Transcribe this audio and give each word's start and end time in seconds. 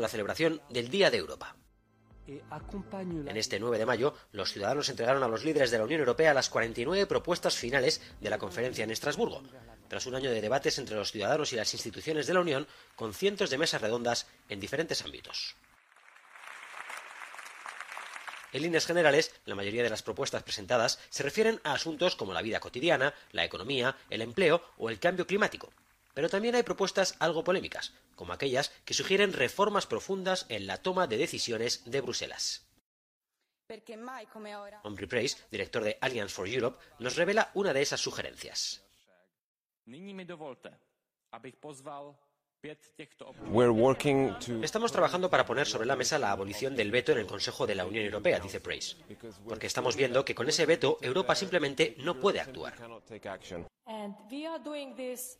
con 0.00 0.04
la 0.04 0.08
celebración 0.08 0.62
del 0.70 0.88
Día 0.88 1.10
de 1.10 1.18
Europa. 1.18 1.54
En 2.26 3.36
este 3.36 3.60
9 3.60 3.76
de 3.76 3.84
mayo, 3.84 4.14
los 4.32 4.50
ciudadanos 4.50 4.88
entregaron 4.88 5.22
a 5.22 5.28
los 5.28 5.44
líderes 5.44 5.70
de 5.70 5.76
la 5.76 5.84
Unión 5.84 6.00
Europea 6.00 6.32
las 6.32 6.48
49 6.48 7.04
propuestas 7.04 7.54
finales 7.54 8.00
de 8.18 8.30
la 8.30 8.38
conferencia 8.38 8.82
en 8.82 8.92
Estrasburgo, 8.92 9.42
tras 9.88 10.06
un 10.06 10.14
año 10.14 10.30
de 10.30 10.40
debates 10.40 10.78
entre 10.78 10.96
los 10.96 11.12
ciudadanos 11.12 11.52
y 11.52 11.56
las 11.56 11.74
instituciones 11.74 12.26
de 12.26 12.32
la 12.32 12.40
Unión, 12.40 12.66
con 12.96 13.12
cientos 13.12 13.50
de 13.50 13.58
mesas 13.58 13.82
redondas 13.82 14.26
en 14.48 14.58
diferentes 14.58 15.04
ámbitos. 15.04 15.54
En 18.52 18.62
líneas 18.62 18.86
generales, 18.86 19.34
la 19.44 19.54
mayoría 19.54 19.82
de 19.82 19.90
las 19.90 20.02
propuestas 20.02 20.42
presentadas 20.42 20.98
se 21.10 21.24
refieren 21.24 21.60
a 21.62 21.74
asuntos 21.74 22.16
como 22.16 22.32
la 22.32 22.40
vida 22.40 22.58
cotidiana, 22.58 23.12
la 23.32 23.44
economía, 23.44 23.98
el 24.08 24.22
empleo 24.22 24.64
o 24.78 24.88
el 24.88 24.98
cambio 24.98 25.26
climático. 25.26 25.70
Pero 26.14 26.28
también 26.28 26.54
hay 26.54 26.62
propuestas 26.62 27.16
algo 27.18 27.44
polémicas, 27.44 27.94
como 28.16 28.32
aquellas 28.32 28.70
que 28.84 28.94
sugieren 28.94 29.32
reformas 29.32 29.86
profundas 29.86 30.46
en 30.48 30.66
la 30.66 30.82
toma 30.82 31.06
de 31.06 31.16
decisiones 31.16 31.82
de 31.84 32.00
Bruselas. 32.00 32.66
Humphrey 34.82 35.06
Price, 35.06 35.36
director 35.50 35.84
de 35.84 35.96
Alliance 36.00 36.34
for 36.34 36.48
Europe, 36.48 36.82
nos 36.98 37.16
revela 37.16 37.50
una 37.54 37.72
de 37.72 37.82
esas 37.82 38.00
sugerencias. 38.00 38.82
Estamos 44.62 44.92
trabajando 44.92 45.30
para 45.30 45.46
poner 45.46 45.66
sobre 45.66 45.86
la 45.86 45.96
mesa 45.96 46.18
la 46.18 46.32
abolición 46.32 46.76
del 46.76 46.90
veto 46.90 47.12
en 47.12 47.18
el 47.18 47.26
Consejo 47.26 47.66
de 47.66 47.74
la 47.74 47.86
Unión 47.86 48.04
Europea, 48.04 48.38
dice 48.38 48.60
Price, 48.60 48.96
porque 49.48 49.66
estamos 49.66 49.96
viendo 49.96 50.26
que 50.26 50.34
con 50.34 50.46
ese 50.46 50.66
veto 50.66 50.98
Europa 51.00 51.34
simplemente 51.34 51.94
no 51.98 52.20
puede 52.20 52.38
actuar. 52.38 52.74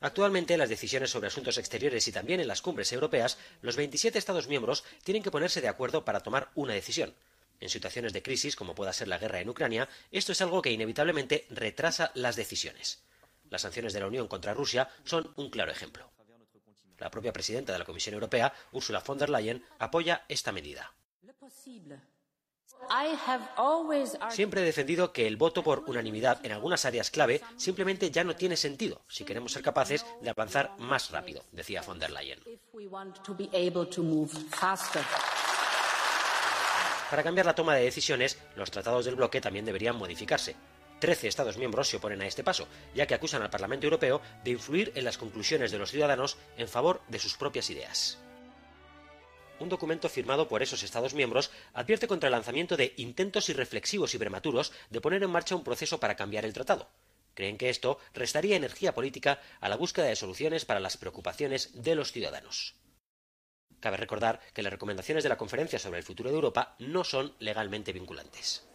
Actualmente, 0.01 0.55
en 0.55 0.61
las 0.61 0.71
decisiones 0.71 1.11
sobre 1.11 1.29
asuntos 1.29 1.59
exteriores 1.59 2.09
y 2.09 2.13
también 2.13 2.41
en 2.41 2.49
las 2.49 2.63
cumbres 2.63 2.91
europeas, 2.91 3.37
los 3.61 3.77
27 3.77 4.19
Estados 4.19 4.49
miembros 4.49 4.85
tienen 5.05 5.23
que 5.23 5.31
ponerse 5.31 5.61
de 5.61 5.69
acuerdo 5.69 6.07
para 6.07 6.21
tomar 6.21 6.49
una 6.55 6.73
decisión. 6.73 7.15
En 7.61 7.69
situaciones 7.69 8.15
de 8.15 8.23
crisis, 8.23 8.57
como 8.57 8.75
pueda 8.75 8.95
ser 8.95 9.09
la 9.09 9.19
guerra 9.19 9.41
en 9.41 9.51
Ucrania, 9.51 9.91
esto 10.11 10.33
es 10.33 10.41
algo 10.41 10.63
que 10.63 10.73
inevitablemente 10.73 11.47
retrasa 11.51 12.13
las 12.15 12.37
decisiones. 12.37 13.03
Las 13.51 13.61
sanciones 13.61 13.93
de 13.93 14.01
la 14.01 14.07
Unión 14.07 14.27
contra 14.27 14.55
Rusia 14.55 14.89
son 15.05 15.31
un 15.37 15.51
claro 15.51 15.71
ejemplo. 15.71 16.09
La 17.01 17.11
propia 17.11 17.33
presidenta 17.33 17.73
de 17.73 17.79
la 17.79 17.85
Comisión 17.85 18.15
Europea, 18.15 18.53
Ursula 18.73 19.01
von 19.01 19.19
der 19.19 19.31
Leyen, 19.31 19.65
apoya 19.79 20.25
esta 20.29 20.53
medida. 20.53 20.95
Siempre 24.31 24.63
he 24.63 24.65
defendido 24.65 25.13
que 25.13 25.27
el 25.27 25.37
voto 25.37 25.63
por 25.63 25.85
unanimidad 25.87 26.45
en 26.45 26.53
algunas 26.53 26.85
áreas 26.85 27.11
clave 27.11 27.41
simplemente 27.57 28.11
ya 28.11 28.25
no 28.25 28.37
tiene 28.37 28.57
sentido 28.57 29.03
si 29.09 29.25
queremos 29.25 29.53
ser 29.53 29.63
capaces 29.63 30.05
de 30.21 30.31
avanzar 30.31 30.75
más 30.79 31.11
rápido, 31.11 31.45
decía 31.53 31.83
von 31.83 31.99
der 31.99 32.11
Leyen. 32.11 32.41
Para 37.11 37.23
cambiar 37.23 37.47
la 37.47 37.55
toma 37.55 37.75
de 37.75 37.85
decisiones, 37.85 38.39
los 38.57 38.71
tratados 38.71 39.05
del 39.05 39.17
bloque 39.17 39.41
también 39.41 39.65
deberían 39.65 39.97
modificarse. 39.97 40.55
Trece 41.01 41.29
Estados 41.29 41.57
miembros 41.57 41.89
se 41.89 41.97
oponen 41.97 42.21
a 42.21 42.27
este 42.27 42.45
paso, 42.45 42.69
ya 42.95 43.07
que 43.07 43.15
acusan 43.15 43.43
al 43.43 43.51
Parlamento 43.51 43.87
Europeo 43.87 44.21
de 44.45 44.51
influir 44.51 44.93
en 44.95 45.05
las 45.05 45.17
conclusiones 45.17 45.73
de 45.73 45.79
los 45.79 45.91
ciudadanos 45.91 46.37
en 46.59 46.69
favor 46.69 47.01
de 47.09 47.19
sus 47.19 47.37
propias 47.37 47.71
ideas. 47.71 48.19
Un 49.59 49.69
documento 49.69 50.09
firmado 50.09 50.47
por 50.49 50.63
esos 50.63 50.83
Estados 50.83 51.15
miembros 51.15 51.51
advierte 51.75 52.07
contra 52.07 52.29
el 52.29 52.33
lanzamiento 52.33 52.77
de 52.77 52.95
intentos 52.97 53.49
irreflexivos 53.49 54.15
y 54.15 54.19
prematuros 54.19 54.73
de 54.91 55.01
poner 55.01 55.23
en 55.23 55.31
marcha 55.31 55.57
un 55.57 55.65
proceso 55.65 55.99
para 56.01 56.17
cambiar 56.17 56.45
el 56.45 56.53
tratado. 56.53 56.89
Creen 57.35 57.59
que 57.59 57.71
esto 57.71 57.99
restaría 58.13 58.57
energía 58.57 58.95
política 58.95 59.41
a 59.61 59.69
la 59.69 59.77
búsqueda 59.77 60.07
de 60.07 60.17
soluciones 60.17 60.65
para 60.65 60.81
las 60.81 60.97
preocupaciones 60.97 61.83
de 61.83 61.95
los 61.95 62.13
ciudadanos. 62.13 62.75
Cabe 63.81 63.97
recordar 63.97 64.41
que 64.53 64.63
las 64.63 64.73
recomendaciones 64.73 65.23
de 65.23 65.31
la 65.31 65.39
Conferencia 65.39 65.79
sobre 65.79 65.99
el 65.99 66.05
Futuro 66.05 66.29
de 66.29 66.37
Europa 66.37 66.77
no 66.79 67.05
son 67.05 67.35
legalmente 67.39 67.93
vinculantes. 67.93 68.70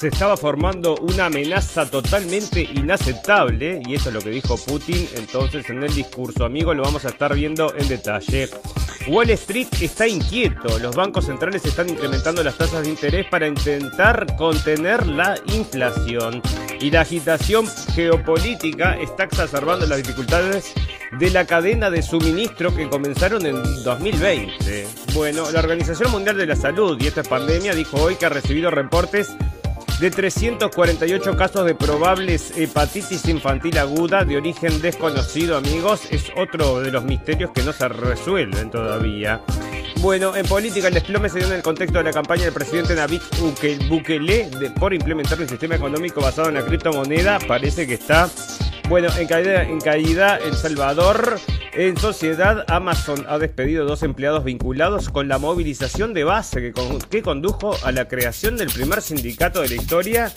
Se 0.00 0.08
estaba 0.08 0.34
formando 0.34 0.94
una 1.02 1.26
amenaza 1.26 1.84
totalmente 1.84 2.62
inaceptable, 2.62 3.82
y 3.86 3.96
eso 3.96 4.08
es 4.08 4.14
lo 4.14 4.22
que 4.22 4.30
dijo 4.30 4.56
Putin 4.56 5.06
entonces 5.14 5.68
en 5.68 5.82
el 5.82 5.94
discurso. 5.94 6.46
Amigo, 6.46 6.72
lo 6.72 6.84
vamos 6.84 7.04
a 7.04 7.08
estar 7.08 7.34
viendo 7.34 7.74
en 7.76 7.86
detalle. 7.86 8.48
Wall 9.08 9.28
Street 9.28 9.68
está 9.78 10.08
inquieto. 10.08 10.78
Los 10.78 10.96
bancos 10.96 11.26
centrales 11.26 11.66
están 11.66 11.90
incrementando 11.90 12.42
las 12.42 12.56
tasas 12.56 12.82
de 12.84 12.88
interés 12.88 13.26
para 13.26 13.46
intentar 13.46 14.36
contener 14.36 15.06
la 15.06 15.38
inflación. 15.52 16.40
Y 16.80 16.90
la 16.90 17.02
agitación 17.02 17.66
geopolítica 17.94 18.94
está 18.94 19.24
exacerbando 19.24 19.84
las 19.86 19.98
dificultades 19.98 20.72
de 21.18 21.28
la 21.28 21.44
cadena 21.44 21.90
de 21.90 22.00
suministro 22.00 22.74
que 22.74 22.88
comenzaron 22.88 23.44
en 23.44 23.62
2020. 23.84 24.86
Bueno, 25.12 25.50
la 25.50 25.58
Organización 25.58 26.10
Mundial 26.10 26.38
de 26.38 26.46
la 26.46 26.56
Salud 26.56 26.96
y 26.98 27.06
esta 27.06 27.22
pandemia 27.22 27.74
dijo 27.74 27.98
hoy 27.98 28.16
que 28.16 28.24
ha 28.24 28.30
recibido 28.30 28.70
reportes 28.70 29.28
de 30.00 30.10
348 30.10 31.36
casos 31.36 31.66
de 31.66 31.74
probables 31.74 32.56
hepatitis 32.56 33.28
infantil 33.28 33.76
aguda 33.76 34.24
de 34.24 34.38
origen 34.38 34.80
desconocido, 34.80 35.58
amigos. 35.58 36.00
Es 36.10 36.32
otro 36.36 36.80
de 36.80 36.90
los 36.90 37.04
misterios 37.04 37.50
que 37.50 37.62
no 37.62 37.72
se 37.74 37.86
resuelven 37.86 38.70
todavía. 38.70 39.42
Bueno, 39.96 40.34
en 40.34 40.46
política 40.46 40.88
el 40.88 40.94
desplome 40.94 41.28
se 41.28 41.40
dio 41.40 41.48
en 41.48 41.54
el 41.56 41.62
contexto 41.62 41.98
de 41.98 42.04
la 42.04 42.12
campaña 42.12 42.44
del 42.44 42.54
presidente 42.54 42.94
David 42.94 43.20
Bukele 43.90 44.48
por 44.78 44.94
implementar 44.94 45.38
un 45.38 45.48
sistema 45.48 45.74
económico 45.74 46.22
basado 46.22 46.48
en 46.48 46.54
la 46.54 46.64
criptomoneda. 46.64 47.38
Parece 47.46 47.86
que 47.86 47.94
está, 47.94 48.30
bueno, 48.90 49.08
en 49.16 49.28
caída, 49.28 49.62
en 49.62 49.80
caída 49.80 50.36
El 50.36 50.54
Salvador. 50.54 51.38
En 51.72 51.96
sociedad, 51.96 52.64
Amazon 52.66 53.24
ha 53.28 53.38
despedido 53.38 53.86
dos 53.86 54.02
empleados 54.02 54.42
vinculados 54.42 55.10
con 55.10 55.28
la 55.28 55.38
movilización 55.38 56.12
de 56.12 56.24
base 56.24 56.72
que, 57.08 57.22
condujo 57.22 57.76
a 57.84 57.92
la 57.92 58.08
creación 58.08 58.56
del 58.56 58.68
primer 58.68 59.00
sindicato 59.00 59.62
de 59.62 59.68
la 59.68 59.74
historia 59.76 60.32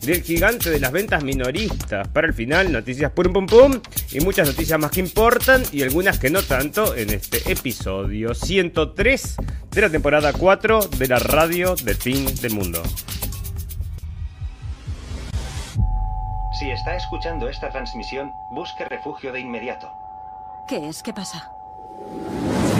del 0.00 0.22
gigante 0.22 0.70
de 0.70 0.80
las 0.80 0.90
ventas 0.90 1.22
minoristas. 1.22 2.08
Para 2.08 2.26
el 2.26 2.34
final, 2.34 2.72
noticias 2.72 3.12
pum 3.12 3.32
pum 3.32 3.46
pum 3.46 3.80
y 4.10 4.18
muchas 4.18 4.48
noticias 4.48 4.78
más 4.80 4.90
que 4.90 4.98
importan 4.98 5.62
y 5.70 5.82
algunas 5.82 6.18
que 6.18 6.30
no 6.30 6.42
tanto 6.42 6.96
en 6.96 7.10
este 7.10 7.52
episodio 7.52 8.34
103 8.34 9.36
de 9.70 9.80
la 9.80 9.88
temporada 9.88 10.32
4 10.32 10.88
de 10.98 11.06
la 11.06 11.20
radio 11.20 11.76
del 11.76 11.94
fin 11.94 12.26
del 12.42 12.54
mundo. 12.54 12.82
Si 16.64 16.70
está 16.70 16.96
escuchando 16.96 17.50
esta 17.50 17.68
transmisión, 17.68 18.34
busque 18.48 18.86
refugio 18.86 19.32
de 19.32 19.40
inmediato. 19.40 19.92
¿Qué 20.66 20.88
es? 20.88 21.02
¿Qué 21.02 21.12
pasa? 21.12 21.50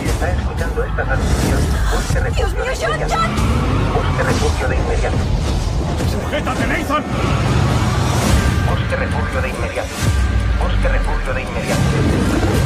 Si 0.00 0.09
está 0.09 0.31
escuchando 0.31 0.84
esta 0.84 1.05
transmisión, 1.05 1.61
busque 1.93 2.21
refugio 2.21 2.47
¡Dios 2.47 2.55
mío, 2.55 2.65
de 2.65 2.77
John, 2.77 2.95
inmediato. 2.95 3.15
John! 3.15 3.34
Busque 3.93 4.22
refugio 4.22 4.69
de 4.69 4.77
inmediato. 4.77 5.17
¡Sujétate, 6.11 6.67
Nathan! 6.67 7.05
Busque 8.71 8.97
refugio 8.97 9.43
de 9.43 9.49
inmediato. 9.50 9.95
Busque 10.62 10.89
refugio 10.89 11.34
de 11.34 11.43
inmediato. 11.43 12.63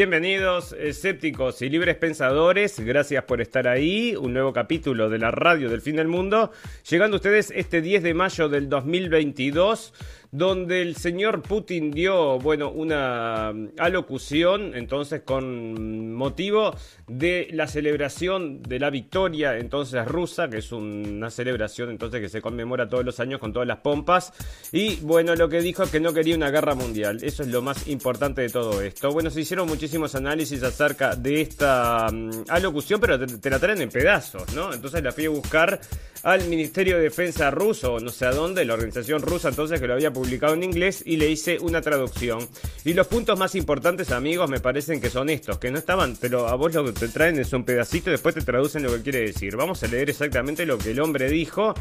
Bienvenidos 0.00 0.72
escépticos 0.72 1.60
y 1.60 1.68
libres 1.68 1.94
pensadores, 1.94 2.80
gracias 2.80 3.22
por 3.24 3.42
estar 3.42 3.68
ahí, 3.68 4.16
un 4.16 4.32
nuevo 4.32 4.50
capítulo 4.50 5.10
de 5.10 5.18
la 5.18 5.30
radio 5.30 5.68
del 5.68 5.82
fin 5.82 5.96
del 5.96 6.08
mundo, 6.08 6.52
llegando 6.88 7.16
a 7.16 7.18
ustedes 7.18 7.52
este 7.54 7.82
10 7.82 8.04
de 8.04 8.14
mayo 8.14 8.48
del 8.48 8.70
2022 8.70 9.92
donde 10.32 10.80
el 10.80 10.94
señor 10.96 11.42
Putin 11.42 11.90
dio, 11.90 12.38
bueno, 12.38 12.70
una 12.70 13.52
alocución, 13.78 14.76
entonces 14.76 15.22
con 15.22 16.14
motivo 16.14 16.76
de 17.08 17.48
la 17.52 17.66
celebración 17.66 18.62
de 18.62 18.78
la 18.78 18.90
victoria, 18.90 19.58
entonces 19.58 20.06
rusa, 20.06 20.48
que 20.48 20.58
es 20.58 20.70
una 20.70 21.30
celebración, 21.30 21.90
entonces 21.90 22.20
que 22.20 22.28
se 22.28 22.40
conmemora 22.40 22.88
todos 22.88 23.04
los 23.04 23.18
años 23.18 23.40
con 23.40 23.52
todas 23.52 23.66
las 23.66 23.78
pompas, 23.78 24.32
y 24.70 24.96
bueno, 25.00 25.34
lo 25.34 25.48
que 25.48 25.60
dijo 25.60 25.82
es 25.82 25.90
que 25.90 25.98
no 25.98 26.12
quería 26.12 26.36
una 26.36 26.50
guerra 26.50 26.76
mundial, 26.76 27.18
eso 27.22 27.42
es 27.42 27.48
lo 27.48 27.60
más 27.60 27.88
importante 27.88 28.42
de 28.42 28.50
todo 28.50 28.80
esto. 28.82 29.10
Bueno, 29.10 29.30
se 29.30 29.40
hicieron 29.40 29.66
muchísimos 29.66 30.14
análisis 30.14 30.62
acerca 30.62 31.16
de 31.16 31.40
esta 31.40 32.06
um, 32.10 32.30
alocución, 32.48 33.00
pero 33.00 33.18
te, 33.18 33.50
la 33.50 33.58
traen 33.58 33.82
en 33.82 33.88
pedazos, 33.88 34.54
¿no? 34.54 34.72
Entonces 34.72 35.02
la 35.02 35.10
fui 35.10 35.26
a 35.26 35.30
buscar 35.30 35.80
al 36.22 36.46
Ministerio 36.48 36.98
de 36.98 37.04
Defensa 37.04 37.50
ruso, 37.50 37.98
no 37.98 38.10
sé 38.10 38.26
a 38.26 38.30
dónde, 38.32 38.64
la 38.64 38.74
organización 38.74 39.22
rusa 39.22 39.48
entonces 39.48 39.80
que 39.80 39.86
lo 39.86 39.94
había 39.94 40.12
publicado 40.12 40.19
en 40.24 40.62
inglés 40.62 41.02
y 41.04 41.16
le 41.16 41.30
hice 41.30 41.58
una 41.60 41.80
traducción. 41.80 42.46
Y 42.84 42.94
los 42.94 43.06
puntos 43.06 43.38
más 43.38 43.54
importantes, 43.54 44.10
amigos, 44.10 44.48
me 44.50 44.60
parecen 44.60 45.00
que 45.00 45.10
son 45.10 45.30
estos, 45.30 45.58
que 45.58 45.70
no 45.70 45.78
estaban, 45.78 46.16
pero 46.20 46.48
a 46.48 46.54
vos 46.54 46.74
lo 46.74 46.84
que 46.84 46.92
te 46.92 47.08
traen 47.08 47.38
es 47.38 47.52
un 47.52 47.64
pedacito 47.64 48.10
y 48.10 48.12
después 48.12 48.34
te 48.34 48.42
traducen 48.42 48.82
lo 48.82 48.92
que 48.92 49.02
quiere 49.02 49.20
decir. 49.20 49.56
Vamos 49.56 49.82
a 49.82 49.86
leer 49.86 50.10
exactamente 50.10 50.66
lo 50.66 50.78
que 50.78 50.92
el 50.92 51.00
hombre 51.00 51.28
dijo 51.28 51.74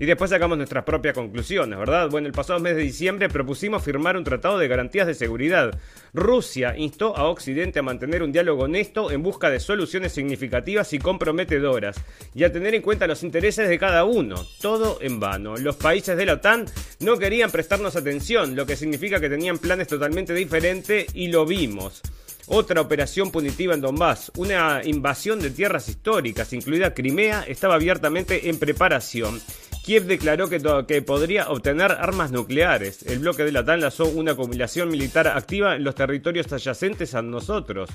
y 0.00 0.06
después 0.06 0.30
sacamos 0.30 0.56
nuestras 0.56 0.82
propias 0.84 1.14
conclusiones, 1.14 1.78
¿verdad? 1.78 2.08
Bueno, 2.08 2.26
el 2.26 2.32
pasado 2.32 2.58
mes 2.58 2.74
de 2.74 2.80
diciembre 2.80 3.28
propusimos 3.28 3.84
firmar 3.84 4.16
un 4.16 4.24
tratado 4.24 4.58
de 4.58 4.66
garantías 4.66 5.06
de 5.06 5.12
seguridad. 5.12 5.78
Rusia 6.14 6.74
instó 6.74 7.14
a 7.14 7.28
Occidente 7.28 7.80
a 7.80 7.82
mantener 7.82 8.22
un 8.22 8.32
diálogo 8.32 8.64
honesto 8.64 9.10
en 9.10 9.22
busca 9.22 9.50
de 9.50 9.60
soluciones 9.60 10.12
significativas 10.12 10.94
y 10.94 10.98
comprometedoras 10.98 12.02
y 12.34 12.44
a 12.44 12.52
tener 12.52 12.74
en 12.74 12.80
cuenta 12.80 13.06
los 13.06 13.22
intereses 13.22 13.68
de 13.68 13.78
cada 13.78 14.04
uno. 14.04 14.46
Todo 14.62 14.98
en 15.02 15.20
vano. 15.20 15.58
Los 15.58 15.76
países 15.76 16.16
de 16.16 16.24
la 16.24 16.32
OTAN 16.34 16.64
no 17.00 17.18
querían 17.18 17.50
prestarnos 17.50 17.94
atención, 17.94 18.56
lo 18.56 18.64
que 18.64 18.76
significa 18.76 19.20
que 19.20 19.28
tenían 19.28 19.58
planes 19.58 19.88
totalmente 19.88 20.32
diferentes 20.32 21.14
y 21.14 21.28
lo 21.28 21.44
vimos. 21.44 22.00
Otra 22.46 22.80
operación 22.80 23.30
punitiva 23.30 23.74
en 23.74 23.80
Donbass, 23.80 24.32
una 24.36 24.80
invasión 24.82 25.40
de 25.40 25.50
tierras 25.50 25.88
históricas, 25.88 26.52
incluida 26.52 26.94
Crimea, 26.94 27.44
estaba 27.46 27.74
abiertamente 27.76 28.48
en 28.48 28.58
preparación. 28.58 29.40
Kiev 29.82 30.04
declaró 30.04 30.48
que, 30.50 31.02
podría 31.02 31.48
obtener 31.48 31.90
armas 31.92 32.30
nucleares. 32.30 33.02
El 33.04 33.20
bloque 33.20 33.44
de 33.44 33.52
la 33.52 33.60
OTAN 33.60 33.80
lanzó 33.80 34.04
una 34.06 34.32
acumulación 34.32 34.90
militar 34.90 35.26
activa 35.26 35.74
en 35.74 35.84
los 35.84 35.94
territorios 35.94 36.52
adyacentes 36.52 37.14
a 37.14 37.22
nosotros. 37.22 37.88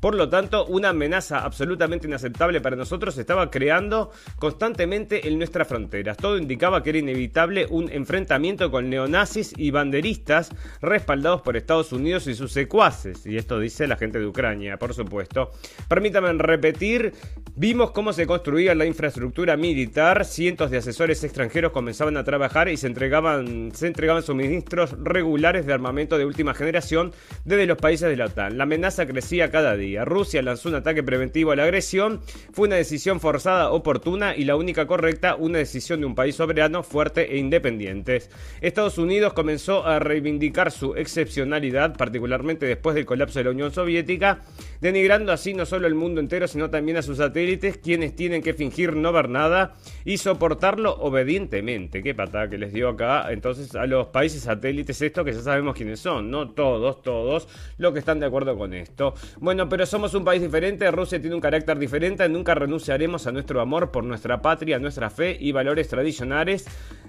Por 0.00 0.16
lo 0.16 0.28
tanto, 0.28 0.66
una 0.66 0.88
amenaza 0.88 1.38
absolutamente 1.38 2.08
inaceptable 2.08 2.60
para 2.60 2.74
nosotros 2.74 3.14
se 3.14 3.20
estaba 3.20 3.50
creando 3.50 4.10
constantemente 4.38 5.28
en 5.28 5.38
nuestras 5.38 5.68
fronteras. 5.68 6.16
Todo 6.16 6.38
indicaba 6.38 6.82
que 6.82 6.90
era 6.90 6.98
inevitable 6.98 7.66
un 7.70 7.88
enfrentamiento 7.90 8.70
con 8.72 8.90
neonazis 8.90 9.54
y 9.56 9.70
banderistas 9.70 10.50
respaldados 10.82 11.42
por 11.42 11.56
Estados 11.56 11.92
Unidos 11.92 12.26
y 12.26 12.34
sus 12.34 12.50
secuaces. 12.50 13.24
Y 13.26 13.36
esto 13.36 13.60
dice 13.60 13.86
la 13.86 13.96
gente 13.96 14.18
de 14.18 14.26
Ucrania, 14.26 14.76
por 14.76 14.92
supuesto. 14.92 15.52
Permítanme 15.88 16.32
repetir, 16.32 17.12
vimos 17.54 17.92
cómo 17.92 18.12
se 18.12 18.26
construía 18.26 18.74
la 18.74 18.86
infraestructura 18.86 19.56
militar, 19.56 20.24
cientos 20.24 20.70
de 20.72 20.78
asesores 20.78 21.27
extranjeros 21.28 21.72
comenzaban 21.72 22.16
a 22.16 22.24
trabajar 22.24 22.68
y 22.68 22.76
se 22.76 22.86
entregaban, 22.86 23.70
se 23.74 23.86
entregaban 23.86 24.22
suministros 24.22 24.96
regulares 25.02 25.66
de 25.66 25.72
armamento 25.72 26.18
de 26.18 26.24
última 26.24 26.54
generación 26.54 27.12
desde 27.44 27.66
los 27.66 27.78
países 27.78 28.08
de 28.08 28.16
la 28.16 28.26
OTAN. 28.26 28.58
La 28.58 28.64
amenaza 28.64 29.06
crecía 29.06 29.50
cada 29.50 29.76
día. 29.76 30.04
Rusia 30.04 30.42
lanzó 30.42 30.68
un 30.68 30.74
ataque 30.74 31.02
preventivo 31.02 31.52
a 31.52 31.56
la 31.56 31.64
agresión. 31.64 32.20
Fue 32.52 32.66
una 32.66 32.76
decisión 32.76 33.20
forzada, 33.20 33.70
oportuna 33.70 34.34
y 34.36 34.44
la 34.44 34.56
única 34.56 34.86
correcta, 34.86 35.36
una 35.36 35.58
decisión 35.58 36.00
de 36.00 36.06
un 36.06 36.14
país 36.14 36.34
soberano, 36.34 36.82
fuerte 36.82 37.34
e 37.34 37.38
independiente. 37.38 38.22
Estados 38.60 38.98
Unidos 38.98 39.32
comenzó 39.32 39.86
a 39.86 39.98
reivindicar 39.98 40.70
su 40.70 40.94
excepcionalidad, 40.94 41.96
particularmente 41.96 42.66
después 42.66 42.94
del 42.94 43.06
colapso 43.06 43.38
de 43.38 43.44
la 43.44 43.50
Unión 43.50 43.72
Soviética, 43.72 44.40
denigrando 44.80 45.32
así 45.32 45.54
no 45.54 45.66
solo 45.66 45.86
el 45.86 45.94
mundo 45.94 46.20
entero, 46.20 46.48
sino 46.48 46.70
también 46.70 46.96
a 46.96 47.02
sus 47.02 47.18
satélites, 47.18 47.78
quienes 47.78 48.16
tienen 48.16 48.42
que 48.42 48.54
fingir 48.54 48.94
no 48.94 49.12
ver 49.12 49.28
nada 49.28 49.74
y 50.04 50.18
soportarlo 50.18 50.96
obedientemente. 51.18 52.02
Qué 52.02 52.14
patada 52.14 52.48
que 52.48 52.58
les 52.58 52.72
dio 52.72 52.88
acá 52.88 53.32
entonces 53.32 53.74
a 53.74 53.86
los 53.86 54.08
países 54.08 54.42
satélites 54.42 55.02
esto 55.02 55.24
que 55.24 55.32
ya 55.32 55.40
sabemos 55.40 55.74
quiénes 55.74 56.00
son, 56.00 56.30
no 56.30 56.50
todos, 56.50 57.02
todos 57.02 57.48
los 57.78 57.92
que 57.92 57.98
están 57.98 58.20
de 58.20 58.26
acuerdo 58.26 58.56
con 58.56 58.72
esto. 58.72 59.14
Bueno, 59.40 59.68
pero 59.68 59.84
somos 59.86 60.14
un 60.14 60.24
país 60.24 60.40
diferente, 60.40 60.90
Rusia 60.90 61.20
tiene 61.20 61.34
un 61.34 61.40
carácter 61.40 61.78
diferente, 61.78 62.28
nunca 62.28 62.54
renunciaremos 62.54 63.26
a 63.26 63.32
nuestro 63.32 63.60
amor 63.60 63.90
por 63.90 64.04
nuestra 64.04 64.40
patria, 64.40 64.78
nuestra 64.78 65.10
fe 65.10 65.36
y 65.38 65.52
valores 65.52 65.88
tradicionales 65.88 66.66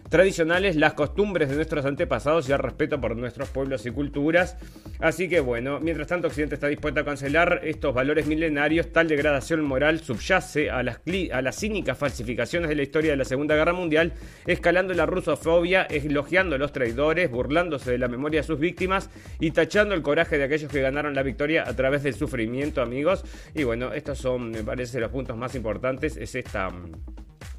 tradicionales, 0.10 0.76
las 0.76 0.94
costumbres 0.94 1.50
de 1.50 1.56
nuestros 1.56 1.86
antepasados 1.86 2.50
y 2.50 2.52
el 2.52 2.60
respeto 2.60 3.00
por 3.00 3.16
nuestros 3.16 3.50
pueblos 3.50 3.86
y 3.86 3.92
culturas. 3.92 4.58
Así 5.00 5.30
que 5.30 5.40
bueno, 5.40 5.80
mientras 5.80 6.08
tanto 6.08 6.28
Occidente 6.28 6.56
está 6.56 6.68
dispuesto 6.68 7.00
a 7.00 7.06
cancelar 7.06 7.62
estos 7.64 7.94
valores 7.94 8.26
milenarios, 8.26 8.92
tal 8.92 9.08
degradación 9.08 9.64
moral 9.64 10.00
subyace 10.00 10.70
a 10.70 10.84
las, 10.84 11.00
a 11.32 11.42
las 11.42 11.60
cínicas 11.60 11.98
falsificaciones 11.98 12.70
de 12.70 12.76
la 12.76 12.84
historia 12.84 13.12
de 13.12 13.18
la 13.18 13.26
Segunda 13.26 13.56
Guerra 13.56 13.74
Mundial, 13.74 13.99
escalando 14.46 14.94
la 14.94 15.06
rusofobia, 15.06 15.84
elogiando 15.84 16.56
a 16.56 16.58
los 16.58 16.72
traidores, 16.72 17.30
burlándose 17.30 17.92
de 17.92 17.98
la 17.98 18.08
memoria 18.08 18.42
de 18.42 18.48
sus 18.48 18.60
víctimas 18.60 19.10
y 19.40 19.52
tachando 19.52 19.96
el 19.96 20.02
coraje 20.02 20.38
de 20.38 20.46
aquellos 20.46 20.72
que 20.72 20.82
ganaron 20.82 21.16
la 21.16 21.24
victoria 21.24 21.64
a 21.68 21.76
través 21.76 22.04
del 22.04 22.14
sufrimiento, 22.14 22.82
amigos. 22.82 23.24
Y 23.54 23.64
bueno, 23.64 23.94
estos 23.94 24.18
son, 24.18 24.52
me 24.52 24.64
parece, 24.64 25.00
los 25.00 25.12
puntos 25.12 25.38
más 25.38 25.56
importantes, 25.56 26.18
es 26.18 26.36
esta 26.36 26.70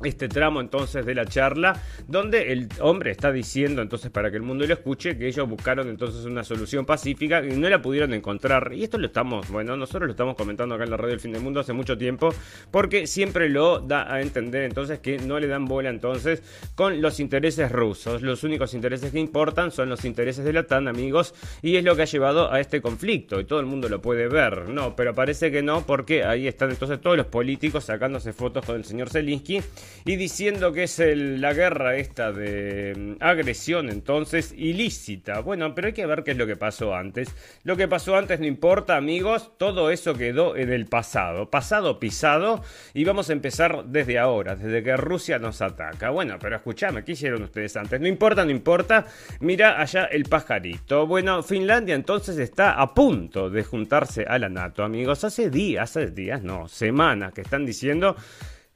este 0.04 0.28
tramo 0.28 0.60
entonces 0.60 1.04
de 1.04 1.14
la 1.14 1.26
charla 1.26 1.80
donde 2.06 2.52
el 2.52 2.68
hombre 2.80 3.10
está 3.10 3.32
diciendo 3.32 3.82
entonces 3.82 4.10
para 4.10 4.30
que 4.30 4.36
el 4.36 4.42
mundo 4.42 4.66
lo 4.66 4.74
escuche 4.74 5.16
que 5.16 5.28
ellos 5.28 5.48
buscaron 5.48 5.88
entonces 5.88 6.24
una 6.24 6.44
solución 6.44 6.86
pacífica 6.86 7.44
y 7.44 7.56
no 7.56 7.68
la 7.68 7.82
pudieron 7.82 8.12
encontrar. 8.14 8.72
Y 8.74 8.84
esto 8.84 8.98
lo 8.98 9.06
estamos 9.06 9.48
bueno 9.50 9.76
nosotros 9.76 10.06
lo 10.06 10.12
estamos 10.12 10.36
comentando 10.36 10.74
acá 10.74 10.84
en 10.84 10.90
la 10.90 10.96
radio 10.96 11.10
del 11.10 11.20
fin 11.20 11.32
del 11.32 11.42
mundo 11.42 11.60
hace 11.60 11.72
mucho 11.72 11.96
tiempo 11.96 12.32
porque 12.70 13.06
siempre 13.06 13.48
lo 13.48 13.80
da 13.80 14.12
a 14.12 14.20
entender 14.20 14.62
entonces 14.62 14.98
que 15.00 15.18
no 15.18 15.38
le 15.38 15.46
dan 15.46 15.66
bola 15.66 15.90
entonces 15.90 16.42
con 16.74 17.00
los 17.00 17.20
intereses 17.20 17.70
rusos. 17.70 18.22
Los 18.22 18.44
únicos 18.44 18.74
intereses 18.74 19.12
que 19.12 19.18
importan 19.18 19.70
son 19.70 19.88
los 19.88 20.04
intereses 20.04 20.44
de 20.44 20.52
la 20.52 20.60
OTAN 20.60 20.88
amigos 20.88 21.34
y 21.62 21.76
es 21.76 21.84
lo 21.84 21.96
que 21.96 22.02
ha 22.02 22.06
llevado 22.06 22.52
a 22.52 22.60
este 22.60 22.80
conflicto 22.80 23.40
y 23.40 23.44
todo 23.44 23.60
el 23.60 23.66
mundo 23.66 23.88
lo 23.88 24.00
puede 24.00 24.28
ver. 24.28 24.68
No 24.68 24.96
pero 24.96 25.14
parece 25.14 25.50
que 25.50 25.62
no 25.62 25.86
porque 25.86 26.24
ahí 26.24 26.46
están 26.46 26.70
entonces 26.70 27.00
todos 27.00 27.16
los 27.16 27.26
políticos 27.26 27.84
sacándose 27.84 28.32
fotos 28.32 28.64
con 28.64 28.76
el 28.76 28.84
señor 28.84 29.10
Zelensky 29.10 29.60
y 30.04 30.16
diciendo 30.16 30.72
que 30.72 30.84
es 30.84 30.98
la 30.98 31.52
guerra 31.52 31.96
esta 31.96 32.32
de 32.32 32.94
mm, 32.96 33.22
agresión 33.22 33.90
entonces 33.90 34.54
ilícita. 34.56 35.40
Bueno, 35.40 35.74
pero 35.74 35.88
hay 35.88 35.92
que 35.92 36.06
ver 36.06 36.24
qué 36.24 36.32
es 36.32 36.36
lo 36.36 36.46
que 36.46 36.56
pasó 36.56 36.94
antes. 36.94 37.34
Lo 37.64 37.76
que 37.76 37.88
pasó 37.88 38.16
antes 38.16 38.40
no 38.40 38.46
importa, 38.46 38.96
amigos, 38.96 39.52
todo 39.58 39.90
eso 39.90 40.14
quedó 40.14 40.56
en 40.56 40.72
el 40.72 40.86
pasado, 40.86 41.50
pasado 41.50 42.00
pisado 42.00 42.62
y 42.94 43.04
vamos 43.04 43.30
a 43.30 43.32
empezar 43.32 43.84
desde 43.86 44.18
ahora, 44.18 44.56
desde 44.56 44.82
que 44.82 44.96
Rusia 44.96 45.38
nos 45.38 45.62
ataca. 45.62 46.10
Bueno, 46.10 46.36
pero 46.40 46.56
escúchame, 46.56 47.04
¿qué 47.04 47.12
hicieron 47.12 47.42
ustedes 47.42 47.76
antes? 47.76 48.00
No 48.00 48.08
importa, 48.08 48.44
no 48.44 48.50
importa. 48.50 49.06
Mira 49.40 49.80
allá 49.80 50.04
el 50.04 50.24
pajarito. 50.24 51.06
Bueno, 51.06 51.42
Finlandia 51.42 51.94
entonces 51.94 52.38
está 52.38 52.80
a 52.80 52.94
punto 52.94 53.50
de 53.50 53.64
juntarse 53.64 54.24
a 54.24 54.38
la 54.38 54.48
NATO, 54.48 54.82
amigos. 54.82 55.24
Hace 55.24 55.50
días, 55.50 55.90
hace 55.90 56.10
días, 56.10 56.42
no, 56.42 56.68
semanas 56.68 57.32
que 57.32 57.42
están 57.42 57.64
diciendo 57.66 58.16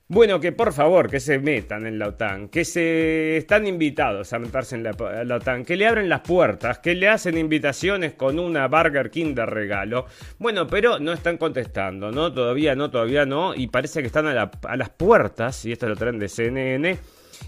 bueno, 0.07 0.39
que 0.39 0.53
por 0.53 0.73
favor, 0.75 1.09
que 1.09 1.19
se 1.19 1.39
metan 1.39 1.87
en 1.87 1.99
la 1.99 2.09
OTAN, 2.09 2.49
que 2.49 2.65
se 2.67 3.39
están 3.39 3.67
invitados 3.67 4.33
a 4.35 4.39
meterse 4.39 4.77
en 4.77 4.83
la, 4.83 4.91
OTAN, 5.37 5.65
que 5.65 5.77
le 5.77 5.87
abren 5.87 6.11
las 6.11 6.21
puertas, 6.21 6.79
que 6.79 6.95
le 6.95 7.09
hacen 7.09 7.39
invitaciones 7.39 8.13
con 8.13 8.39
una 8.39 8.69
Burger 8.69 9.11
King 9.11 9.35
de 9.35 9.47
regalo. 9.47 10.05
Bueno, 10.39 10.67
pero 10.67 10.99
no 10.99 11.13
están 11.15 11.39
contestando, 11.39 12.13
¿no? 12.13 12.33
Todavía 12.35 12.75
no, 12.75 12.91
todavía 12.91 13.25
no, 13.25 13.55
y 13.55 13.69
parece 13.69 14.03
que 14.03 14.09
están 14.09 14.27
a, 14.27 14.51
a 14.63 14.77
las 14.77 14.91
puertas, 14.91 15.65
y 15.65 15.73
esto 15.73 15.89
lo 15.89 15.97
traen 15.97 16.19
de 16.19 16.29
CNN, 16.29 16.99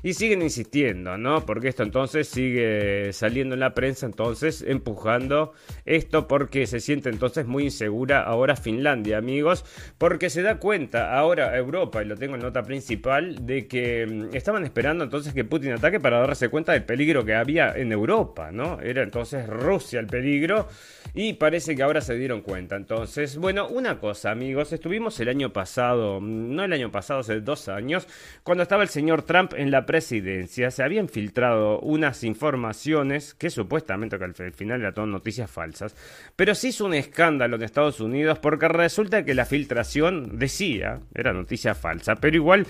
y 0.03 0.15
siguen 0.15 0.43
insistiendo, 0.43 1.17
¿no? 1.19 1.45
Porque 1.47 1.69
esto 1.69 1.83
entonces 1.83 2.29
sigue 2.29 3.13
saliendo 3.13 3.55
en 3.55 3.61
la 3.61 3.75
prensa, 3.75 4.07
entonces 4.07 4.65
empujando 4.67 5.53
esto 5.85 6.29
porque 6.29 6.67
se 6.67 6.81
siente 6.81 7.09
entonces 7.09 7.47
muy 7.47 7.65
insegura 7.65 8.23
ahora 8.23 8.57
Finlandia, 8.57 9.19
amigos, 9.19 9.65
porque 9.99 10.31
se 10.31 10.43
da 10.43 10.59
cuenta 10.59 11.17
ahora 11.17 11.57
Europa, 11.57 12.03
y 12.03 12.07
lo 12.07 12.17
tengo 12.17 12.35
en 12.35 12.43
nota 12.43 12.63
principal, 12.63 13.47
de 13.47 13.67
que 13.67 14.07
mm, 14.07 14.35
estaban 14.35 14.65
esperando 14.65 15.05
entonces 15.05 15.33
que 15.33 15.45
Putin 15.45 15.73
ataque 15.73 16.01
para 16.01 16.21
darse 16.21 16.49
cuenta 16.49 16.73
del 16.73 16.85
peligro 16.85 17.25
que 17.25 17.35
había 17.35 17.73
en 17.77 17.93
Europa, 17.93 18.51
¿no? 18.53 18.81
Era 18.81 19.03
entonces 19.03 19.47
Rusia 19.47 20.01
el 20.01 20.07
peligro 20.07 20.69
y 21.15 21.35
parece 21.35 21.75
que 21.75 21.83
ahora 21.83 22.01
se 22.01 22.15
dieron 22.15 22.43
cuenta. 22.43 22.77
Entonces, 22.77 23.39
bueno, 23.39 23.69
una 23.69 23.99
cosa, 23.99 24.31
amigos, 24.31 24.73
estuvimos 24.73 25.19
el 25.21 25.29
año 25.29 25.53
pasado, 25.53 26.21
mm, 26.21 26.55
no 26.55 26.65
el 26.65 26.73
año 26.73 26.91
pasado, 26.91 27.21
hace 27.21 27.41
dos 27.41 27.69
años, 27.69 28.07
cuando 28.43 28.63
estaba 28.63 28.83
el 28.83 28.89
señor 28.89 29.23
Trump 29.23 29.55
en 29.57 29.71
la 29.71 29.86
presidencia, 29.87 30.71
se 30.71 30.83
habían 30.83 31.09
filtrado 31.09 31.81
unas 31.81 32.25
informaciones 32.25 33.35
que 33.35 33.51
supuestamente 33.51 34.19
que 34.19 34.25
al 34.25 34.35
final 34.35 34.83
eran 34.83 35.11
noticias 35.11 35.51
falsas, 35.51 35.95
pero 36.35 36.55
sí 36.55 36.69
hizo 36.69 36.85
un 36.85 36.95
escándalo 36.95 37.57
en 37.57 37.63
Estados 37.63 38.01
Unidos 38.01 38.39
porque 38.39 38.69
resulta 38.69 39.25
que 39.25 39.35
la 39.35 39.47
filtración 39.47 40.39
decía, 40.39 41.01
era 41.15 41.33
noticia 41.33 41.75
falsa, 41.75 42.17
pero 42.17 42.37
igual 42.37 42.67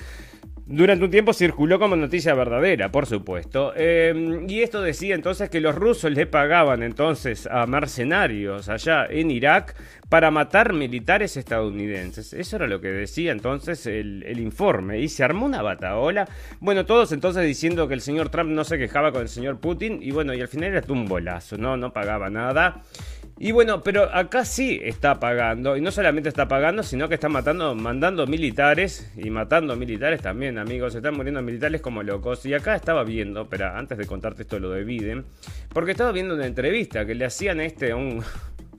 durante 0.69 1.05
un 1.05 1.13
tiempo 1.13 1.33
circuló 1.33 1.79
como 1.79 1.95
noticia 1.95 2.35
verdadera, 2.35 2.91
por 2.91 3.07
supuesto. 3.07 3.73
Em, 3.77 4.51
y 4.51 4.63
esto 4.63 4.83
decía 4.83 5.15
entonces 5.15 5.49
que 5.49 5.61
los 5.61 5.77
rusos 5.77 6.11
le 6.11 6.27
pagaban 6.27 6.83
entonces 6.83 7.47
a 7.47 7.67
mercenarios 7.67 8.69
allá 8.69 9.07
en 9.09 9.31
Irak 9.31 9.77
para 10.09 10.33
matar 10.33 10.73
militares 10.73 11.37
estadounidenses. 11.37 12.33
Eso 12.33 12.57
era 12.57 12.67
lo 12.67 12.81
que 12.81 12.89
decía 12.89 13.31
entonces 13.31 13.87
el, 13.87 14.25
informe. 14.41 14.99
Y 14.99 15.09
se 15.09 15.23
armó 15.23 15.47
una 15.47 15.63
bataola. 15.63 16.29
Bueno, 16.59 16.85
todos 16.85 17.13
entonces 17.13 17.45
diciendo 17.45 17.87
que 17.87 17.95
el 17.95 18.01
señor 18.01 18.31
Trump 18.31 18.51
no 18.51 18.65
se 18.65 18.77
quejaba 18.77 19.13
con 19.13 19.23
el 19.23 19.29
señor 19.29 19.61
Putin. 19.61 20.01
Y 20.03 20.11
bueno, 20.11 20.35
y 20.35 20.41
al 20.41 20.49
final 20.49 20.71
era 20.71 20.83
un 20.89 21.07
bolazo, 21.07 21.57
¿no? 21.57 21.77
No 21.77 21.93
pagaba 21.93 22.29
nada. 22.29 22.83
Y 23.39 23.53
bueno, 23.53 23.83
pero 23.83 24.05
acá 24.15 24.47
sí 24.47 24.81
está 24.83 25.21
pagando, 25.21 25.77
y 25.77 25.83
no 25.83 25.91
solamente 25.91 26.31
está 26.31 26.49
pagando, 26.49 26.83
sino 26.83 27.07
que 27.07 27.15
está 27.17 27.29
matando, 27.29 27.75
mandando 27.75 28.27
militares 28.27 29.13
y 29.15 29.29
matando 29.29 29.77
militares 29.77 30.23
también, 30.23 30.57
amigos. 30.57 30.93
Se 30.93 30.99
están 30.99 31.15
muriendo 31.15 31.43
militares 31.43 31.83
como 31.83 32.03
locos. 32.03 32.47
Y 32.47 32.55
acá 32.55 32.75
estaba 32.75 33.05
viendo, 33.05 33.47
pero 33.47 33.67
antes 33.67 33.99
de 33.99 34.07
contarte 34.07 34.43
esto 34.43 34.59
lo 34.59 34.71
de 34.71 34.85
Biden, 34.85 35.27
porque 35.69 35.91
estaba 35.91 36.13
viendo 36.13 36.35
una 36.35 36.47
entrevista 36.47 37.05
que 37.05 37.15
le 37.15 37.27
hacían 37.27 37.61
este 37.61 37.93
a 37.93 37.97
un, 37.97 38.25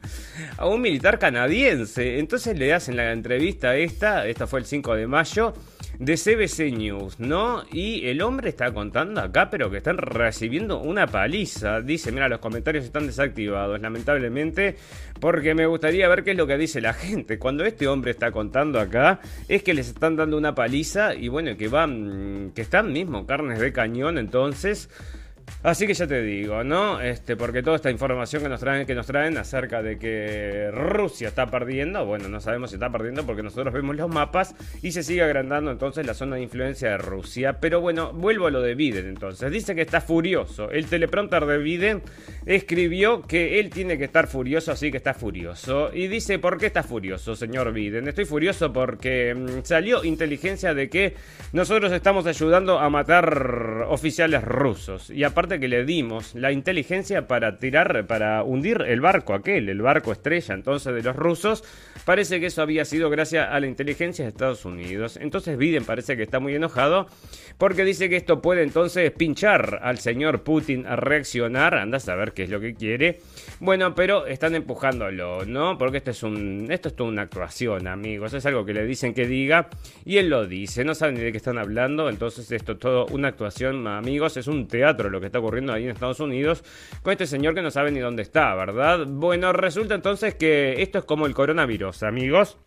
a 0.57 0.67
un 0.67 0.81
militar 0.81 1.19
canadiense. 1.19 2.17
Entonces 2.17 2.57
le 2.57 2.73
hacen 2.73 2.95
la 2.95 3.11
entrevista 3.11 3.75
esta, 3.75 4.25
esta 4.25 4.47
fue 4.47 4.59
el 4.61 4.65
5 4.65 4.95
de 4.95 5.05
mayo 5.05 5.53
de 5.99 6.15
CBC 6.15 6.77
News, 6.77 7.19
¿no? 7.19 7.63
Y 7.71 8.07
el 8.07 8.21
hombre 8.21 8.49
está 8.49 8.71
contando 8.71 9.21
acá, 9.21 9.49
pero 9.49 9.71
que 9.71 9.77
están 9.77 9.97
recibiendo 9.97 10.79
una 10.79 11.07
paliza. 11.07 11.81
Dice, 11.81 12.11
mira, 12.11 12.29
los 12.29 12.39
comentarios 12.39 12.85
están 12.85 13.07
desactivados, 13.07 13.79
lamentablemente, 13.81 14.75
porque 15.19 15.55
me 15.55 15.65
gustaría 15.65 16.07
ver 16.07 16.23
qué 16.23 16.31
es 16.31 16.37
lo 16.37 16.45
que 16.45 16.57
dice 16.57 16.81
la 16.81 16.93
gente. 16.93 17.39
Cuando 17.39 17.65
este 17.65 17.87
hombre 17.87 18.11
está 18.11 18.31
contando 18.31 18.79
acá, 18.79 19.19
es 19.47 19.63
que 19.63 19.73
les 19.73 19.87
están 19.87 20.15
dando 20.15 20.37
una 20.37 20.53
paliza 20.53 21.15
y 21.15 21.29
bueno, 21.29 21.57
que 21.57 21.67
van, 21.67 22.51
que 22.53 22.61
están 22.61 22.93
mismo 22.93 23.25
carnes 23.25 23.59
de 23.59 23.73
cañón, 23.73 24.17
entonces... 24.17 24.89
Así 25.63 25.87
que 25.87 25.93
ya 25.93 26.07
te 26.07 26.21
digo, 26.21 26.63
¿no? 26.63 27.01
Este, 27.01 27.35
porque 27.35 27.63
toda 27.63 27.75
esta 27.75 27.89
información 27.89 28.43
que 28.43 28.49
nos 28.49 28.59
traen, 28.59 28.85
que 28.85 28.95
nos 28.95 29.07
traen 29.07 29.37
acerca 29.37 29.81
de 29.81 29.97
que 29.97 30.69
Rusia 30.71 31.29
está 31.29 31.47
perdiendo, 31.47 32.05
bueno, 32.05 32.29
no 32.29 32.39
sabemos 32.39 32.69
si 32.69 32.75
está 32.75 32.91
perdiendo 32.91 33.25
porque 33.25 33.43
nosotros 33.43 33.73
vemos 33.73 33.95
los 33.95 34.09
mapas 34.09 34.55
y 34.81 34.91
se 34.91 35.03
sigue 35.03 35.23
agrandando 35.23 35.71
entonces 35.71 36.05
la 36.05 36.13
zona 36.13 36.35
de 36.35 36.43
influencia 36.43 36.91
de 36.91 36.97
Rusia. 36.97 37.59
Pero 37.59 37.81
bueno, 37.81 38.13
vuelvo 38.13 38.47
a 38.47 38.51
lo 38.51 38.61
de 38.61 38.75
Biden 38.75 39.07
entonces. 39.07 39.51
Dice 39.51 39.73
que 39.75 39.81
está 39.81 39.99
furioso. 39.99 40.69
El 40.71 40.85
teleprompter 40.85 41.45
de 41.45 41.57
Biden 41.57 42.03
escribió 42.45 43.23
que 43.23 43.59
él 43.59 43.69
tiene 43.69 43.97
que 43.97 44.05
estar 44.05 44.27
furioso, 44.27 44.71
así 44.71 44.91
que 44.91 44.97
está 44.97 45.13
furioso. 45.13 45.91
Y 45.93 46.07
dice, 46.07 46.39
¿por 46.39 46.57
qué 46.57 46.67
está 46.67 46.83
furioso, 46.83 47.35
señor 47.35 47.73
Biden? 47.73 48.07
Estoy 48.07 48.25
furioso 48.25 48.71
porque 48.71 49.33
mm, 49.33 49.63
salió 49.63 50.03
inteligencia 50.03 50.73
de 50.73 50.89
que 50.89 51.15
nosotros 51.51 51.91
estamos 51.91 52.25
ayudando 52.27 52.79
a 52.79 52.89
matar 52.89 53.85
oficiales 53.87 54.43
rusos. 54.43 55.09
Y 55.09 55.23
aparte 55.37 55.59
que 55.59 55.67
le 55.67 55.85
dimos 55.85 56.33
la 56.33 56.51
inteligencia 56.51 57.27
para 57.27 57.57
tirar, 57.57 58.07
para 58.07 58.41
hundir 58.41 58.81
el 58.87 59.01
barco 59.01 59.35
aquel, 59.35 59.69
el 59.69 59.83
barco 59.83 60.11
estrella 60.11 60.55
entonces 60.55 60.95
de 60.95 61.03
los 61.03 61.15
rusos, 61.15 61.63
parece 62.05 62.39
que 62.39 62.47
eso 62.47 62.63
había 62.63 62.85
sido 62.85 63.11
gracias 63.11 63.47
a 63.47 63.59
la 63.59 63.67
inteligencia 63.67 64.25
de 64.25 64.29
Estados 64.29 64.65
Unidos. 64.65 65.15
Entonces 65.21 65.55
Biden 65.55 65.85
parece 65.85 66.17
que 66.17 66.23
está 66.23 66.39
muy 66.39 66.55
enojado 66.55 67.05
porque 67.59 67.85
dice 67.85 68.09
que 68.09 68.15
esto 68.15 68.41
puede 68.41 68.63
entonces 68.63 69.11
pinchar 69.11 69.79
al 69.83 69.99
señor 69.99 70.41
Putin 70.41 70.87
a 70.87 70.95
reaccionar, 70.95 71.75
anda 71.75 71.97
a 71.97 71.99
saber 71.99 72.33
qué 72.33 72.45
es 72.45 72.49
lo 72.49 72.59
que 72.59 72.73
quiere. 72.73 73.19
Bueno, 73.59 73.93
pero 73.93 74.25
están 74.25 74.55
empujándolo, 74.55 75.45
¿no? 75.45 75.77
Porque 75.77 75.97
esto 75.97 76.09
es 76.09 76.23
un 76.23 76.67
esto 76.71 76.89
es 76.89 76.95
toda 76.95 77.11
una 77.11 77.21
actuación, 77.21 77.87
amigos, 77.87 78.33
es 78.33 78.43
algo 78.47 78.65
que 78.65 78.73
le 78.73 78.87
dicen 78.87 79.13
que 79.13 79.27
diga 79.27 79.69
y 80.03 80.17
él 80.17 80.29
lo 80.29 80.47
dice, 80.47 80.83
no 80.83 80.95
saben 80.95 81.13
ni 81.13 81.21
de 81.21 81.31
qué 81.31 81.37
están 81.37 81.59
hablando, 81.59 82.09
entonces 82.09 82.51
esto 82.51 82.71
es 82.71 82.79
todo 82.79 83.05
una 83.11 83.27
actuación, 83.27 83.85
amigos, 83.85 84.35
es 84.37 84.47
un 84.47 84.67
teatro 84.67 85.11
lo 85.11 85.21
que 85.21 85.26
está 85.27 85.39
ocurriendo 85.39 85.73
ahí 85.73 85.83
en 85.83 85.91
Estados 85.91 86.19
Unidos 86.19 86.63
con 87.03 87.11
este 87.11 87.27
señor 87.27 87.55
que 87.55 87.61
no 87.61 87.71
sabe 87.71 87.91
ni 87.91 87.99
dónde 87.99 88.23
está, 88.23 88.53
¿verdad? 88.55 89.05
Bueno, 89.07 89.53
resulta 89.53 89.95
entonces 89.95 90.35
que 90.35 90.81
esto 90.81 90.99
es 90.99 91.05
como 91.05 91.25
el 91.25 91.33
coronavirus, 91.33 92.03
amigos. 92.03 92.57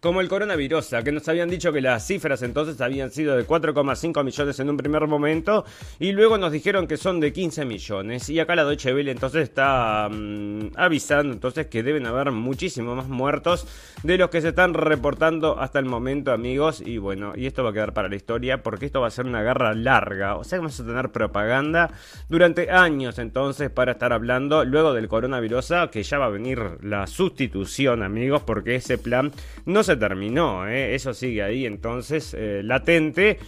Como 0.00 0.20
el 0.20 0.28
coronavirus, 0.28 0.94
que 1.04 1.12
nos 1.12 1.28
habían 1.28 1.48
dicho 1.48 1.72
que 1.72 1.80
las 1.80 2.06
cifras 2.06 2.42
entonces 2.42 2.80
habían 2.80 3.10
sido 3.10 3.36
de 3.36 3.46
4,5 3.46 4.24
millones 4.24 4.60
en 4.60 4.70
un 4.70 4.76
primer 4.76 5.06
momento 5.06 5.64
y 5.98 6.12
luego 6.12 6.38
nos 6.38 6.52
dijeron 6.52 6.86
que 6.86 6.96
son 6.96 7.20
de 7.20 7.32
15 7.32 7.64
millones. 7.64 8.28
Y 8.28 8.38
acá 8.40 8.54
la 8.54 8.64
Deutsche 8.64 8.94
Welle 8.94 9.10
entonces 9.10 9.42
está 9.42 10.08
mm, 10.10 10.72
avisando 10.76 11.32
entonces 11.32 11.66
que 11.66 11.82
deben 11.82 12.06
haber 12.06 12.30
muchísimos 12.30 12.96
más 12.96 13.08
muertos 13.08 13.66
de 14.02 14.18
los 14.18 14.30
que 14.30 14.40
se 14.40 14.48
están 14.48 14.74
reportando 14.74 15.58
hasta 15.58 15.78
el 15.78 15.84
momento 15.84 16.32
amigos. 16.32 16.80
Y 16.84 16.98
bueno, 16.98 17.32
y 17.36 17.46
esto 17.46 17.64
va 17.64 17.70
a 17.70 17.72
quedar 17.72 17.92
para 17.92 18.08
la 18.08 18.16
historia 18.16 18.62
porque 18.62 18.86
esto 18.86 19.00
va 19.00 19.08
a 19.08 19.10
ser 19.10 19.26
una 19.26 19.42
guerra 19.42 19.74
larga, 19.74 20.36
o 20.36 20.44
sea 20.44 20.58
vamos 20.58 20.78
a 20.80 20.84
tener 20.84 21.10
propaganda 21.10 21.90
durante 22.28 22.70
años 22.70 23.18
entonces 23.18 23.70
para 23.70 23.92
estar 23.92 24.12
hablando 24.12 24.64
luego 24.64 24.92
del 24.92 25.08
coronavirus 25.08 25.72
que 25.90 26.02
ya 26.02 26.18
va 26.18 26.26
a 26.26 26.30
venir 26.30 26.78
la 26.82 27.06
sustitución 27.06 28.02
amigos 28.02 28.42
porque 28.42 28.76
ese 28.76 28.98
plan 28.98 29.32
no 29.66 29.82
se 29.88 29.96
terminó, 29.96 30.68
¿eh? 30.68 30.94
eso 30.94 31.14
sigue 31.14 31.42
ahí 31.42 31.64
entonces 31.64 32.34
eh, 32.38 32.60
latente. 32.62 33.38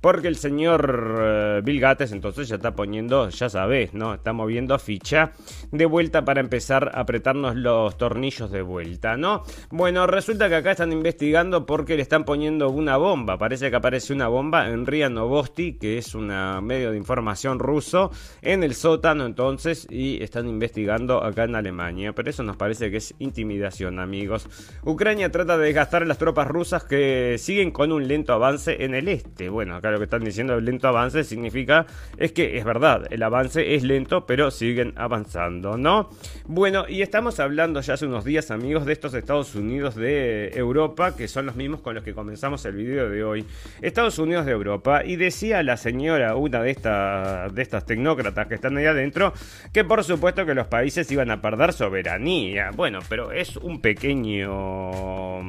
Porque 0.00 0.28
el 0.28 0.36
señor 0.36 1.18
eh, 1.20 1.60
Bill 1.64 1.80
Gates 1.80 2.12
entonces 2.12 2.48
ya 2.48 2.56
está 2.56 2.74
poniendo, 2.74 3.28
ya 3.28 3.48
sabes, 3.48 3.94
¿no? 3.94 4.14
Está 4.14 4.32
moviendo 4.32 4.78
ficha 4.78 5.32
de 5.72 5.86
vuelta 5.86 6.24
para 6.24 6.40
empezar 6.40 6.90
a 6.94 7.00
apretarnos 7.00 7.56
los 7.56 7.96
tornillos 7.96 8.50
de 8.50 8.62
vuelta, 8.62 9.16
¿no? 9.16 9.42
Bueno, 9.70 10.06
resulta 10.06 10.48
que 10.48 10.56
acá 10.56 10.72
están 10.72 10.92
investigando 10.92 11.66
porque 11.66 11.96
le 11.96 12.02
están 12.02 12.24
poniendo 12.24 12.70
una 12.70 12.96
bomba. 12.96 13.38
Parece 13.38 13.70
que 13.70 13.76
aparece 13.76 14.12
una 14.12 14.28
bomba 14.28 14.68
en 14.68 14.86
Ria 14.86 15.08
Novosti, 15.08 15.74
que 15.74 15.98
es 15.98 16.14
un 16.14 16.26
medio 16.62 16.90
de 16.90 16.96
información 16.96 17.58
ruso, 17.58 18.10
en 18.42 18.62
el 18.62 18.74
sótano 18.74 19.26
entonces, 19.26 19.86
y 19.90 20.22
están 20.22 20.48
investigando 20.48 21.22
acá 21.22 21.44
en 21.44 21.54
Alemania. 21.54 22.12
Pero 22.12 22.30
eso 22.30 22.42
nos 22.42 22.56
parece 22.56 22.90
que 22.90 22.98
es 22.98 23.14
intimidación, 23.18 23.98
amigos. 23.98 24.48
Ucrania 24.84 25.30
trata 25.30 25.56
de 25.58 25.66
desgastar 25.66 26.02
a 26.02 26.06
las 26.06 26.18
tropas 26.18 26.46
rusas 26.46 26.84
que 26.84 27.36
siguen 27.38 27.70
con 27.70 27.92
un 27.92 28.06
lento 28.06 28.32
avance 28.32 28.84
en 28.84 28.94
el 28.94 29.08
este. 29.08 29.48
Bueno, 29.48 29.76
acá 29.76 29.85
lo 29.90 29.98
que 29.98 30.04
están 30.04 30.24
diciendo 30.24 30.54
el 30.54 30.64
lento 30.64 30.88
avance 30.88 31.24
significa 31.24 31.86
es 32.16 32.32
que 32.32 32.58
es 32.58 32.64
verdad, 32.64 33.06
el 33.10 33.22
avance 33.22 33.74
es 33.74 33.82
lento, 33.82 34.26
pero 34.26 34.50
siguen 34.50 34.92
avanzando, 34.96 35.76
¿no? 35.76 36.10
Bueno, 36.46 36.84
y 36.88 37.02
estamos 37.02 37.40
hablando 37.40 37.80
ya 37.80 37.94
hace 37.94 38.06
unos 38.06 38.24
días, 38.24 38.50
amigos, 38.50 38.86
de 38.86 38.92
estos 38.92 39.14
Estados 39.14 39.54
Unidos 39.54 39.94
de 39.94 40.50
Europa, 40.54 41.16
que 41.16 41.28
son 41.28 41.46
los 41.46 41.56
mismos 41.56 41.80
con 41.80 41.94
los 41.94 42.04
que 42.04 42.14
comenzamos 42.14 42.64
el 42.64 42.74
video 42.74 43.08
de 43.08 43.24
hoy. 43.24 43.46
Estados 43.82 44.18
Unidos 44.18 44.46
de 44.46 44.52
Europa, 44.52 45.04
y 45.04 45.16
decía 45.16 45.62
la 45.62 45.76
señora, 45.76 46.36
una 46.36 46.62
de, 46.62 46.70
estas 46.70 47.54
de 47.54 47.62
estas 47.62 47.84
tecnócratas 47.84 48.46
que 48.46 48.54
están 48.54 48.76
ahí 48.76 48.86
adentro, 48.86 49.32
que 49.72 49.84
por 49.84 50.04
supuesto 50.04 50.46
que 50.46 50.54
los 50.54 50.66
países 50.66 51.10
iban 51.10 51.30
a 51.30 51.40
perder 51.40 51.72
soberanía. 51.72 52.70
Bueno, 52.74 53.00
pero 53.08 53.32
es 53.32 53.56
un 53.56 53.80
pequeño. 53.80 55.40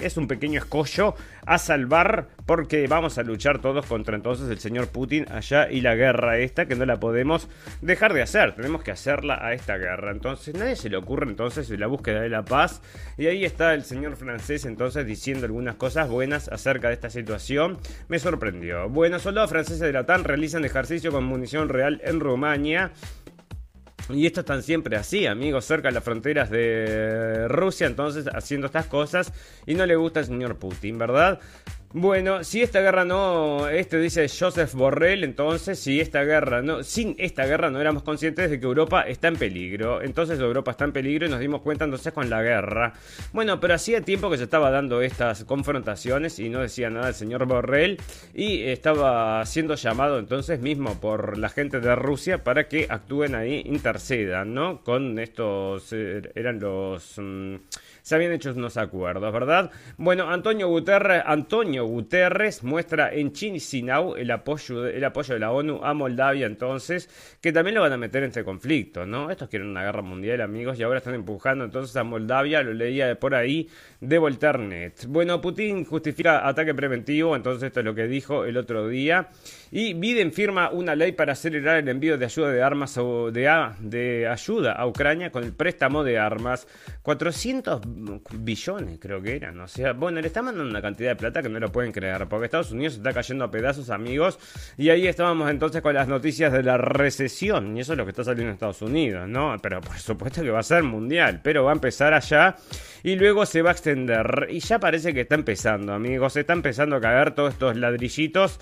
Es 0.00 0.16
un 0.16 0.26
pequeño 0.26 0.58
escollo 0.58 1.14
a 1.44 1.58
salvar 1.58 2.28
porque 2.44 2.86
vamos 2.86 3.18
a 3.18 3.22
luchar 3.22 3.60
todos 3.60 3.85
contra 3.86 4.16
entonces 4.16 4.48
el 4.50 4.58
señor 4.58 4.88
Putin 4.88 5.26
allá 5.30 5.70
y 5.70 5.80
la 5.80 5.94
guerra 5.94 6.38
esta 6.38 6.66
que 6.66 6.74
no 6.74 6.84
la 6.84 7.00
podemos 7.00 7.48
dejar 7.80 8.12
de 8.12 8.22
hacer, 8.22 8.54
tenemos 8.54 8.82
que 8.82 8.90
hacerla 8.90 9.38
a 9.44 9.52
esta 9.52 9.76
guerra. 9.76 10.10
Entonces 10.10 10.54
nadie 10.54 10.76
se 10.76 10.90
le 10.90 10.96
ocurre 10.96 11.26
entonces 11.28 11.70
la 11.70 11.86
búsqueda 11.86 12.20
de 12.20 12.28
la 12.28 12.44
paz 12.44 12.82
y 13.16 13.26
ahí 13.26 13.44
está 13.44 13.74
el 13.74 13.84
señor 13.84 14.16
francés 14.16 14.64
entonces 14.64 15.06
diciendo 15.06 15.46
algunas 15.46 15.76
cosas 15.76 16.08
buenas 16.08 16.48
acerca 16.48 16.88
de 16.88 16.94
esta 16.94 17.10
situación. 17.10 17.78
Me 18.08 18.18
sorprendió. 18.18 18.88
Bueno, 18.88 19.18
soldados 19.18 19.50
franceses 19.50 19.80
de 19.80 19.92
la 19.92 20.00
OTAN 20.00 20.24
realizan 20.24 20.64
ejercicio 20.64 21.12
con 21.12 21.24
munición 21.24 21.68
real 21.68 22.00
en 22.04 22.20
Rumania. 22.20 22.92
Y 24.08 24.24
esto 24.24 24.40
están 24.40 24.62
siempre 24.62 24.96
así, 24.96 25.26
amigos, 25.26 25.64
cerca 25.64 25.88
de 25.88 25.94
las 25.94 26.04
fronteras 26.04 26.48
de 26.48 27.48
Rusia, 27.48 27.88
entonces 27.88 28.26
haciendo 28.32 28.66
estas 28.68 28.86
cosas 28.86 29.32
y 29.66 29.74
no 29.74 29.84
le 29.84 29.96
gusta 29.96 30.20
al 30.20 30.26
señor 30.26 30.56
Putin, 30.58 30.96
¿verdad? 30.96 31.40
Bueno, 31.92 32.44
si 32.44 32.62
esta 32.62 32.80
guerra 32.80 33.04
no, 33.04 33.68
este 33.68 33.98
dice 33.98 34.26
Joseph 34.28 34.74
Borrell, 34.74 35.24
entonces 35.24 35.78
si 35.78 36.00
esta 36.00 36.24
guerra 36.24 36.60
no, 36.60 36.82
sin 36.82 37.14
esta 37.16 37.46
guerra 37.46 37.70
no 37.70 37.80
éramos 37.80 38.02
conscientes 38.02 38.50
de 38.50 38.58
que 38.58 38.66
Europa 38.66 39.02
está 39.02 39.28
en 39.28 39.36
peligro. 39.36 40.02
Entonces 40.02 40.38
Europa 40.40 40.72
está 40.72 40.84
en 40.84 40.92
peligro 40.92 41.26
y 41.26 41.30
nos 41.30 41.40
dimos 41.40 41.62
cuenta 41.62 41.84
entonces 41.84 42.12
con 42.12 42.28
la 42.28 42.42
guerra. 42.42 42.92
Bueno, 43.32 43.60
pero 43.60 43.74
hacía 43.74 44.00
tiempo 44.00 44.28
que 44.28 44.36
se 44.36 44.44
estaba 44.44 44.70
dando 44.70 45.00
estas 45.00 45.44
confrontaciones 45.44 46.38
y 46.38 46.48
no 46.50 46.60
decía 46.60 46.90
nada 46.90 47.08
el 47.08 47.14
señor 47.14 47.46
Borrell 47.46 47.98
y 48.34 48.64
estaba 48.64 49.44
siendo 49.46 49.76
llamado 49.76 50.18
entonces 50.18 50.60
mismo 50.60 51.00
por 51.00 51.38
la 51.38 51.48
gente 51.48 51.80
de 51.80 51.94
Rusia 51.94 52.42
para 52.42 52.68
que 52.68 52.88
actúen 52.90 53.34
ahí, 53.34 53.62
intercedan, 53.64 54.52
¿no? 54.54 54.82
Con 54.82 55.18
estos, 55.18 55.92
eh, 55.92 56.30
eran 56.34 56.58
los... 56.58 57.14
Mm, 57.16 57.56
se 58.06 58.14
habían 58.14 58.30
hecho 58.30 58.52
unos 58.52 58.76
acuerdos, 58.76 59.32
¿verdad? 59.32 59.72
Bueno, 59.96 60.30
Antonio 60.30 60.68
Guterres, 60.68 61.24
Antonio 61.26 61.86
Guterres 61.86 62.62
muestra 62.62 63.12
en 63.12 63.32
Chisinau 63.32 64.14
el 64.14 64.30
apoyo, 64.30 64.86
el 64.86 65.02
apoyo 65.02 65.34
de 65.34 65.40
la 65.40 65.50
ONU 65.50 65.80
a 65.82 65.92
Moldavia 65.92 66.46
entonces, 66.46 67.10
que 67.40 67.52
también 67.52 67.74
lo 67.74 67.80
van 67.80 67.92
a 67.94 67.96
meter 67.96 68.22
en 68.22 68.28
este 68.28 68.44
conflicto, 68.44 69.06
¿no? 69.06 69.28
Estos 69.28 69.48
quieren 69.48 69.70
una 69.70 69.82
guerra 69.82 70.02
mundial, 70.02 70.40
amigos, 70.40 70.78
y 70.78 70.84
ahora 70.84 70.98
están 70.98 71.14
empujando 71.14 71.64
entonces 71.64 71.96
a 71.96 72.04
Moldavia, 72.04 72.62
lo 72.62 72.74
leía 72.74 73.18
por 73.18 73.34
ahí, 73.34 73.68
de 74.00 74.18
Volternet. 74.18 75.06
Bueno, 75.08 75.40
Putin 75.40 75.84
justifica 75.84 76.46
ataque 76.46 76.74
preventivo, 76.74 77.34
entonces 77.34 77.64
esto 77.64 77.80
es 77.80 77.86
lo 77.86 77.96
que 77.96 78.06
dijo 78.06 78.44
el 78.44 78.56
otro 78.56 78.86
día. 78.86 79.30
Y 79.72 79.94
Biden 79.94 80.32
firma 80.32 80.70
una 80.70 80.94
ley 80.94 81.10
para 81.10 81.32
acelerar 81.32 81.78
el 81.78 81.88
envío 81.88 82.16
de 82.16 82.24
ayuda 82.26 82.52
de 82.52 82.62
armas 82.62 82.96
o 82.98 83.32
de, 83.32 83.50
de 83.80 84.28
ayuda 84.28 84.74
a 84.74 84.86
Ucrania 84.86 85.32
con 85.32 85.42
el 85.42 85.52
préstamo 85.52 86.04
de 86.04 86.18
armas. 86.18 86.68
400 87.02 87.95
billones 88.32 88.98
creo 89.00 89.22
que 89.22 89.36
eran. 89.36 89.60
O 89.60 89.68
sea, 89.68 89.92
bueno, 89.92 90.20
le 90.20 90.26
está 90.26 90.42
mandando 90.42 90.70
una 90.70 90.82
cantidad 90.82 91.10
de 91.10 91.16
plata 91.16 91.42
que 91.42 91.48
no 91.48 91.58
lo 91.58 91.72
pueden 91.72 91.92
creer, 91.92 92.26
porque 92.28 92.46
Estados 92.46 92.72
Unidos 92.72 92.96
está 92.96 93.12
cayendo 93.12 93.44
a 93.44 93.50
pedazos, 93.50 93.90
amigos, 93.90 94.38
y 94.76 94.90
ahí 94.90 95.06
estábamos 95.06 95.50
entonces 95.50 95.82
con 95.82 95.94
las 95.94 96.08
noticias 96.08 96.52
de 96.52 96.62
la 96.62 96.76
recesión, 96.76 97.76
y 97.76 97.80
eso 97.80 97.92
es 97.92 97.98
lo 97.98 98.04
que 98.04 98.10
está 98.10 98.24
saliendo 98.24 98.50
en 98.50 98.54
Estados 98.54 98.82
Unidos, 98.82 99.28
¿no? 99.28 99.56
Pero 99.62 99.80
por 99.80 99.98
supuesto 99.98 100.42
que 100.42 100.50
va 100.50 100.60
a 100.60 100.62
ser 100.62 100.82
mundial, 100.82 101.40
pero 101.42 101.64
va 101.64 101.70
a 101.70 101.74
empezar 101.74 102.14
allá 102.14 102.56
y 103.02 103.14
luego 103.16 103.46
se 103.46 103.62
va 103.62 103.70
a 103.70 103.72
extender, 103.72 104.48
y 104.50 104.60
ya 104.60 104.78
parece 104.78 105.14
que 105.14 105.22
está 105.22 105.34
empezando, 105.36 105.92
amigos, 105.92 106.32
se 106.32 106.40
está 106.40 106.52
empezando 106.52 106.96
a 106.96 107.00
caer 107.00 107.34
todos 107.34 107.52
estos 107.52 107.76
ladrillitos 107.76 108.58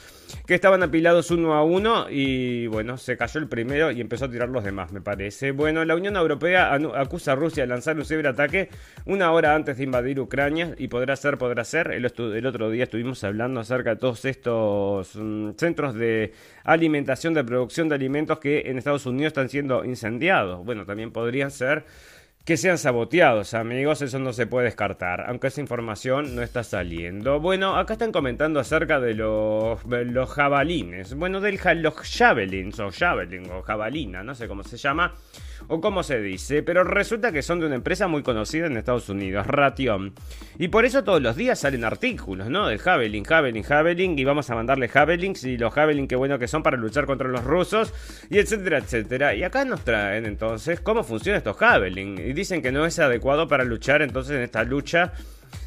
que 0.47 0.55
estaban 0.55 0.83
apilados 0.83 1.31
uno 1.31 1.55
a 1.55 1.65
uno, 1.65 2.07
y 2.11 2.67
bueno, 2.67 2.99
se 2.99 3.17
cayó 3.17 3.41
el 3.41 3.49
primero 3.49 3.91
y 3.91 4.01
empezó 4.01 4.27
a 4.27 4.31
tirar 4.31 4.49
los 4.49 4.65
demás, 4.65 4.93
me 4.93 5.01
parece. 5.01 5.53
Bueno, 5.53 5.85
la 5.85 5.95
Unión 5.95 6.17
Europea 6.17 6.75
acusa 6.97 7.33
a 7.33 7.35
Rusia 7.35 7.63
de 7.63 7.69
lanzar 7.69 7.97
un 7.97 8.05
ciberataque 8.05 8.69
una 9.07 9.24
hora 9.33 9.55
antes 9.55 9.77
de 9.77 9.85
invadir 9.85 10.21
Ucrania, 10.21 10.75
y 10.79 10.89
podrá 10.89 11.17
ser, 11.17 11.39
podrá 11.39 11.65
ser, 11.65 11.91
el, 11.93 12.07
otro 12.07 12.71
día 12.71 12.85
estuvimos 12.85 13.23
hablando 13.25 13.61
acerca 13.61 13.91
de 13.91 13.97
todos 13.97 14.25
estos 14.25 15.17
mm, 15.17 15.51
centros 15.57 15.95
de 15.95 16.33
alimentación, 16.65 17.35
de 17.35 17.45
producción 17.45 17.89
de 17.89 17.95
alimentos 17.95 18.39
que 18.39 18.63
en 18.67 18.79
Estados 18.79 19.07
Unidos 19.07 19.29
están 19.29 19.49
siendo 19.49 19.85
incendiados. 19.85 20.65
Bueno, 20.65 20.85
también 20.85 21.13
podrían 21.13 21.51
ser 21.51 21.85
que 22.45 22.59
sean 22.59 22.77
saboteados, 22.77 23.55
amigos, 23.55 24.03
eso 24.03 24.19
no 24.19 24.35
se 24.35 24.47
puede 24.47 24.67
descartar, 24.67 25.25
aunque 25.29 25.47
esa 25.47 25.63
información 25.63 26.37
no 26.37 26.43
está 26.43 26.63
saliendo. 26.63 27.41
Bueno, 27.41 27.77
acá 27.77 27.95
están 27.95 28.13
comentando 28.13 28.61
acerca 28.61 29.01
de 29.01 29.15
los, 29.15 29.83
los 29.87 30.31
jabalines, 30.31 31.15
bueno, 31.15 31.41
del 31.41 31.59
los 31.77 31.95
javelins, 31.95 32.79
o 32.81 32.91
javelin, 32.91 33.51
o 33.51 33.63
jabalina, 33.63 34.23
no 34.23 34.35
sé 34.35 34.47
cómo 34.47 34.63
se 34.63 34.77
llama, 34.77 35.15
o 35.69 35.81
cómo 35.81 36.03
se 36.03 36.21
dice, 36.21 36.63
pero 36.63 36.85
resulta 36.85 37.33
que 37.33 37.43
son 37.43 37.61
de 37.61 37.67
una 37.67 37.75
empresa 37.75 38.09
muy 38.09 38.23
conocida 38.23 38.67
en 38.67 38.77
Estados 38.77 39.09
Unidos, 39.09 39.47
Ration. 39.47 40.13
Y 40.59 40.69
por 40.69 40.85
eso 40.85 41.05
todos 41.05 41.23
los 41.23 41.37
días 41.37 41.59
salen 41.59 41.85
artículos, 41.85 42.49
¿no? 42.49 42.69
De 42.69 42.79
Javelin, 42.79 43.25
Javelin, 43.25 43.63
Javelin, 43.63 44.19
y 44.19 44.25
vamos 44.25 44.51
a 44.51 44.55
mandarle 44.55 44.89
Javelins 44.89 45.45
y 45.45 45.57
los 45.57 45.73
Javelin, 45.73 46.09
qué 46.09 46.17
bueno 46.17 46.39
que 46.39 46.49
son 46.49 46.63
para 46.63 46.77
luchar 46.77 47.07
contra 47.07 47.29
los 47.29 47.45
rusos, 47.45 47.93
y 48.31 48.39
etcétera, 48.39 48.79
etcétera. 48.79 49.35
Y 49.35 49.43
acá 49.43 49.65
nos 49.65 49.85
traen 49.85 50.27
entonces 50.27 50.81
cómo 50.81 51.05
funcionan 51.05 51.39
estos 51.39 51.57
Javelin. 51.57 52.19
Y 52.19 52.33
dicen 52.33 52.63
que 52.63 52.73
no 52.73 52.87
es 52.87 52.99
adecuado 52.99 53.49
para 53.49 53.65
luchar 53.65 54.03
entonces 54.03 54.37
en 54.37 54.43
esta 54.43 54.65
lucha 54.65 55.13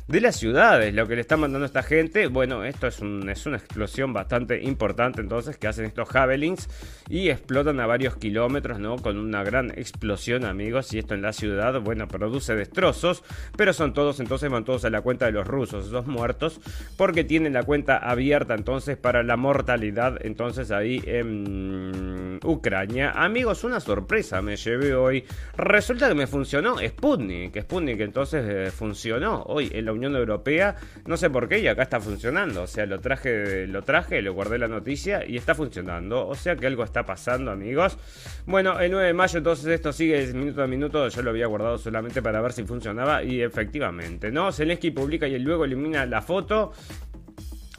de 0.08 0.22
las 0.22 0.38
ciudades, 0.38 0.94
lo 0.94 1.06
que 1.06 1.16
le 1.16 1.22
está 1.22 1.36
mandando 1.36 1.66
esta 1.66 1.84
gente. 1.84 2.28
Bueno, 2.28 2.64
esto 2.64 2.88
es, 2.88 3.02
es 3.02 3.46
una 3.46 3.58
explosión 3.58 4.14
bastante 4.14 4.64
importante 4.64 5.20
entonces 5.20 5.58
que 5.58 5.68
hacen 5.68 5.86
estos 5.86 6.08
Javelins 6.08 6.70
y 7.10 7.30
explotan 7.30 7.80
a 7.82 7.88
varios 7.88 8.16
kilómetros, 8.16 8.80
¿no? 8.80 8.98
Con 8.98 9.18
una 9.18 9.44
gran 9.44 9.72
explosión, 9.72 10.46
amigos. 10.46 10.94
Y 10.94 11.00
esto 11.00 11.14
en 11.14 11.22
la 11.22 11.34
ciudad, 11.34 11.82
bueno, 11.82 12.08
produce 12.08 12.56
destrozos, 12.56 13.24
pero 13.58 13.74
son 13.74 13.94
todos, 13.94 14.22
entonces 14.22 14.50
van 14.50 14.64
todos 14.64 14.86
a 14.86 14.90
la 14.90 15.02
cuenta 15.02 15.26
de 15.26 15.34
los 15.34 15.46
rusos, 15.46 15.88
esos 15.88 16.08
muertos, 16.08 16.62
porque 16.96 17.26
tienen 17.26 17.54
la 17.54 17.64
cuenta 17.64 17.98
abierta 17.98 18.54
entonces 18.54 18.96
para 18.96 19.24
la 19.24 19.36
mortalidad, 19.36 20.26
entonces 20.26 20.72
ahí 20.72 21.04
en 21.06 22.40
Ucrania. 22.46 23.12
Amigos, 23.12 23.66
una 23.66 23.82
sorpresa 23.82 24.42
me 24.42 24.56
llevé 24.56 24.96
hoy. 24.96 25.26
Resulta 25.58 26.08
que 26.08 26.16
me 26.16 26.28
funcionó 26.28 26.78
Sputnik, 26.80 27.60
Sputnik 27.62 28.00
entonces 28.00 28.46
eh, 28.48 28.72
funcionó 28.72 29.44
hoy 29.44 29.70
en 29.74 29.86
la 29.86 29.97
Unión 29.98 30.16
Europea. 30.16 30.76
No 31.06 31.18
sé 31.18 31.30
por 31.30 31.48
qué 31.48 31.60
y 31.60 31.68
acá 31.68 31.84
está 31.84 32.00
funcionando. 32.00 32.64
O 32.64 32.68
sea, 32.68 32.86
lo 32.86 33.00
traje, 33.00 33.68
lo 33.68 33.82
traje, 33.84 34.22
lo 34.22 34.34
guardé 34.34 34.58
la 34.58 34.68
noticia 34.68 35.26
y 35.26 35.38
está 35.38 35.56
funcionando. 35.56 36.28
O 36.28 36.36
sea 36.36 36.56
que 36.56 36.68
algo 36.68 36.84
está 36.84 37.06
pasando, 37.06 37.52
amigos. 37.52 37.98
Bueno, 38.46 38.80
el 38.80 38.92
9 38.92 39.08
de 39.08 39.14
mayo 39.14 39.38
entonces 39.38 39.68
esto 39.68 39.92
sigue 39.92 40.34
minuto 40.34 40.64
a 40.64 40.68
minuto. 40.68 41.08
Yo 41.10 41.22
lo 41.22 41.32
había 41.32 41.48
guardado 41.48 41.78
solamente 41.78 42.22
para 42.22 42.42
ver 42.42 42.54
si 42.54 42.64
funcionaba 42.64 43.24
y 43.24 43.42
efectivamente, 43.42 44.32
¿no? 44.32 44.52
Zelensky 44.52 44.92
publica 44.92 45.28
y 45.28 45.38
luego 45.40 45.66
elimina 45.66 46.06
la 46.06 46.22
foto 46.22 46.72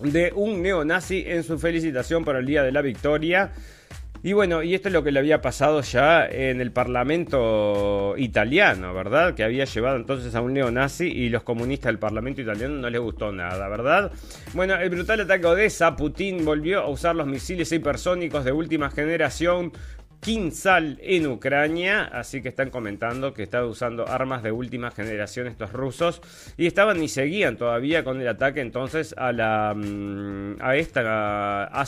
de 0.01 0.33
un 0.35 0.63
neonazi 0.63 1.25
en 1.27 1.43
su 1.43 1.59
felicitación 1.59 2.25
por 2.25 2.37
el 2.37 2.47
Día 2.47 2.63
de 2.63 2.73
la 2.73 2.83
Victoria. 2.83 3.53
Y 4.23 4.33
bueno, 4.33 4.65
y 4.65 4.75
esto 4.75 4.89
es 4.89 4.93
lo 4.93 5.05
que 5.05 5.13
le 5.13 5.21
había 5.21 5.41
pasado 5.41 5.81
ya 5.81 6.27
en 6.27 6.61
el 6.61 6.73
Parlamento 6.73 8.15
italiano, 8.17 8.93
¿verdad? 8.93 9.35
Que 9.35 9.45
había 9.45 9.65
llevado 9.65 9.97
entonces 9.97 10.35
a 10.35 10.41
un 10.41 10.55
neonazi 10.55 11.07
y 11.07 11.29
los 11.29 11.45
comunistas 11.45 11.91
del 11.91 12.01
Parlamento 12.01 12.41
italiano 12.41 12.75
no 12.75 12.91
les 12.91 13.01
gustó 13.01 13.31
nada, 13.31 13.69
¿verdad? 13.69 14.11
Bueno, 14.55 14.75
el 14.75 14.91
brutal 14.91 15.21
ataque 15.21 15.47
a 15.47 15.51
Odessa, 15.51 15.95
Putin 15.95 16.45
volvió 16.45 16.81
a 16.81 16.89
usar 16.89 17.15
los 17.15 17.29
misiles 17.29 17.71
hipersónicos 17.71 18.45
de 18.45 18.51
última 18.51 18.91
generación 18.91 19.73
Kinsal 20.21 20.99
en 21.03 21.27
Ucrania, 21.27 22.05
así 22.05 22.43
que 22.43 22.49
están 22.49 22.71
comentando 22.71 23.33
que 23.33 23.45
estaban 23.45 23.69
usando 23.69 24.09
armas 24.09 24.43
de 24.43 24.53
última 24.53 24.91
generación 24.91 25.47
estos 25.47 25.73
rusos 25.73 26.21
y 26.57 26.67
estaban 26.67 27.03
y 27.03 27.09
seguían 27.09 27.57
todavía 27.57 28.05
con 28.05 28.21
el 28.21 28.29
ataque 28.29 28.61
entonces 28.61 29.15
a 29.17 29.33
la 29.33 29.75
mm, 29.77 30.57
a 30.61 30.77
esta 30.77 31.65
a 31.65 31.85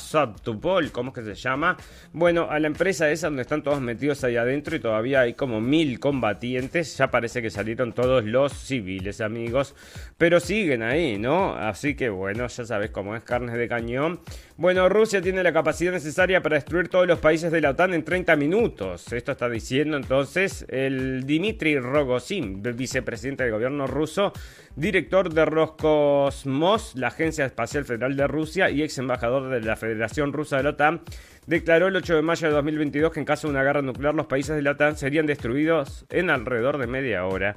¿cómo 0.92 1.10
es 1.10 1.14
que 1.14 1.22
se 1.22 1.34
llama? 1.34 1.76
Bueno, 2.12 2.48
a 2.50 2.58
la 2.58 2.66
empresa 2.66 3.10
esa 3.10 3.26
donde 3.28 3.42
están 3.42 3.62
todos 3.62 3.80
metidos 3.80 4.22
ahí 4.24 4.36
adentro 4.36 4.76
y 4.76 4.80
todavía 4.80 5.20
hay 5.20 5.34
como 5.34 5.60
mil 5.60 5.98
combatientes, 6.00 6.96
ya 6.96 7.10
parece 7.10 7.42
que 7.42 7.50
salieron 7.50 7.92
todos 7.92 8.24
los 8.24 8.52
civiles 8.52 9.20
amigos, 9.20 9.74
pero 10.18 10.40
siguen 10.40 10.82
ahí, 10.82 11.18
¿no? 11.18 11.54
Así 11.54 11.94
que 11.94 12.08
bueno, 12.08 12.46
ya 12.46 12.64
sabes 12.64 12.90
cómo 12.90 13.16
es 13.16 13.22
carne 13.22 13.56
de 13.56 13.68
cañón. 13.68 14.20
Bueno, 14.60 14.90
Rusia 14.90 15.22
tiene 15.22 15.42
la 15.42 15.54
capacidad 15.54 15.90
necesaria 15.90 16.42
para 16.42 16.56
destruir 16.56 16.90
todos 16.90 17.06
los 17.06 17.18
países 17.18 17.50
de 17.50 17.62
la 17.62 17.70
OTAN 17.70 17.94
en 17.94 18.04
30 18.04 18.36
minutos. 18.36 19.10
Esto 19.10 19.32
está 19.32 19.48
diciendo 19.48 19.96
entonces 19.96 20.66
el 20.68 21.22
Dmitry 21.22 21.78
Rogozin, 21.78 22.62
vicepresidente 22.62 23.44
del 23.44 23.54
gobierno 23.54 23.86
ruso, 23.86 24.34
director 24.76 25.32
de 25.32 25.46
Roscosmos, 25.46 26.94
la 26.94 27.08
Agencia 27.08 27.46
Espacial 27.46 27.86
Federal 27.86 28.14
de 28.18 28.26
Rusia 28.26 28.68
y 28.68 28.82
ex 28.82 28.98
embajador 28.98 29.48
de 29.48 29.62
la 29.62 29.76
Federación 29.76 30.34
Rusa 30.34 30.58
de 30.58 30.64
la 30.64 30.70
OTAN, 30.70 31.00
declaró 31.46 31.88
el 31.88 31.96
8 31.96 32.16
de 32.16 32.20
mayo 32.20 32.48
de 32.48 32.52
2022 32.52 33.12
que 33.12 33.20
en 33.20 33.24
caso 33.24 33.46
de 33.46 33.52
una 33.54 33.62
guerra 33.62 33.80
nuclear 33.80 34.14
los 34.14 34.26
países 34.26 34.54
de 34.54 34.60
la 34.60 34.72
OTAN 34.72 34.98
serían 34.98 35.24
destruidos 35.24 36.04
en 36.10 36.28
alrededor 36.28 36.76
de 36.76 36.86
media 36.86 37.24
hora. 37.24 37.56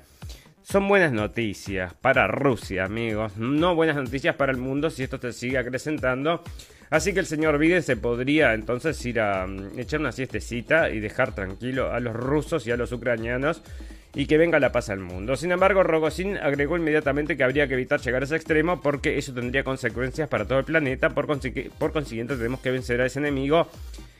Son 0.61 0.87
buenas 0.87 1.11
noticias 1.11 1.93
para 1.95 2.27
Rusia, 2.27 2.85
amigos. 2.85 3.35
No 3.35 3.75
buenas 3.75 3.97
noticias 3.97 4.37
para 4.37 4.53
el 4.53 4.57
mundo 4.57 4.89
si 4.89 5.03
esto 5.03 5.17
se 5.17 5.33
sigue 5.33 5.57
acrecentando. 5.57 6.41
Así 6.93 7.11
que 7.11 7.21
el 7.21 7.25
señor 7.25 7.57
Biden 7.57 7.81
se 7.81 7.97
podría 7.97 8.53
entonces 8.53 9.03
ir 9.03 9.19
a 9.19 9.47
mm, 9.47 9.79
echar 9.79 9.99
una 9.99 10.11
siestecita 10.11 10.91
y 10.91 10.99
dejar 10.99 11.33
tranquilo 11.33 11.91
a 11.91 11.99
los 11.99 12.15
rusos 12.15 12.67
y 12.67 12.71
a 12.71 12.77
los 12.77 12.91
ucranianos 12.91 13.63
y 14.13 14.27
que 14.27 14.37
venga 14.37 14.59
la 14.59 14.71
paz 14.71 14.91
al 14.91 14.99
mundo. 14.99 15.35
Sin 15.35 15.51
embargo, 15.51 15.81
Rogozin 15.81 16.37
agregó 16.37 16.77
inmediatamente 16.77 17.35
que 17.35 17.43
habría 17.43 17.67
que 17.67 17.73
evitar 17.73 17.99
llegar 17.99 18.21
a 18.21 18.25
ese 18.25 18.35
extremo 18.35 18.79
porque 18.79 19.17
eso 19.17 19.33
tendría 19.33 19.63
consecuencias 19.63 20.29
para 20.29 20.45
todo 20.45 20.59
el 20.59 20.65
planeta. 20.65 21.09
Por, 21.09 21.25
por 21.25 21.93
consiguiente, 21.93 22.35
tenemos 22.35 22.59
que 22.59 22.69
vencer 22.69 23.01
a 23.01 23.07
ese 23.07 23.17
enemigo 23.17 23.67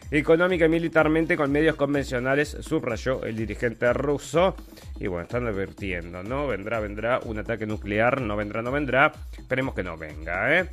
económica 0.09 0.65
y 0.65 0.69
militarmente 0.69 1.37
con 1.37 1.51
medios 1.51 1.75
convencionales, 1.75 2.57
subrayó 2.61 3.23
el 3.23 3.35
dirigente 3.35 3.93
ruso. 3.93 4.55
Y 4.99 5.05
bueno, 5.05 5.25
están 5.25 5.45
advirtiendo, 5.45 6.23
¿no? 6.23 6.47
Vendrá, 6.47 6.79
vendrá 6.79 7.19
un 7.19 7.37
ataque 7.37 7.67
nuclear, 7.67 8.19
no 8.19 8.35
vendrá, 8.35 8.63
no 8.63 8.71
vendrá. 8.71 9.13
Esperemos 9.37 9.75
que 9.75 9.83
no 9.83 9.95
venga, 9.95 10.57
¿eh? 10.57 10.69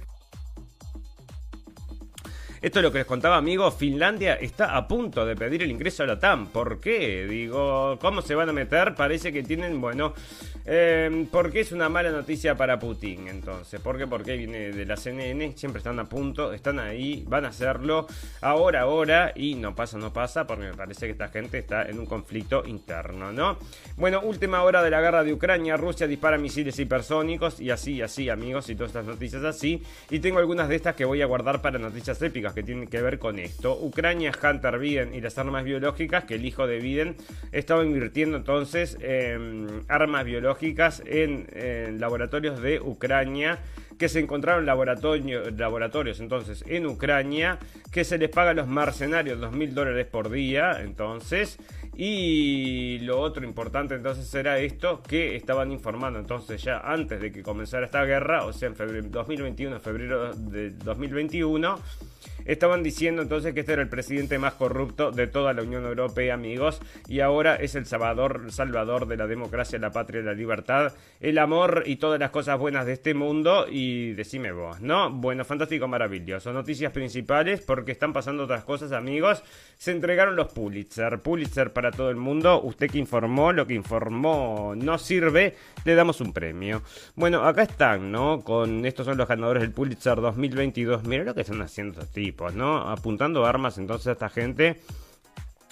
Esto 2.63 2.81
es 2.81 2.83
lo 2.83 2.93
que 2.93 2.99
les 2.99 3.07
contaba, 3.07 3.39
amigos. 3.39 3.75
Finlandia 3.75 4.35
está 4.35 4.77
a 4.77 4.87
punto 4.87 5.25
de 5.25 5.35
pedir 5.35 5.63
el 5.63 5.71
ingreso 5.71 6.03
a 6.03 6.07
la 6.07 6.13
OTAN. 6.13 6.49
¿Por 6.49 6.79
qué? 6.79 7.27
Digo, 7.27 7.99
¿cómo 7.99 8.21
se 8.21 8.35
van 8.35 8.51
a 8.51 8.53
meter? 8.53 8.95
Parece 8.95 9.33
que 9.33 9.43
tienen, 9.43 9.81
bueno, 9.81 10.13
eh, 10.67 11.27
¿por 11.33 11.51
qué 11.51 11.61
es 11.61 11.73
una 11.73 11.89
mala 11.89 12.11
noticia 12.11 12.57
para 12.57 12.79
Putin? 12.79 13.29
Entonces, 13.29 13.81
¿por 13.81 13.97
qué? 13.97 14.07
Porque 14.07 14.37
viene 14.37 14.73
de 14.73 14.85
la 14.85 14.99
CNN, 14.99 15.57
siempre 15.57 15.79
están 15.79 15.99
a 16.01 16.05
punto, 16.05 16.53
están 16.53 16.79
ahí, 16.79 17.25
van 17.27 17.47
a 17.47 17.49
hacerlo 17.49 18.07
ahora, 18.43 18.83
ahora, 18.83 19.33
y 19.35 19.55
no 19.55 19.75
pasa, 19.75 19.97
no 19.97 20.13
pasa, 20.13 20.47
porque 20.47 20.65
me 20.65 20.75
parece 20.75 21.07
que 21.07 21.13
esta 21.13 21.29
gente 21.29 21.57
está 21.57 21.89
en 21.89 21.99
un 21.99 22.05
conflicto 22.05 22.65
interno, 22.67 23.33
¿no? 23.33 23.57
Bueno, 23.97 24.21
última 24.21 24.63
hora 24.65 24.83
de 24.83 24.91
la 24.91 25.01
guerra 25.01 25.25
de 25.25 25.33
Ucrania, 25.33 25.79
Rusia 25.79 26.07
dispara 26.07 26.37
misiles 26.37 26.79
hipersónicos, 26.79 27.59
y 27.59 27.71
así, 27.71 28.03
así, 28.03 28.29
amigos, 28.29 28.69
y 28.69 28.75
todas 28.75 28.91
estas 28.91 29.07
noticias 29.07 29.45
así. 29.45 29.83
Y 30.11 30.19
tengo 30.19 30.41
algunas 30.41 30.69
de 30.69 30.77
estas 30.77 30.95
que 30.95 31.07
voy 31.07 31.23
a 31.23 31.27
guardar 31.27 31.63
para 31.63 31.79
noticias 31.79 32.21
épicas 32.21 32.50
que 32.53 32.63
tienen 32.63 32.89
que 32.89 33.01
ver 33.01 33.19
con 33.19 33.39
esto. 33.39 33.79
Ucrania, 33.81 34.33
Hunter 34.43 34.79
Biden 34.79 35.15
y 35.15 35.21
las 35.21 35.39
armas 35.39 35.65
biológicas, 35.65 36.25
que 36.25 36.35
el 36.35 36.45
hijo 36.45 36.67
de 36.67 36.79
Biden 36.79 37.17
estaba 37.53 37.85
invirtiendo 37.85 38.37
entonces 38.37 38.97
en 39.01 39.85
armas 39.89 40.25
biológicas 40.25 41.03
en, 41.07 41.47
laboratorios 42.01 42.61
de 42.61 42.81
Ucrania 42.81 43.59
que 44.01 44.09
se 44.09 44.19
encontraron 44.19 44.65
laboratorios 44.65 46.21
entonces 46.21 46.65
en 46.67 46.87
Ucrania, 46.87 47.59
que 47.93 48.03
se 48.05 48.17
les 48.17 48.31
paga 48.31 48.53
a 48.53 48.55
los 48.55 48.67
mercenarios 48.67 49.39
dos 49.39 49.53
mil 49.53 49.75
dólares 49.75 50.07
por 50.07 50.31
día, 50.31 50.81
entonces, 50.81 51.59
y 51.95 52.99
lo 53.01 53.21
otro 53.21 53.45
importante 53.45 53.95
entonces 53.95 54.35
era 54.35 54.59
esto, 54.59 55.03
que 55.03 55.37
estaban 55.37 55.71
informando 55.71 56.19
entonces 56.19 56.63
ya 56.63 56.79
antes 56.79 57.21
de 57.21 57.31
que 57.31 57.43
comenzara 57.43 57.85
esta 57.85 58.03
guerra, 58.07 58.47
o 58.47 58.55
sea 58.55 58.69
en 58.69 58.75
febrero 58.75 59.07
2021, 59.11 59.81
febrero 59.81 60.33
de 60.35 60.71
2021, 60.71 61.79
estaban 62.45 62.83
diciendo 62.83 63.23
entonces 63.23 63.55
que 63.55 63.61
este 63.61 63.73
era 63.73 63.83
el 63.83 63.89
presidente 63.89 64.39
más 64.39 64.55
corrupto 64.55 65.11
de 65.11 65.27
toda 65.27 65.53
la 65.53 65.63
Unión 65.63 65.85
Europea, 65.85 66.35
amigos, 66.35 66.81
y 67.09 67.21
ahora 67.21 67.57
es 67.57 67.75
el 67.75 67.87
salvador, 67.87 68.53
salvador 68.53 69.07
de 69.07 69.17
la 69.17 69.27
democracia, 69.27 69.79
la 69.79 69.91
patria, 69.91 70.23
la 70.23 70.35
libertad, 70.35 70.93
el 71.21 71.39
amor 71.39 71.85
y 71.87 71.97
todas 71.97 72.19
las 72.19 72.31
cosas 72.31 72.59
buenas 72.59 72.87
de 72.87 72.93
este 72.95 73.15
mundo. 73.15 73.67
Y 73.71 74.13
decime 74.13 74.53
vos, 74.53 74.81
¿no? 74.81 75.11
Bueno, 75.11 75.45
fantástico, 75.45 75.89
maravilloso. 75.89 76.53
Noticias 76.53 76.93
principales 76.93 77.61
porque 77.61 77.93
están 77.93 78.13
pasando 78.13 78.45
otras 78.45 78.65
cosas, 78.65 78.93
amigos. 78.93 79.43
Se 79.77 79.91
entregaron 79.93 80.37
los 80.37 80.53
Pulitzer. 80.53 81.21
Pulitzer 81.21 81.73
para 81.73 81.91
todo 81.91 82.11
el 82.11 82.17
mundo. 82.17 82.61
Usted 82.63 82.91
que 82.91 82.99
informó, 82.99 83.53
lo 83.53 83.67
que 83.67 83.75
informó 83.75 84.75
no 84.77 84.99
sirve, 84.99 85.57
le 85.85 85.95
damos 85.95 86.21
un 86.21 86.33
premio. 86.33 86.83
Bueno, 87.15 87.45
acá 87.45 87.63
están, 87.63 88.11
¿no? 88.13 88.41
Con 88.41 88.85
estos 88.87 89.07
son 89.07 89.17
los 89.17 89.29
ganadores 89.29 89.63
del 89.63 89.73
Pulitzer 89.73 90.21
2022. 90.21 91.05
Mira 91.05 91.25
lo 91.25 91.35
que 91.35 91.43
están 91.43 91.63
haciendo 91.63 92.01
tipos, 92.11 92.55
¿no? 92.55 92.79
Apuntando 92.79 93.45
armas 93.45 93.79
entonces 93.79 94.09
a 94.09 94.13
esta 94.13 94.29
gente. 94.29 94.81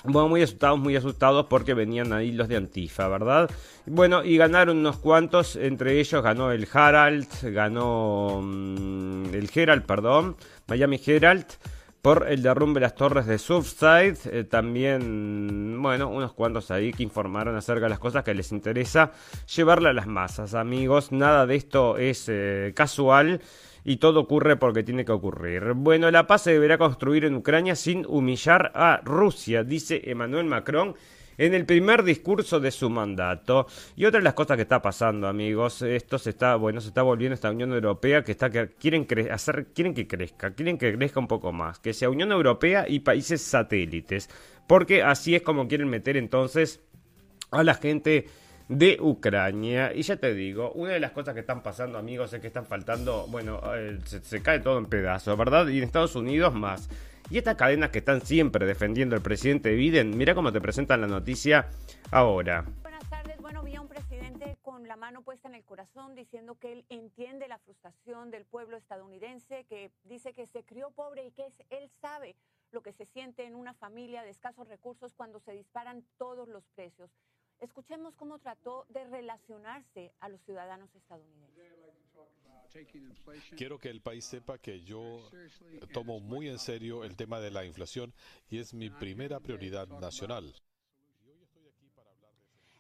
Bueno, 0.05 0.29
muy 0.29 0.43
asustados, 0.43 0.79
muy 0.79 0.95
asustados 0.95 1.47
porque 1.47 1.75
venían 1.75 2.13
ahí 2.13 2.31
los 2.31 2.47
de 2.47 2.57
Antifa, 2.57 3.09
¿verdad? 3.09 3.51
Bueno, 3.85 4.23
y 4.23 4.37
ganaron 4.37 4.79
unos 4.79 4.99
cuantos, 4.99 5.57
entre 5.57 5.99
ellos 5.99 6.23
ganó 6.23 6.53
el 6.53 6.69
Herald, 6.73 7.29
ganó 7.53 8.41
mm, 8.41 9.35
el 9.35 9.51
Herald, 9.53 9.85
perdón, 9.87 10.37
Miami 10.69 11.01
Herald, 11.05 11.47
por 12.01 12.27
el 12.29 12.43
derrumbe 12.43 12.79
de 12.79 12.87
las 12.87 12.95
torres 12.95 13.27
de 13.27 13.39
Surfside. 13.39 14.17
Eh, 14.27 14.45
también, 14.45 15.77
bueno, 15.83 16.09
unos 16.09 16.33
cuantos 16.33 16.71
ahí 16.71 16.93
que 16.93 17.03
informaron 17.03 17.57
acerca 17.57 17.87
de 17.87 17.91
las 17.91 17.99
cosas 17.99 18.23
que 18.23 18.35
les 18.35 18.53
interesa 18.53 19.11
llevarle 19.55 19.89
a 19.89 19.93
las 19.93 20.07
masas, 20.07 20.55
amigos. 20.55 21.11
Nada 21.11 21.45
de 21.45 21.57
esto 21.57 21.99
es 21.99 22.27
eh, 22.29 22.73
casual 22.75 23.41
y 23.85 23.97
todo 23.97 24.21
ocurre 24.21 24.57
porque 24.57 24.83
tiene 24.83 25.05
que 25.05 25.13
ocurrir. 25.13 25.73
Bueno, 25.75 26.11
la 26.11 26.27
paz 26.27 26.43
se 26.43 26.53
deberá 26.53 26.79
construir 26.79 27.25
en 27.25 27.37
Ucrania 27.37 27.77
sin 27.77 28.05
humillar 28.07 28.73
a 28.75 29.01
Rusia, 29.05 29.65
dice 29.65 30.03
Emmanuel 30.05 30.47
Macron 30.47 30.95
en 31.39 31.55
el 31.55 31.65
primer 31.65 32.03
discurso 32.03 32.61
de 32.61 32.71
su 32.71 32.91
mandato. 32.91 33.67
Y 33.97 34.05
otra 34.05 34.19
de 34.19 34.25
las 34.25 34.35
cosas 34.35 34.57
que 34.57 34.63
está 34.63 34.83
pasando, 34.83 35.27
amigos, 35.27 35.81
esto 35.83 36.19
se 36.19 36.31
está, 36.31 36.57
bueno, 36.57 36.81
se 36.81 36.89
está 36.89 37.03
volviendo 37.03 37.35
esta 37.35 37.51
Unión 37.51 37.73
Europea 37.73 38.23
que 38.23 38.33
está 38.33 38.51
que 38.51 38.71
quieren 38.71 39.07
hacer, 39.31 39.69
quieren 39.73 39.95
que 39.95 40.07
crezca, 40.07 40.53
quieren 40.53 40.77
que 40.77 40.93
crezca 40.95 41.21
un 41.21 41.29
poco 41.29 41.53
más, 41.53 41.79
que 41.79 41.95
sea 41.95 42.11
Unión 42.11 42.33
Europea 42.33 42.85
y 42.87 43.01
países 43.01 43.41
satélites, 43.41 44.29
porque 44.67 45.03
así 45.03 45.35
es 45.35 45.43
como 45.43 45.69
quieren 45.69 45.89
meter 45.89 46.17
entonces 46.17 46.81
a 47.51 47.63
la 47.63 47.75
gente 47.75 48.27
de 48.69 48.99
Ucrania. 49.01 49.93
Y 49.95 50.03
ya 50.03 50.17
te 50.17 50.35
digo, 50.35 50.73
una 50.73 50.93
de 50.93 51.01
las 51.01 51.13
cosas 51.13 51.35
que 51.35 51.41
están 51.41 51.63
pasando, 51.63 51.99
amigos, 51.99 52.33
es 52.33 52.41
que 52.41 52.49
están 52.49 52.67
faltando, 52.67 53.27
bueno, 53.29 53.61
eh, 53.75 53.99
se, 54.05 54.21
se, 54.21 54.43
cae 54.43 54.61
todo 54.61 54.79
en 54.79 54.87
pedazos, 54.87 55.37
¿verdad? 55.37 55.67
Y 55.69 55.79
en 55.79 55.85
Estados 55.85 56.15
Unidos 56.15 56.55
más. 56.55 56.89
Y 57.31 57.37
estas 57.37 57.57
cadenas 57.57 57.91
que 57.91 57.99
están 57.99 58.23
siempre 58.23 58.65
defendiendo 58.65 59.15
al 59.15 59.23
presidente 59.23 59.75
Biden, 59.75 60.17
mira 60.17 60.35
cómo 60.35 60.51
te 60.51 60.61
presentan 60.61 61.03
la 61.03 61.07
noticia 61.07 61.69
ahora. 62.11 62.65
Buenas 62.83 63.09
tardes. 63.11 63.37
Bueno, 63.39 63.63
vi 63.63 63.75
a 63.75 63.83
un 63.83 63.89
presidente 63.89 64.57
con 64.63 64.89
la 64.89 64.97
mano 64.97 65.23
puesta 65.23 65.47
en 65.49 65.55
el 65.55 65.65
corazón 65.65 66.15
diciendo 66.15 66.55
que 66.55 66.73
él 66.73 66.85
entiende 66.89 67.47
la 67.47 67.59
frustración 67.59 68.31
del 68.31 68.47
pueblo 68.47 68.79
estadounidense, 68.79 69.65
que 69.69 69.91
dice 70.05 70.33
que 70.33 70.47
se 70.47 70.65
crió 70.65 70.91
pobre 70.91 71.27
y 71.27 71.31
que 71.33 71.53
él 71.69 71.91
sabe 72.01 72.35
lo 72.73 72.83
que 72.83 72.93
se 72.93 73.05
siente 73.05 73.45
en 73.45 73.55
una 73.55 73.75
familia 73.75 74.23
de 74.23 74.31
escasos 74.31 74.67
recursos 74.69 75.15
cuando 75.15 75.39
se 75.41 75.53
disparan 75.53 76.05
todos 76.17 76.49
los 76.49 76.65
precios. 76.75 77.11
Escuchemos 77.61 78.15
cómo 78.15 78.39
trató 78.39 78.87
de 78.89 79.05
relacionarse 79.05 80.13
a 80.21 80.29
los 80.29 80.41
ciudadanos 80.43 80.95
estadounidenses. 80.95 81.59
Quiero 83.57 83.79
que 83.79 83.91
el 83.91 84.01
país 84.01 84.25
sepa 84.25 84.59
que 84.59 84.83
yo 84.83 85.29
tomo 85.93 86.21
muy 86.21 86.49
en 86.49 86.59
serio 86.59 87.03
el 87.05 87.17
tema 87.17 87.41
de 87.41 87.51
la 87.51 87.65
inflación 87.65 88.15
y 88.49 88.59
es 88.59 88.75
mi 88.75 88.91
primera 88.91 89.41
prioridad 89.41 89.89
nacional. 89.89 90.55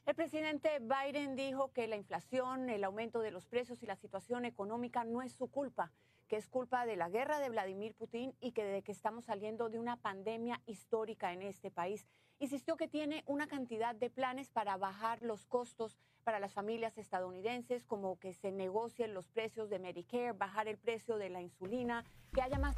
El 0.07 0.15
presidente 0.15 0.79
Biden 0.81 1.37
dijo 1.37 1.73
que 1.73 1.87
la 1.87 1.97
inflación, 1.97 2.71
el 2.71 2.85
aumento 2.85 3.21
de 3.21 3.31
los 3.31 3.47
precios 3.47 3.83
y 3.83 3.87
la 3.87 3.97
situación 3.97 4.45
económica 4.45 5.05
no 5.05 5.23
es 5.23 5.33
su 5.33 5.49
culpa, 5.49 5.93
que 6.29 6.37
es 6.37 6.47
culpa 6.47 6.87
de 6.87 6.97
la 6.97 7.09
guerra 7.09 7.41
de 7.41 7.49
Vladimir 7.49 7.95
Putin 7.95 8.35
y 8.41 8.53
que 8.53 8.65
de 8.65 8.83
que 8.83 8.93
estamos 8.93 9.25
saliendo 9.25 9.69
de 9.69 9.79
una 9.79 9.97
pandemia 9.97 10.61
histórica 10.67 11.33
en 11.33 11.43
este 11.43 11.71
país. 11.71 12.07
Insistió 12.39 12.77
que 12.77 12.87
tiene 12.87 13.25
una 13.27 13.49
cantidad 13.49 13.95
de 13.95 14.11
planes 14.11 14.51
para 14.51 14.77
bajar 14.77 15.23
los 15.23 15.47
costos 15.47 15.99
para 16.23 16.39
las 16.39 16.53
familias 16.53 16.99
estadounidenses, 16.99 17.85
como 17.85 18.19
que 18.19 18.35
se 18.35 18.53
negocien 18.53 19.15
los 19.15 19.29
precios 19.29 19.71
de 19.71 19.79
Medicare, 19.79 20.33
bajar 20.33 20.69
el 20.69 20.77
precio 20.77 21.17
de 21.17 21.31
la 21.31 21.41
insulina, 21.41 22.05
que 22.35 22.43
haya 22.43 22.59
más 22.59 22.77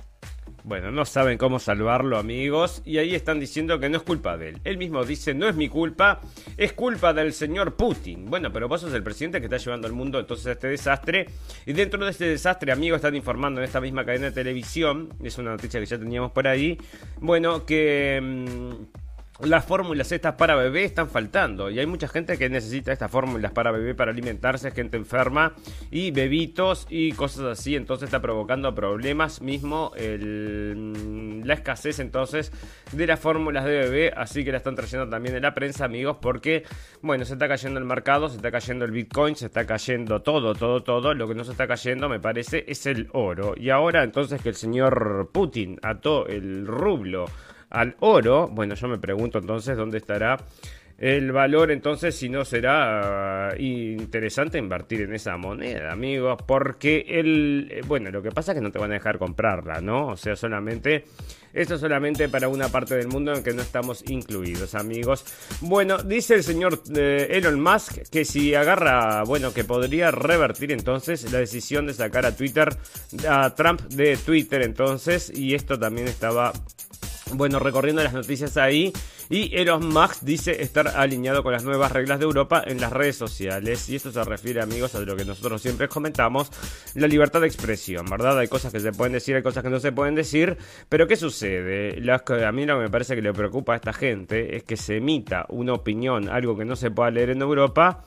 bueno, 0.65 0.91
no 0.91 1.05
saben 1.05 1.39
cómo 1.39 1.59
salvarlo, 1.59 2.19
amigos, 2.19 2.83
y 2.85 2.99
ahí 2.99 3.15
están 3.15 3.41
diciendo 3.41 3.79
que 3.81 3.89
no 3.89 3.99
es 3.99 4.03
culpa 4.03 4.37
de 4.37 4.51
él. 4.51 4.61
Él 4.65 4.79
mismo 4.79 5.05
dice, 5.05 5.35
no 5.35 5.49
es 5.49 5.57
mi 5.57 5.69
culpa, 5.69 6.21
es 6.57 6.73
culpa 6.73 7.13
del 7.13 7.33
señor 7.33 7.77
Putin. 7.77 8.27
Bueno, 8.27 8.53
pero 8.53 8.69
vos 8.69 8.81
sos 8.81 8.93
el 8.95 9.03
presidente 9.03 9.41
que 9.41 9.47
está 9.47 9.57
llevando 9.57 9.87
al 9.87 9.93
mundo 9.93 10.19
entonces 10.21 10.47
a 10.47 10.53
este 10.53 10.69
desastre. 10.69 11.27
Y 11.67 11.73
dentro 11.73 12.05
de 12.05 12.11
este 12.11 12.27
desastre, 12.27 12.73
amigos, 12.73 12.97
están 12.97 13.17
informando 13.17 13.61
en 13.61 13.65
esta 13.65 13.81
misma 13.81 14.05
cadena 14.05 14.27
de 14.27 14.33
televisión, 14.33 15.09
es 15.23 15.39
una 15.39 15.53
noticia 15.53 15.81
que 15.81 15.87
ya 15.87 15.99
teníamos 15.99 16.33
por 16.33 16.47
ahí, 16.47 16.79
bueno, 17.21 17.65
que... 17.65 18.21
Mmm, 18.23 19.10
las 19.43 19.65
fórmulas 19.65 20.13
estas 20.13 20.35
para 20.35 20.55
bebé 20.55 20.85
están 20.85 21.09
faltando 21.09 21.71
y 21.71 21.79
hay 21.79 21.87
mucha 21.87 22.09
gente 22.09 22.37
que 22.37 22.49
necesita 22.49 22.93
estas 22.93 23.11
fórmulas 23.11 23.53
para 23.53 23.71
bebé 23.71 23.95
para 23.95 24.11
alimentarse, 24.11 24.71
gente 24.71 24.97
enferma 24.97 25.55
y 25.91 26.11
bebitos 26.11 26.87
y 26.91 27.13
cosas 27.13 27.59
así, 27.59 27.77
entonces 27.77 28.09
está 28.09 28.21
provocando 28.21 28.75
problemas 28.75 29.41
mismo 29.41 29.93
el, 29.97 31.47
la 31.47 31.55
escasez 31.55 31.99
entonces 32.01 32.53
de 32.93 33.07
las 33.07 33.21
fórmulas 33.21 33.65
de 33.65 33.71
bebé, 33.71 34.13
así 34.17 34.45
que 34.45 34.53
la 34.53 34.59
están 34.59 34.75
trayendo 34.75 35.09
también 35.09 35.37
en 35.37 35.43
la 35.43 35.55
prensa 35.55 35.85
amigos 35.85 36.19
porque 36.21 36.65
bueno, 37.03 37.25
se 37.25 37.33
está 37.33 37.49
cayendo 37.49 37.79
el 37.79 37.87
mercado, 37.87 38.29
se 38.29 38.37
está 38.37 38.51
cayendo 38.51 38.85
el 38.85 38.91
Bitcoin, 38.91 39.37
se 39.37 39.47
está 39.47 39.67
cayendo 39.67 40.21
todo, 40.23 40.55
todo, 40.55 40.83
todo, 40.83 41.15
lo 41.15 41.27
que 41.27 41.35
no 41.35 41.45
se 41.45 41.53
está 41.53 41.67
cayendo 41.67 42.09
me 42.09 42.21
parece 42.21 42.65
es 42.69 42.87
el 42.87 43.09
oro. 43.13 43.55
Y 43.57 43.71
ahora 43.71 44.03
entonces 44.03 44.43
que 44.43 44.51
el 44.51 44.55
señor 44.55 45.31
Putin 45.33 45.79
ató 45.83 46.27
el 46.27 46.67
rublo 46.67 47.27
al 47.71 47.97
oro, 48.01 48.49
bueno, 48.49 48.75
yo 48.75 48.89
me 48.89 48.99
pregunto 48.99 49.39
entonces 49.39 49.77
dónde 49.77 49.99
estará 49.99 50.37
el 51.01 51.33
valor 51.33 51.71
entonces 51.71 52.15
si 52.15 52.29
no 52.29 52.45
será 52.45 53.55
uh, 53.55 53.61
interesante 53.61 54.59
invertir 54.59 55.01
en 55.01 55.15
esa 55.15 55.39
moneda, 55.39 55.93
amigos, 55.93 56.39
porque 56.47 57.07
el 57.09 57.69
eh, 57.71 57.81
bueno, 57.87 58.11
lo 58.11 58.21
que 58.21 58.31
pasa 58.31 58.53
es 58.53 58.59
que 58.59 58.61
no 58.61 58.71
te 58.71 58.79
van 58.79 58.91
a 58.91 58.95
dejar 58.95 59.19
comprarla, 59.19 59.81
¿no? 59.81 60.09
O 60.09 60.17
sea, 60.19 60.37
solamente 60.37 61.07
esto 61.55 61.79
solamente 61.79 62.29
para 62.29 62.49
una 62.49 62.69
parte 62.69 62.97
del 62.97 63.09
mundo 63.09 63.33
en 63.33 63.43
que 63.43 63.55
no 63.55 63.63
estamos 63.63 64.05
incluidos, 64.11 64.75
amigos. 64.75 65.25
Bueno, 65.63 65.97
dice 65.97 66.35
el 66.35 66.45
señor 66.45 66.83
eh, 66.95 67.29
Elon 67.31 67.59
Musk 67.59 68.11
que 68.11 68.27
si 68.27 68.55
agarra, 68.55 69.23
bueno, 69.25 69.55
que 69.55 69.65
podría 69.65 70.11
revertir 70.11 70.71
entonces 70.71 71.33
la 71.33 71.39
decisión 71.39 71.87
de 71.87 71.95
sacar 71.95 72.27
a 72.27 72.37
Twitter 72.37 72.77
a 73.27 73.55
Trump 73.55 73.81
de 73.89 74.19
Twitter 74.19 74.61
entonces 74.61 75.33
y 75.35 75.55
esto 75.55 75.79
también 75.79 76.09
estaba 76.09 76.53
bueno, 77.35 77.59
recorriendo 77.59 78.03
las 78.03 78.13
noticias 78.13 78.57
ahí. 78.57 78.93
Y 79.33 79.57
Elon 79.57 79.89
Musk 79.91 80.23
dice 80.23 80.61
estar 80.61 80.89
alineado 80.89 81.45
con 81.45 81.53
las 81.53 81.63
nuevas 81.63 81.93
reglas 81.93 82.19
de 82.19 82.25
Europa 82.25 82.65
en 82.67 82.81
las 82.81 82.93
redes 82.93 83.15
sociales. 83.15 83.89
Y 83.89 83.95
esto 83.95 84.11
se 84.11 84.25
refiere, 84.25 84.61
amigos, 84.61 84.97
a 84.97 85.01
lo 85.01 85.15
que 85.15 85.25
nosotros 85.25 85.63
siempre 85.63 85.87
comentamos: 85.87 86.51
la 86.97 87.07
libertad 87.07 87.41
de 87.41 87.47
expresión, 87.47 88.07
¿verdad? 88.11 88.37
Hay 88.41 88.49
cosas 88.49 88.73
que 88.73 88.81
se 88.81 88.91
pueden 88.91 89.13
decir, 89.13 89.37
hay 89.37 89.43
cosas 89.45 89.63
que 89.63 89.71
no 89.71 89.79
se 89.79 89.93
pueden 89.93 90.17
decir. 90.17 90.57
Pero 90.89 91.07
¿qué 91.07 91.15
sucede? 91.15 92.03
a 92.11 92.53
mí 92.53 92.67
lo 92.67 92.77
que 92.77 92.83
me 92.83 92.91
parece 92.91 93.15
que 93.15 93.23
le 93.23 93.33
preocupa 93.33 93.75
a 93.75 93.77
esta 93.77 93.93
gente 93.93 94.57
es 94.57 94.65
que 94.65 94.77
se 94.77 94.97
emita 94.97 95.47
una 95.49 95.75
opinión, 95.75 96.29
algo 96.29 96.59
que 96.59 96.65
no 96.65 96.75
se 96.75 96.91
pueda 96.91 97.13
leer 97.13 97.31
en 97.31 97.41
Europa 97.41 98.03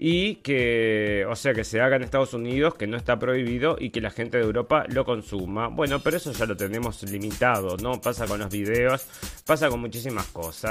y 0.00 0.36
que, 0.36 1.26
o 1.28 1.34
sea, 1.34 1.52
que 1.54 1.64
se 1.64 1.80
haga 1.80 1.96
en 1.96 2.04
Estados 2.04 2.32
Unidos, 2.32 2.74
que 2.74 2.86
no 2.86 2.96
está 2.96 3.18
prohibido 3.18 3.76
y 3.80 3.90
que 3.90 4.00
la 4.00 4.10
gente 4.10 4.38
de 4.38 4.44
Europa 4.44 4.84
lo 4.88 5.04
consuma. 5.04 5.66
Bueno, 5.66 5.98
pero 5.98 6.18
eso 6.18 6.30
ya 6.30 6.46
lo 6.46 6.56
tenemos 6.56 7.02
limitado, 7.02 7.76
¿no? 7.78 8.00
Pasa 8.00 8.26
con 8.26 8.38
los 8.38 8.48
videos, 8.48 9.06
pasa 9.44 9.68
con 9.68 9.80
muchísimas 9.80 10.26
cosas. 10.26 10.67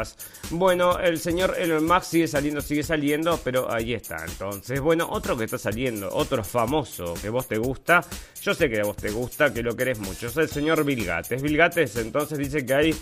Bueno, 0.51 0.99
el 0.99 1.19
señor 1.19 1.55
Elon 1.57 1.85
Musk 1.85 2.03
sigue 2.03 2.27
saliendo, 2.27 2.61
sigue 2.61 2.83
saliendo, 2.83 3.39
pero 3.43 3.71
ahí 3.71 3.93
está. 3.93 4.23
Entonces, 4.25 4.79
bueno, 4.79 5.07
otro 5.09 5.37
que 5.37 5.45
está 5.45 5.57
saliendo, 5.57 6.09
otro 6.11 6.43
famoso 6.43 7.13
que 7.21 7.29
vos 7.29 7.47
te 7.47 7.57
gusta, 7.57 8.03
yo 8.41 8.53
sé 8.53 8.69
que 8.69 8.79
a 8.79 8.83
vos 8.83 8.97
te 8.97 9.11
gusta, 9.11 9.53
que 9.53 9.63
lo 9.63 9.75
querés 9.75 9.99
mucho, 9.99 10.27
es 10.27 10.37
el 10.37 10.49
señor 10.49 10.83
Bill 10.83 11.05
Gates. 11.05 11.41
Bill 11.41 11.57
Gates 11.57 11.95
entonces 11.97 12.37
dice 12.37 12.65
que 12.65 12.73
hay 12.73 12.95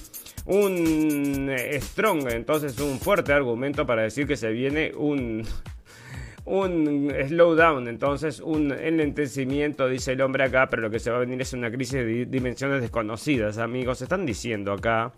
un 0.46 1.52
strong, 1.82 2.30
entonces 2.30 2.78
un 2.80 3.00
fuerte 3.00 3.34
argumento 3.34 3.86
para 3.86 4.04
decir 4.04 4.28
que 4.28 4.38
se 4.38 4.50
viene 4.50 4.92
un 4.96 5.46
un 6.46 7.12
slowdown, 7.28 7.88
entonces 7.88 8.40
un 8.40 8.72
enlentecimiento, 8.72 9.88
dice 9.88 10.12
el 10.12 10.22
hombre 10.22 10.44
acá, 10.44 10.68
pero 10.70 10.84
lo 10.84 10.92
que 10.92 11.00
se 11.00 11.10
va 11.10 11.18
a 11.18 11.20
venir 11.22 11.42
es 11.42 11.54
una 11.54 11.72
crisis 11.72 11.94
de 11.94 12.26
dimensiones 12.26 12.82
desconocidas, 12.82 13.58
amigos. 13.58 14.02
Están 14.02 14.26
diciendo 14.26 14.72
acá 14.72 15.12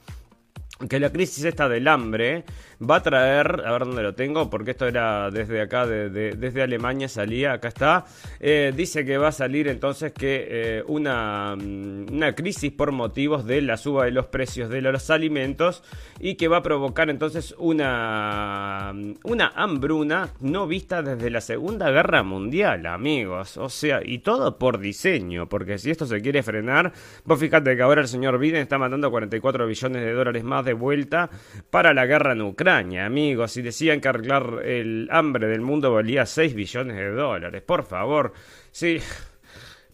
que 0.90 1.00
la 1.00 1.12
crisis 1.12 1.44
esta 1.44 1.68
del 1.68 1.88
hambre 1.88 2.44
va 2.80 2.98
a 2.98 3.04
traer, 3.04 3.64
a 3.66 3.72
ver 3.72 3.86
dónde 3.86 4.04
lo 4.04 4.14
tengo, 4.14 4.50
porque 4.50 4.72
esto 4.72 4.88
era 4.88 5.32
desde 5.32 5.62
acá, 5.62 5.88
de, 5.88 6.10
de, 6.10 6.32
desde 6.32 6.62
Alemania 6.62 7.08
salía, 7.08 7.54
acá 7.54 7.70
está, 7.70 8.06
eh, 8.40 8.72
dice 8.76 9.04
que 9.04 9.18
va 9.18 9.30
a 9.30 9.32
salir 9.32 9.68
entonces 9.68 10.12
que 10.14 10.48
eh, 10.50 10.84
una, 10.88 11.56
mm, 11.56 12.14
una 12.14 12.36
crisis 12.36 12.72
por 12.72 12.92
motivos 12.92 13.46
de 13.46 13.62
la 13.62 13.78
suba 13.78 14.06
de 14.06 14.12
los 14.12 14.28
precios 14.28 14.70
de 14.70 14.82
los 14.82 15.10
alimentos 15.10 15.84
y 16.20 16.36
que 16.36 16.48
va 16.48 16.58
a 16.58 16.64
provocar 16.64 17.10
entonces 17.10 17.56
una, 17.58 18.92
mm, 18.94 19.14
una 19.24 19.52
hambruna 19.56 20.30
no 20.42 20.68
vista 20.68 21.02
desde 21.02 21.32
la 21.32 21.42
Segunda 21.42 21.90
Guerra 21.90 22.22
Mundial, 22.22 22.86
amigos, 22.86 23.58
o 23.58 23.70
sea, 23.70 24.02
y 24.04 24.20
todo 24.20 24.60
por 24.60 24.78
diseño, 24.80 25.50
porque 25.50 25.80
si 25.80 25.90
esto 25.90 26.06
se 26.06 26.22
quiere 26.22 26.44
frenar, 26.44 26.94
vos 27.26 27.40
fíjate 27.40 27.76
que 27.76 27.82
ahora 27.82 28.02
el 28.02 28.08
señor 28.08 28.38
Biden 28.38 28.62
está 28.62 28.78
mandando 28.78 29.10
44 29.10 29.66
billones 29.66 30.04
de 30.04 30.14
dólares 30.14 30.44
más 30.44 30.67
de 30.68 30.74
vuelta 30.74 31.30
para 31.72 31.94
la 31.94 32.06
guerra 32.06 32.34
en 32.34 32.44
Ucrania, 32.44 33.06
amigos. 33.06 33.58
Y 33.58 33.64
decían 33.64 34.00
que 34.00 34.08
arreglar 34.08 34.62
el 34.64 35.08
hambre 35.12 35.48
del 35.48 35.62
mundo 35.62 35.92
valía 35.94 36.26
6 36.26 36.54
billones 36.54 36.96
de 36.96 37.10
dólares. 37.10 37.64
Por 37.64 37.84
favor. 37.84 38.34
Sí. 38.72 39.00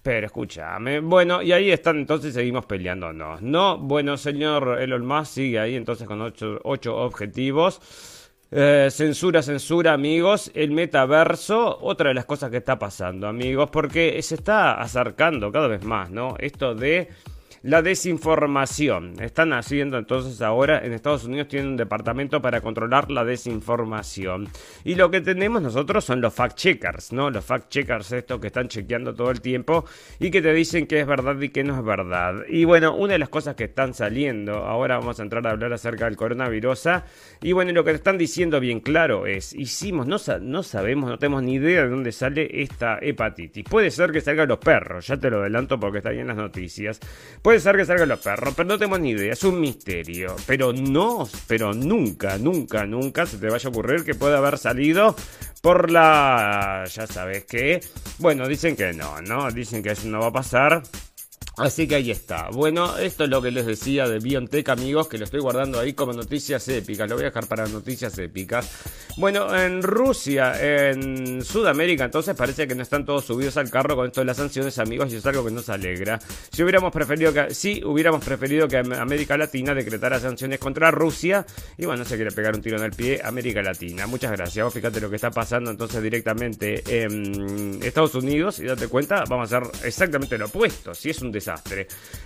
Pero 0.04 0.26
escúchame. 0.26 1.00
Bueno, 1.00 1.42
y 1.42 1.54
ahí 1.54 1.72
están, 1.72 1.98
entonces 1.98 2.34
seguimos 2.34 2.66
peleándonos. 2.66 3.42
No, 3.42 3.78
bueno, 3.78 4.18
señor 4.18 4.82
Elon 4.82 5.06
Musk 5.06 5.32
sigue 5.36 5.60
ahí 5.60 5.76
entonces 5.76 6.06
con 6.06 6.22
ocho, 6.22 6.60
ocho 6.64 6.98
objetivos. 6.98 7.80
Eh, 8.52 8.90
censura, 8.92 9.42
censura, 9.42 9.94
amigos. 9.94 10.52
El 10.54 10.72
metaverso, 10.72 11.80
otra 11.82 12.10
de 12.10 12.16
las 12.16 12.26
cosas 12.26 12.52
que 12.52 12.58
está 12.58 12.78
pasando, 12.78 13.28
amigos, 13.28 13.70
porque 13.72 14.22
se 14.22 14.36
está 14.36 14.74
acercando 14.74 15.52
cada 15.52 15.68
vez 15.68 15.84
más, 15.86 16.12
¿no? 16.12 16.36
Esto 16.38 16.76
de 16.76 17.08
la 17.64 17.82
desinformación. 17.82 19.16
Están 19.22 19.54
haciendo 19.54 19.98
entonces 19.98 20.42
ahora 20.42 20.86
en 20.86 20.92
Estados 20.92 21.24
Unidos 21.24 21.48
tienen 21.48 21.70
un 21.70 21.78
departamento 21.78 22.42
para 22.42 22.60
controlar 22.60 23.10
la 23.10 23.24
desinformación. 23.24 24.50
Y 24.84 24.96
lo 24.96 25.10
que 25.10 25.22
tenemos 25.22 25.62
nosotros 25.62 26.04
son 26.04 26.20
los 26.20 26.34
fact 26.34 26.58
checkers, 26.58 27.14
¿no? 27.14 27.30
Los 27.30 27.46
fact 27.46 27.70
checkers 27.70 28.12
estos 28.12 28.40
que 28.42 28.48
están 28.48 28.68
chequeando 28.68 29.16
todo 29.16 29.32
el 29.32 29.40
tiempo 29.40 29.86
y 30.20 30.30
que 30.30 30.42
te 30.42 30.54
dicen 30.54 30.88
que 30.88 31.00
es 31.00 31.08
verdad 31.08 31.40
y 31.40 31.50
que 31.50 31.64
no 31.64 31.78
es 31.78 31.86
verdad. 31.86 32.44
Y 32.50 32.66
bueno, 32.66 32.96
una 32.96 33.14
de 33.14 33.20
las 33.20 33.30
cosas 33.30 33.56
que 33.56 33.64
están 33.66 33.94
saliendo, 33.94 34.56
ahora 34.66 34.98
vamos 34.98 35.22
a 35.22 35.24
entrar 35.24 35.48
a 35.48 35.52
hablar 35.52 35.72
acerca 35.72 36.06
del 36.06 36.18
coronavirus. 36.18 36.90
Y 37.42 37.54
bueno, 37.54 37.72
lo 37.72 37.86
que 37.86 37.92
te 37.92 37.98
están 37.98 38.18
diciendo 38.18 38.60
bien 38.60 38.82
claro 38.82 39.26
es, 39.26 39.54
hicimos, 39.54 40.06
no, 40.06 40.18
no 40.42 40.64
sabemos, 40.64 41.10
no 41.10 41.18
tenemos 41.18 41.44
ni 41.44 41.54
idea 41.54 41.84
de 41.84 41.90
dónde 41.90 42.12
sale 42.12 42.62
esta 42.62 42.98
hepatitis. 43.02 43.64
Puede 43.70 43.90
ser 43.90 44.12
que 44.12 44.20
salga 44.20 44.46
los 44.46 44.60
perros, 44.60 45.08
ya 45.08 45.16
te 45.16 45.30
lo 45.30 45.40
adelanto 45.40 45.80
porque 45.80 46.00
está 46.00 46.10
ahí 46.10 46.20
en 46.20 46.28
las 46.28 46.36
noticias. 46.36 47.00
Ser 47.60 47.78
que 47.78 47.86
salgan 47.86 48.10
los 48.10 48.20
perros, 48.20 48.54
pero 48.56 48.68
no 48.68 48.78
tenemos 48.78 49.00
ni 49.00 49.12
idea, 49.12 49.34
es 49.34 49.44
un 49.44 49.60
misterio. 49.60 50.36
Pero 50.46 50.74
no, 50.74 51.28
pero 51.48 51.74
nunca, 51.74 52.38
nunca, 52.38 52.86
nunca 52.86 53.26
se 53.26 53.38
te 53.38 53.50
vaya 53.50 53.68
a 53.68 53.72
ocurrir 53.72 54.04
que 54.04 54.16
pueda 54.16 54.38
haber 54.38 54.58
salido 54.58 55.16
por 55.62 55.92
la... 55.92 56.84
ya 56.92 57.08
sabes 57.08 57.46
qué. 57.46 57.82
Bueno, 58.20 58.48
dicen 58.48 58.76
que 58.76 58.94
no, 58.94 59.22
¿no? 59.22 59.50
Dicen 59.52 59.82
que 59.82 59.92
eso 59.92 60.08
no 60.08 60.20
va 60.20 60.28
a 60.28 60.34
pasar. 60.34 60.84
Así 61.56 61.88
que 61.88 61.96
ahí 61.96 62.10
está. 62.10 62.50
Bueno, 62.52 62.98
esto 62.98 63.26
es 63.26 63.30
lo 63.30 63.40
que 63.40 63.52
les 63.52 63.68
decía 63.68 64.08
de 64.08 64.18
BioNTech, 64.18 64.68
amigos, 64.70 65.08
que 65.08 65.20
lo 65.20 65.26
estoy 65.26 65.40
guardando 65.40 65.80
ahí 65.80 65.94
como 65.94 66.12
noticias 66.12 66.68
épicas. 66.68 67.08
Lo 67.08 67.16
voy 67.16 67.26
a 67.26 67.28
dejar 67.28 67.46
para 67.46 67.68
noticias 67.68 68.18
épicas. 68.18 68.72
Bueno, 69.18 69.56
en 69.56 69.84
Rusia, 69.84 70.54
en 70.60 71.44
Sudamérica, 71.44 72.06
entonces 72.06 72.36
parece 72.36 72.68
que 72.68 72.74
no 72.74 72.82
están 72.82 73.06
todos 73.06 73.26
subidos 73.26 73.58
al 73.58 73.70
carro 73.70 73.96
con 73.96 74.08
esto 74.08 74.22
de 74.22 74.26
las 74.26 74.38
sanciones, 74.38 74.80
amigos, 74.80 75.14
y 75.14 75.18
es 75.18 75.26
algo 75.28 75.46
que 75.46 75.52
nos 75.52 75.70
alegra. 75.70 76.20
Si 76.52 76.64
hubiéramos 76.64 76.92
preferido 76.92 77.32
que, 77.32 77.54
sí, 77.54 77.84
hubiéramos 77.86 78.26
preferido 78.26 78.68
que 78.68 78.78
América 78.78 79.38
Latina 79.38 79.76
decretara 79.76 80.20
sanciones 80.20 80.58
contra 80.58 80.90
Rusia. 80.90 81.46
Y 81.78 81.86
bueno, 81.86 82.04
no 82.04 82.10
se 82.10 82.16
quiere 82.16 82.32
pegar 82.32 82.56
un 82.56 82.64
tiro 82.64 82.78
en 82.78 82.86
el 82.86 82.92
pie, 82.92 83.22
América 83.24 83.62
Latina. 83.62 84.08
Muchas 84.08 84.32
gracias. 84.32 84.74
Fíjate 84.74 85.00
lo 85.00 85.10
que 85.12 85.18
está 85.18 85.30
pasando 85.30 85.70
entonces 85.70 86.02
directamente 86.02 87.04
en 87.04 87.84
Estados 87.84 88.16
Unidos 88.16 88.58
y 88.58 88.64
date 88.64 88.88
cuenta, 88.88 89.24
vamos 89.30 89.54
a 89.54 89.58
hacer 89.58 89.70
exactamente 89.86 90.36
lo 90.40 90.48
opuesto. 90.48 90.96
Si 90.96 91.12
es 91.12 91.22
un 91.22 91.32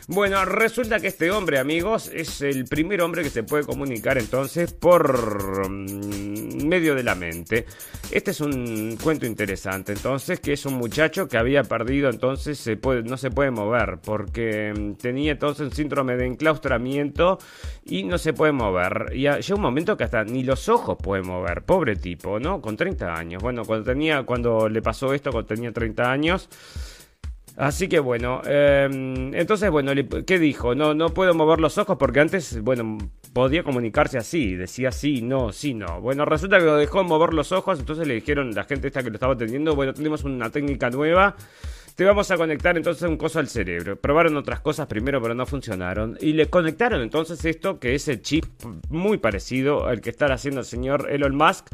Bueno, 0.07 0.45
resulta 0.45 0.99
que 0.99 1.07
este 1.07 1.31
hombre, 1.31 1.59
amigos, 1.59 2.09
es 2.13 2.41
el 2.41 2.65
primer 2.65 3.01
hombre 3.01 3.23
que 3.23 3.29
se 3.29 3.43
puede 3.43 3.65
comunicar 3.65 4.17
entonces 4.17 4.73
por 4.73 5.69
medio 5.69 6.95
de 6.95 7.03
la 7.03 7.15
mente. 7.15 7.65
Este 8.11 8.31
es 8.31 8.41
un 8.41 8.97
cuento 9.01 9.25
interesante, 9.25 9.93
entonces, 9.93 10.39
que 10.39 10.53
es 10.53 10.65
un 10.65 10.75
muchacho 10.75 11.27
que 11.27 11.37
había 11.37 11.63
perdido, 11.63 12.09
entonces 12.09 12.69
no 13.03 13.17
se 13.17 13.31
puede 13.31 13.51
mover, 13.51 13.99
porque 14.03 14.73
mm, 14.73 14.93
tenía 14.93 15.33
entonces 15.33 15.67
un 15.67 15.73
síndrome 15.73 16.15
de 16.15 16.25
enclaustramiento 16.25 17.39
y 17.85 18.03
no 18.03 18.17
se 18.17 18.33
puede 18.33 18.51
mover. 18.51 19.11
Y 19.13 19.21
llega 19.21 19.55
un 19.55 19.61
momento 19.61 19.97
que 19.97 20.03
hasta 20.05 20.23
ni 20.23 20.43
los 20.43 20.69
ojos 20.69 20.97
puede 21.01 21.23
mover, 21.23 21.63
pobre 21.63 21.95
tipo, 21.95 22.39
¿no? 22.39 22.61
Con 22.61 22.77
30 22.77 23.13
años. 23.13 23.41
Bueno, 23.41 23.63
cuando 23.65 23.85
tenía, 23.85 24.23
cuando 24.23 24.69
le 24.69 24.81
pasó 24.81 25.13
esto, 25.13 25.31
cuando 25.31 25.47
tenía 25.47 25.71
30 25.71 26.11
años. 26.11 26.49
Así 27.57 27.87
que 27.87 27.99
bueno, 27.99 28.43
eh, 28.45 28.87
entonces 29.33 29.71
bueno, 29.71 29.91
¿qué 30.27 30.37
dijo? 30.37 30.75
No, 30.75 30.93
no 30.93 31.09
puedo 31.09 31.33
mover 31.33 31.59
los 31.59 31.79
ojos 31.79 31.97
porque 31.97 32.19
antes, 32.19 32.61
bueno, 32.61 32.99
podía 33.33 33.63
comunicarse 33.63 34.19
así, 34.19 34.53
decía 34.53 34.91
sí, 34.91 35.23
no, 35.23 35.51
sí, 35.51 35.73
no. 35.73 35.99
Bueno, 35.99 36.23
resulta 36.23 36.59
que 36.59 36.65
lo 36.65 36.75
dejó 36.75 37.03
mover 37.03 37.33
los 37.33 37.51
ojos, 37.51 37.79
entonces 37.79 38.07
le 38.07 38.13
dijeron 38.13 38.53
la 38.53 38.65
gente 38.65 38.87
esta 38.87 39.01
que 39.01 39.09
lo 39.09 39.15
estaba 39.15 39.33
atendiendo, 39.33 39.75
bueno, 39.75 39.91
tenemos 39.91 40.23
una 40.23 40.51
técnica 40.51 40.91
nueva 40.91 41.35
te 41.97 42.05
vamos 42.05 42.29
a 42.29 42.37
conectar 42.37 42.77
entonces 42.77 43.09
un 43.09 43.17
coso 43.17 43.39
al 43.39 43.47
cerebro. 43.47 43.99
Probaron 43.99 44.37
otras 44.37 44.59
cosas 44.59 44.85
primero, 44.85 45.19
pero 45.19 45.33
no 45.33 45.47
funcionaron. 45.47 46.15
Y 46.21 46.33
le 46.33 46.45
conectaron 46.45 47.01
entonces 47.01 47.43
esto, 47.43 47.79
que 47.79 47.95
es 47.95 48.07
el 48.07 48.21
chip 48.21 48.45
muy 48.89 49.17
parecido 49.17 49.87
al 49.87 49.99
que 49.99 50.11
está 50.11 50.27
haciendo 50.27 50.59
el 50.59 50.67
señor 50.67 51.09
Elon 51.09 51.35
Musk. 51.35 51.69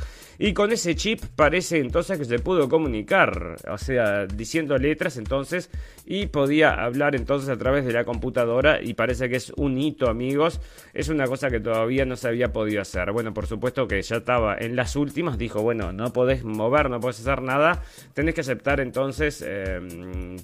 Y 0.46 0.54
con 0.54 0.74
ese 0.74 0.94
chip 0.96 1.22
parece 1.38 1.78
entonces 1.78 2.18
que 2.18 2.26
se 2.26 2.38
pudo 2.38 2.68
comunicar, 2.68 3.56
o 3.72 3.78
sea, 3.78 4.26
diciendo 4.26 4.78
letras 4.78 5.16
entonces, 5.16 5.70
y 6.06 6.28
podía 6.28 6.84
hablar 6.84 7.16
entonces 7.16 7.48
a 7.48 7.56
través 7.56 7.86
de 7.86 7.94
la 7.94 8.04
computadora. 8.04 8.82
Y 8.82 8.94
parece 8.94 9.30
que 9.30 9.38
es 9.38 9.54
un 9.56 9.78
hito, 9.78 10.10
amigos. 10.10 10.60
Es 10.94 11.08
una 11.08 11.28
cosa 11.28 11.50
que 11.50 11.62
todavía 11.62 12.04
no 12.04 12.18
se 12.18 12.28
había 12.28 12.52
podido 12.52 12.82
hacer. 12.82 13.14
Bueno, 13.14 13.34
por 13.34 13.48
supuesto 13.48 13.88
que 13.88 14.02
ya 14.02 14.18
estaba 14.18 14.58
en 14.58 14.76
las 14.76 14.98
últimas. 14.98 15.38
Dijo, 15.38 15.62
bueno, 15.62 15.94
no 15.94 16.12
podés 16.12 16.44
mover, 16.44 16.90
no 16.90 17.00
podés 17.00 17.22
hacer 17.22 17.42
nada. 17.42 17.82
Tenés 18.14 18.36
que 18.36 18.42
aceptar 18.42 18.82
entonces. 18.82 19.42
Eh, 19.48 19.80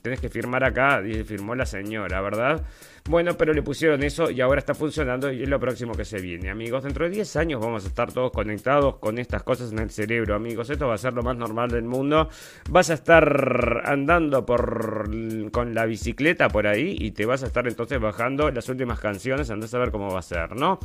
tenés 0.02 0.22
que 0.22 0.30
firmar 0.30 0.64
acá, 0.64 1.04
firmó 1.26 1.56
la 1.56 1.66
señora, 1.66 2.22
¿verdad? 2.22 2.66
Bueno, 3.10 3.36
pero 3.36 3.54
le 3.54 3.64
pusieron 3.64 4.04
eso 4.04 4.30
y 4.30 4.40
ahora 4.40 4.60
está 4.60 4.76
funcionando 4.76 5.32
y 5.32 5.42
es 5.42 5.50
lo 5.50 5.60
próximo 5.60 5.94
que 5.94 6.06
se 6.06 6.22
viene, 6.22 6.52
amigos. 6.52 6.84
Dentro 6.84 7.06
de 7.06 7.10
10 7.10 7.38
años 7.38 7.60
vamos 7.60 7.84
a 7.84 7.88
estar 7.88 8.14
todos 8.14 8.32
conectados 8.32 8.98
con 8.98 9.18
estas 9.18 9.42
cosas 9.42 9.72
en 9.72 9.80
el 9.80 9.90
cerebro, 9.90 10.36
amigos. 10.36 10.70
Esto 10.70 10.88
va 10.88 10.94
a 10.94 10.98
ser 11.00 11.14
lo 11.14 11.24
más 11.24 11.36
normal 11.36 11.72
del 11.72 11.86
mundo. 11.86 12.30
Vas 12.70 12.92
a 12.92 12.94
estar 12.94 13.82
andando 13.84 14.46
por 14.46 15.10
con 15.52 15.74
la 15.74 15.88
bicicleta 15.88 16.50
por 16.50 16.68
ahí 16.68 16.98
y 17.00 17.10
te 17.10 17.26
vas 17.26 17.42
a 17.42 17.48
estar 17.48 17.68
entonces 17.68 18.00
bajando 18.00 18.52
las 18.52 18.70
últimas 18.70 19.00
canciones, 19.00 19.50
andás 19.50 19.74
a 19.74 19.80
ver 19.80 19.90
cómo 19.90 20.14
va 20.14 20.20
a 20.20 20.22
ser, 20.22 20.56
¿no? 20.56 20.78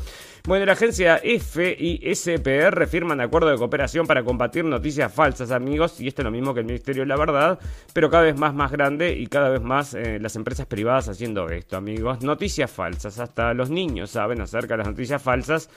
Bueno, 0.47 0.65
la 0.65 0.73
agencia 0.73 1.19
FISPR 1.19 2.87
firman 2.87 3.21
acuerdo 3.21 3.51
de 3.51 3.59
cooperación 3.59 4.07
para 4.07 4.25
combatir 4.25 4.65
noticias 4.65 5.13
falsas, 5.13 5.51
amigos, 5.51 6.01
y 6.01 6.09
esto 6.09 6.23
es 6.23 6.25
lo 6.25 6.31
mismo 6.31 6.55
que 6.55 6.61
el 6.61 6.67
Ministerio 6.67 7.03
de 7.03 7.09
la 7.09 7.17
Verdad, 7.17 7.59
pero 7.93 8.09
cada 8.09 8.23
vez 8.23 8.39
más 8.39 8.55
más 8.55 8.73
grande 8.73 9.13
y 9.13 9.27
cada 9.27 9.51
vez 9.51 9.61
más 9.61 9.93
eh, 9.93 10.19
las 10.19 10.37
empresas 10.37 10.65
privadas 10.65 11.11
haciendo 11.11 11.51
esto, 11.51 11.77
amigos 11.77 12.14
noticias 12.23 12.71
falsas. 12.71 13.19
Hasta 13.19 13.55
los 13.55 13.71
niños 13.71 14.11
saben 14.11 14.41
acerca 14.41 14.75
de 14.75 14.79
las 14.79 14.89
noticias 14.89 15.23
falsas 15.23 15.69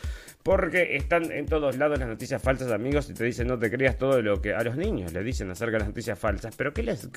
porque 0.47 0.95
están 0.95 1.29
en 1.33 1.45
todos 1.45 1.75
lados 1.75 1.99
las 1.99 2.07
noticias 2.07 2.41
falsas, 2.41 2.71
amigos, 2.71 3.09
y 3.09 3.13
te 3.13 3.25
dicen 3.25 3.47
no 3.47 3.59
te 3.59 3.69
creas 3.69 3.97
todo 3.97 4.21
lo 4.21 4.41
que 4.41 4.53
a 4.53 4.63
los 4.63 4.77
niños 4.77 5.11
les 5.11 5.25
dicen 5.25 5.51
acerca 5.51 5.73
de 5.73 5.79
las 5.79 5.89
noticias 5.89 6.17
falsas. 6.17 6.55
Pero 6.55 6.71
¿qué 6.73 6.83
les... 6.83 7.09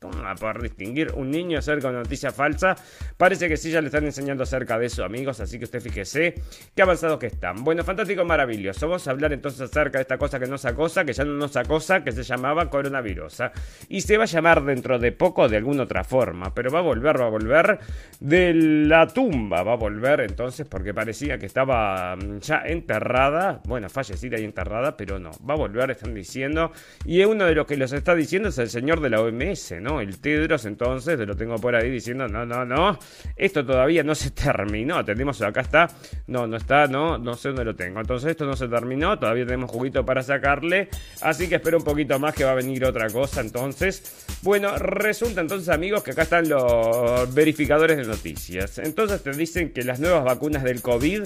¿Cómo 0.00 0.22
va 0.22 0.30
a 0.30 0.34
poder 0.34 0.62
distinguir 0.62 1.12
un 1.14 1.30
niño 1.30 1.58
acerca 1.58 1.88
de 1.88 1.94
una 1.94 2.02
noticia 2.04 2.32
falsa? 2.32 2.76
Parece 3.18 3.46
que 3.46 3.58
sí 3.58 3.70
ya 3.70 3.82
le 3.82 3.88
están 3.88 4.06
enseñando 4.06 4.44
acerca 4.44 4.78
de 4.78 4.86
eso, 4.86 5.04
amigos, 5.04 5.38
así 5.40 5.58
que 5.58 5.66
usted 5.66 5.82
fíjese 5.82 6.36
qué 6.74 6.80
avanzados 6.80 7.18
que 7.18 7.26
están. 7.26 7.62
Bueno, 7.62 7.84
fantástico, 7.84 8.24
maravilloso. 8.24 8.88
Vamos 8.88 9.06
a 9.06 9.10
hablar 9.10 9.34
entonces 9.34 9.60
acerca 9.60 9.98
de 9.98 10.02
esta 10.02 10.16
cosa 10.16 10.40
que 10.40 10.46
nos 10.46 10.64
acosa, 10.64 11.04
que 11.04 11.12
ya 11.12 11.24
no 11.24 11.34
nos 11.34 11.56
acosa, 11.56 12.02
que 12.02 12.12
se 12.12 12.22
llamaba 12.22 12.70
coronavirus. 12.70 13.42
Y 13.90 14.00
se 14.00 14.16
va 14.16 14.22
a 14.22 14.28
llamar 14.28 14.64
dentro 14.64 14.98
de 14.98 15.12
poco 15.12 15.46
de 15.46 15.58
alguna 15.58 15.82
otra 15.82 16.04
forma, 16.04 16.54
pero 16.54 16.70
va 16.70 16.78
a 16.78 16.82
volver, 16.82 17.20
va 17.20 17.26
a 17.26 17.30
volver 17.30 17.80
de 18.18 18.54
la 18.54 19.06
tumba, 19.08 19.62
va 19.62 19.74
a 19.74 19.76
volver 19.76 20.22
entonces 20.22 20.66
porque 20.66 20.94
parecía 20.94 21.36
que 21.36 21.44
estaba 21.44 22.16
mm, 22.16 22.38
ya 22.38 22.62
en 22.64 22.77
enterrada, 22.78 23.60
bueno, 23.64 23.88
fallecida 23.88 24.38
y 24.38 24.44
enterrada, 24.44 24.96
pero 24.96 25.18
no, 25.18 25.30
va 25.48 25.54
a 25.54 25.56
volver, 25.56 25.90
están 25.90 26.14
diciendo, 26.14 26.72
y 27.04 27.22
uno 27.24 27.44
de 27.44 27.54
los 27.54 27.66
que 27.66 27.76
los 27.76 27.92
está 27.92 28.14
diciendo 28.14 28.48
es 28.48 28.58
el 28.58 28.70
señor 28.70 29.00
de 29.00 29.10
la 29.10 29.20
OMS, 29.20 29.74
¿no? 29.80 30.00
El 30.00 30.18
Tedros, 30.18 30.64
entonces, 30.64 31.18
lo 31.18 31.36
tengo 31.36 31.56
por 31.56 31.74
ahí 31.74 31.90
diciendo, 31.90 32.28
no, 32.28 32.46
no, 32.46 32.64
no, 32.64 32.98
esto 33.36 33.64
todavía 33.64 34.02
no 34.02 34.14
se 34.14 34.30
terminó, 34.48 35.04
tenemos, 35.04 35.40
acá 35.42 35.60
está, 35.60 35.88
no, 36.26 36.46
no 36.46 36.56
está, 36.56 36.86
no, 36.86 37.18
no 37.18 37.34
sé 37.34 37.48
dónde 37.48 37.64
lo 37.64 37.76
tengo, 37.76 38.00
entonces 38.00 38.30
esto 38.30 38.46
no 38.46 38.56
se 38.56 38.68
terminó, 38.68 39.18
todavía 39.18 39.44
tenemos 39.44 39.70
juguito 39.70 40.04
para 40.04 40.22
sacarle, 40.22 40.88
así 41.22 41.48
que 41.48 41.56
espero 41.56 41.78
un 41.78 41.84
poquito 41.84 42.18
más 42.18 42.34
que 42.34 42.44
va 42.44 42.52
a 42.52 42.54
venir 42.54 42.84
otra 42.84 43.08
cosa, 43.10 43.40
entonces, 43.40 44.26
bueno, 44.42 44.76
resulta 44.78 45.40
entonces, 45.40 45.68
amigos, 45.68 46.02
que 46.02 46.12
acá 46.12 46.22
están 46.22 46.48
los 46.48 47.32
verificadores 47.34 47.96
de 47.96 48.04
noticias, 48.04 48.78
entonces 48.78 49.22
te 49.22 49.32
dicen 49.32 49.72
que 49.72 49.82
las 49.82 50.00
nuevas 50.00 50.24
vacunas 50.24 50.62
del 50.62 50.82
COVID 50.82 51.24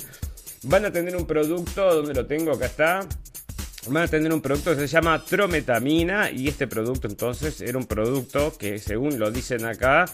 van 0.64 0.84
a 0.84 0.92
tener 0.92 1.16
un 1.16 1.26
producto, 1.26 1.94
donde 1.94 2.14
lo 2.14 2.26
tengo? 2.26 2.52
Acá 2.52 2.66
está 2.66 3.08
van 3.88 4.04
a 4.04 4.08
tener 4.08 4.32
un 4.32 4.40
producto 4.40 4.70
que 4.70 4.80
se 4.82 4.86
llama 4.86 5.24
trometamina 5.24 6.30
y 6.30 6.48
este 6.48 6.68
producto 6.68 7.08
entonces 7.08 7.60
era 7.60 7.76
un 7.78 7.86
producto 7.86 8.56
que 8.56 8.78
según 8.78 9.18
lo 9.18 9.30
dicen 9.30 9.64
acá 9.64 10.04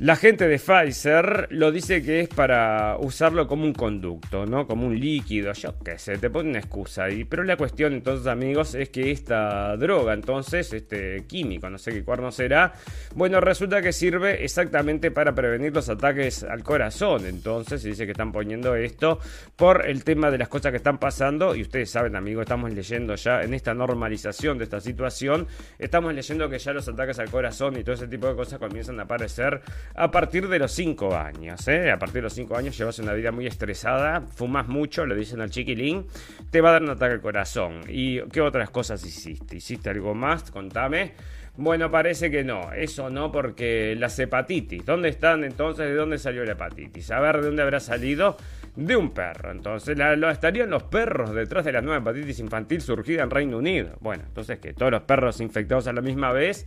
la 0.00 0.16
gente 0.16 0.48
de 0.48 0.58
Pfizer 0.58 1.46
lo 1.50 1.70
dice 1.70 2.02
que 2.02 2.20
es 2.20 2.28
para 2.28 2.96
usarlo 2.98 3.46
como 3.46 3.64
un 3.64 3.72
conducto, 3.72 4.44
¿no? 4.44 4.66
Como 4.66 4.88
un 4.88 4.98
líquido, 4.98 5.52
yo 5.52 5.78
qué 5.84 5.98
sé, 5.98 6.18
te 6.18 6.30
pone 6.30 6.50
una 6.50 6.58
excusa. 6.58 7.04
Pero 7.28 7.44
la 7.44 7.56
cuestión 7.56 7.92
entonces, 7.92 8.26
amigos, 8.26 8.74
es 8.74 8.88
que 8.88 9.12
esta 9.12 9.76
droga, 9.76 10.12
entonces, 10.12 10.72
este 10.72 11.24
químico, 11.28 11.70
no 11.70 11.78
sé 11.78 11.92
qué 11.92 12.02
cuerno 12.02 12.32
será, 12.32 12.72
bueno, 13.14 13.40
resulta 13.40 13.80
que 13.82 13.92
sirve 13.92 14.44
exactamente 14.44 15.12
para 15.12 15.32
prevenir 15.32 15.72
los 15.72 15.88
ataques 15.88 16.42
al 16.42 16.64
corazón. 16.64 17.26
Entonces, 17.26 17.80
se 17.80 17.90
dice 17.90 18.04
que 18.04 18.12
están 18.12 18.32
poniendo 18.32 18.74
esto 18.74 19.20
por 19.54 19.86
el 19.86 20.02
tema 20.02 20.32
de 20.32 20.38
las 20.38 20.48
cosas 20.48 20.72
que 20.72 20.78
están 20.78 20.98
pasando. 20.98 21.54
Y 21.54 21.62
ustedes 21.62 21.88
saben, 21.88 22.16
amigos, 22.16 22.42
estamos 22.42 22.72
leyendo 22.72 23.14
ya 23.14 23.42
en 23.42 23.54
esta 23.54 23.74
normalización 23.74 24.58
de 24.58 24.64
esta 24.64 24.80
situación, 24.80 25.46
estamos 25.78 26.12
leyendo 26.12 26.48
que 26.48 26.58
ya 26.58 26.72
los 26.72 26.88
ataques 26.88 27.20
al 27.20 27.30
corazón 27.30 27.78
y 27.78 27.84
todo 27.84 27.94
ese 27.94 28.08
tipo 28.08 28.26
de 28.26 28.34
cosas 28.34 28.58
comienzan 28.58 28.98
a 28.98 29.04
aparecer 29.04 29.62
a 29.94 30.10
partir 30.10 30.48
de 30.48 30.58
los 30.58 30.72
5 30.72 31.16
años. 31.16 31.66
¿eh? 31.68 31.90
A 31.90 31.98
partir 31.98 32.16
de 32.16 32.22
los 32.22 32.32
5 32.32 32.56
años 32.56 32.76
llevas 32.76 32.98
una 32.98 33.12
vida 33.12 33.32
muy 33.32 33.46
estresada, 33.46 34.20
fumas 34.22 34.68
mucho, 34.68 35.06
le 35.06 35.14
dicen 35.14 35.40
al 35.40 35.50
chiquilín, 35.50 36.06
te 36.50 36.60
va 36.60 36.70
a 36.70 36.72
dar 36.72 36.82
un 36.82 36.90
ataque 36.90 37.14
al 37.14 37.20
corazón. 37.20 37.80
¿Y 37.88 38.20
qué 38.28 38.40
otras 38.40 38.70
cosas 38.70 39.04
hiciste? 39.04 39.56
¿Hiciste 39.56 39.90
algo 39.90 40.14
más? 40.14 40.50
Contame. 40.50 41.12
Bueno, 41.56 41.88
parece 41.88 42.32
que 42.32 42.42
no, 42.42 42.72
eso 42.72 43.10
no, 43.10 43.30
porque 43.30 43.94
las 43.96 44.18
hepatitis, 44.18 44.84
¿dónde 44.84 45.08
están 45.08 45.44
entonces? 45.44 45.86
¿De 45.86 45.94
dónde 45.94 46.18
salió 46.18 46.44
la 46.44 46.52
hepatitis? 46.52 47.12
A 47.12 47.20
ver, 47.20 47.36
¿de 47.36 47.46
dónde 47.46 47.62
habrá 47.62 47.78
salido? 47.78 48.36
De 48.74 48.96
un 48.96 49.12
perro. 49.12 49.52
Entonces, 49.52 49.96
lo 49.96 50.30
estarían 50.30 50.68
los 50.68 50.82
perros 50.82 51.32
detrás 51.32 51.64
de 51.64 51.70
la 51.70 51.80
nueva 51.80 51.98
hepatitis 51.98 52.40
infantil 52.40 52.80
surgida 52.80 53.22
en 53.22 53.30
Reino 53.30 53.58
Unido. 53.58 53.96
Bueno, 54.00 54.24
entonces 54.26 54.58
que 54.58 54.72
todos 54.72 54.90
los 54.90 55.02
perros 55.02 55.40
infectados 55.40 55.86
a 55.86 55.92
la 55.92 56.00
misma 56.00 56.32
vez 56.32 56.66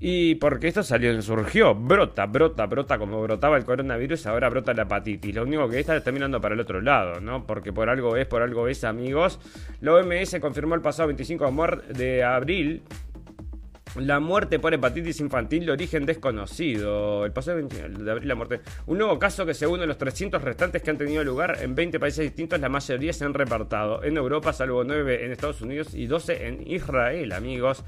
y 0.00 0.36
porque 0.36 0.68
esto 0.68 0.84
salió, 0.84 1.20
surgió, 1.22 1.74
brota, 1.74 2.26
brota, 2.26 2.66
brota, 2.66 2.98
como 2.98 3.20
brotaba 3.20 3.56
el 3.56 3.64
coronavirus, 3.64 4.26
ahora 4.26 4.48
brota 4.48 4.72
la 4.72 4.82
hepatitis. 4.82 5.34
Lo 5.34 5.42
único 5.42 5.68
que 5.68 5.80
está 5.80 5.96
está 5.96 6.12
mirando 6.12 6.40
para 6.40 6.54
el 6.54 6.60
otro 6.60 6.80
lado, 6.80 7.20
¿no? 7.20 7.44
Porque 7.44 7.72
por 7.72 7.88
algo 7.88 8.16
es, 8.16 8.26
por 8.26 8.42
algo 8.42 8.68
es, 8.68 8.84
amigos. 8.84 9.40
La 9.80 9.94
OMS 9.94 10.38
confirmó 10.40 10.76
el 10.76 10.82
pasado 10.82 11.08
25 11.08 11.52
de 11.94 12.22
abril 12.22 12.82
la 13.96 14.20
muerte 14.20 14.58
por 14.58 14.72
hepatitis 14.72 15.18
infantil 15.18 15.66
de 15.66 15.72
origen 15.72 16.06
desconocido. 16.06 17.24
El 17.24 17.32
pasado 17.32 17.56
25 17.56 18.04
de 18.04 18.10
abril 18.10 18.28
la 18.28 18.34
muerte. 18.36 18.60
Un 18.86 18.98
nuevo 18.98 19.18
caso 19.18 19.44
que 19.44 19.54
se 19.54 19.66
une 19.66 19.82
a 19.82 19.86
los 19.86 19.98
300 19.98 20.40
restantes 20.42 20.80
que 20.80 20.90
han 20.90 20.98
tenido 20.98 21.24
lugar 21.24 21.58
en 21.60 21.74
20 21.74 21.98
países 21.98 22.24
distintos, 22.24 22.60
la 22.60 22.68
mayoría 22.68 23.12
se 23.12 23.24
han 23.24 23.34
repartado 23.34 24.04
en 24.04 24.16
Europa, 24.16 24.52
salvo 24.52 24.84
9 24.84 25.24
en 25.24 25.32
Estados 25.32 25.60
Unidos 25.60 25.92
y 25.94 26.06
12 26.06 26.46
en 26.46 26.70
Israel, 26.70 27.32
amigos. 27.32 27.84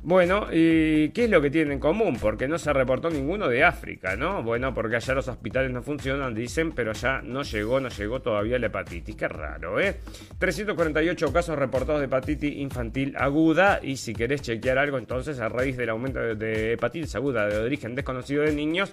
Bueno, 0.00 0.46
¿y 0.52 1.08
qué 1.08 1.24
es 1.24 1.30
lo 1.30 1.42
que 1.42 1.50
tienen 1.50 1.72
en 1.72 1.80
común? 1.80 2.18
Porque 2.20 2.46
no 2.46 2.56
se 2.56 2.72
reportó 2.72 3.10
ninguno 3.10 3.48
de 3.48 3.64
África, 3.64 4.14
¿no? 4.14 4.44
Bueno, 4.44 4.72
porque 4.72 4.94
allá 4.94 5.12
los 5.12 5.26
hospitales 5.26 5.72
no 5.72 5.82
funcionan, 5.82 6.34
dicen, 6.34 6.70
pero 6.70 6.92
allá 6.92 7.20
no 7.20 7.42
llegó, 7.42 7.80
no 7.80 7.88
llegó 7.88 8.22
todavía 8.22 8.60
la 8.60 8.66
hepatitis. 8.68 9.16
Qué 9.16 9.26
raro, 9.26 9.80
¿eh? 9.80 9.96
348 10.38 11.32
casos 11.32 11.58
reportados 11.58 12.00
de 12.00 12.06
hepatitis 12.06 12.56
infantil 12.58 13.14
aguda. 13.18 13.80
Y 13.82 13.96
si 13.96 14.14
querés 14.14 14.40
chequear 14.40 14.78
algo, 14.78 14.98
entonces, 14.98 15.40
a 15.40 15.48
raíz 15.48 15.76
del 15.76 15.88
aumento 15.88 16.20
de 16.20 16.74
hepatitis 16.74 17.16
aguda 17.16 17.46
de 17.48 17.58
origen 17.58 17.96
desconocido 17.96 18.44
de 18.44 18.52
niños, 18.52 18.92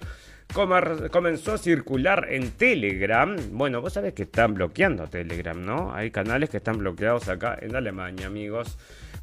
comenzó 1.12 1.54
a 1.54 1.58
circular 1.60 2.28
en 2.32 2.50
Telegram. 2.52 3.38
Bueno, 3.52 3.80
vos 3.80 3.94
sabés 3.94 4.14
que 4.14 4.24
están 4.24 4.56
bloqueando 4.56 5.08
Telegram, 5.08 5.64
¿no? 5.64 5.94
Hay 5.94 6.10
canales 6.10 6.50
que 6.50 6.58
están 6.58 6.80
bloqueados 6.80 7.30
acá 7.30 7.58
en 7.62 7.76
Alemania, 7.76 8.26
amigos. 8.26 8.78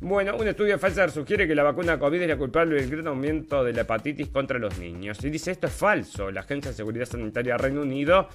Bueno, 0.05 0.35
un 0.37 0.49
estudio 0.49 0.77
de 0.77 1.09
sugiere 1.11 1.47
que 1.47 1.55
la 1.55 1.63
vacuna 1.63 1.97
COVID 1.97 2.23
es 2.23 2.29
la 2.29 2.37
culpable 2.37 2.75
del 2.75 2.91
gran 2.91 3.07
aumento 3.07 3.63
de 3.63 3.73
la 3.73 3.83
hepatitis 3.83 4.31
contra 4.31 4.59
los 4.59 4.77
niños. 4.77 5.23
Y 5.23 5.31
dice 5.31 5.53
esto 5.53 5.69
es 5.69 5.73
falso. 5.73 6.29
La 6.33 6.41
Agencia 6.41 6.73
de 6.73 6.77
Seguridad 6.77 7.07
Sanitaria 7.07 7.57
Reino 7.57 7.83
Unido 7.83 8.29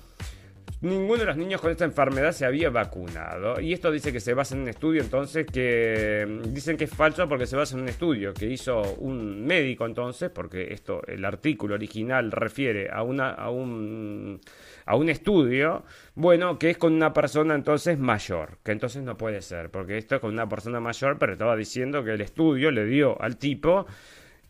ninguno 0.81 1.19
de 1.19 1.25
los 1.25 1.37
niños 1.37 1.59
con 1.59 1.71
esta 1.71 1.85
enfermedad 1.85 2.31
se 2.31 2.45
había 2.45 2.69
vacunado. 2.69 3.59
Y 3.59 3.73
esto 3.73 3.91
dice 3.91 4.11
que 4.11 4.19
se 4.19 4.33
basa 4.33 4.55
en 4.55 4.61
un 4.61 4.69
estudio, 4.69 5.01
entonces, 5.01 5.45
que 5.45 6.25
mm, 6.27 6.53
dicen 6.53 6.77
que 6.77 6.85
es 6.85 6.91
falso 6.91 7.27
porque 7.27 7.45
se 7.45 7.55
basa 7.55 7.75
en 7.75 7.83
un 7.83 7.89
estudio 7.89 8.33
que 8.33 8.45
hizo 8.45 8.81
un 8.99 9.45
médico, 9.45 9.85
entonces, 9.85 10.29
porque 10.29 10.73
esto, 10.73 11.01
el 11.07 11.25
artículo 11.25 11.75
original 11.75 12.31
refiere 12.31 12.89
a, 12.91 13.03
una, 13.03 13.31
a 13.31 13.49
un 13.49 14.39
a 14.87 14.95
un 14.95 15.09
estudio, 15.09 15.83
bueno, 16.15 16.57
que 16.57 16.71
es 16.71 16.77
con 16.77 16.93
una 16.93 17.13
persona 17.13 17.53
entonces 17.53 17.99
mayor, 17.99 18.57
que 18.63 18.71
entonces 18.71 19.03
no 19.03 19.17
puede 19.17 19.41
ser, 19.41 19.69
porque 19.69 19.97
esto 19.97 20.15
es 20.15 20.21
con 20.21 20.31
una 20.31 20.47
persona 20.47 20.79
mayor, 20.79 21.17
pero 21.19 21.33
estaba 21.33 21.55
diciendo 21.57 22.03
que 22.03 22.13
el 22.13 22.21
estudio 22.21 22.71
le 22.71 22.85
dio 22.85 23.21
al 23.21 23.37
tipo 23.37 23.85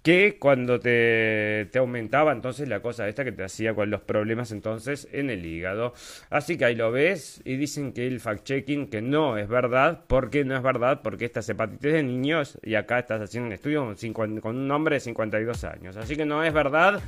que 0.04 0.38
cuando 0.40 0.80
te, 0.80 1.68
te, 1.72 1.80
aumentaba 1.80 2.32
entonces 2.32 2.70
la 2.70 2.82
cosa 2.82 3.10
esta 3.10 3.26
que 3.26 3.32
te 3.32 3.44
hacía 3.44 3.74
con 3.74 3.90
los 3.90 4.02
problemas 4.02 4.52
entonces 4.52 5.08
en 5.12 5.30
el 5.32 5.46
hígado. 5.46 5.94
Así 6.30 6.56
que 6.56 6.66
ahí 6.66 6.76
lo 6.76 6.92
ves 6.92 7.42
y 7.44 7.58
dicen 7.58 7.92
que 7.92 8.08
el 8.08 8.22
fact-checking 8.22 8.90
que 8.90 9.02
no 9.02 9.38
es 9.38 9.50
verdad, 9.50 10.06
porque 10.08 10.46
no 10.46 10.56
es 10.56 10.64
verdad, 10.64 11.02
porque 11.04 11.26
estas 11.26 11.50
hepatitis 11.50 11.92
de 11.92 12.04
niños 12.04 12.60
y 12.64 12.76
acá 12.76 13.00
estás 13.00 13.22
haciendo 13.22 13.48
un 13.48 13.54
estudio 13.54 13.94
con, 14.14 14.40
con 14.40 14.56
un 14.56 14.72
hombre 14.72 14.96
de 14.96 15.00
52 15.02 15.64
años. 15.64 15.98
Así 15.98 16.16
que 16.16 16.26
no 16.26 16.44
es 16.44 16.54
verdad. 16.54 17.02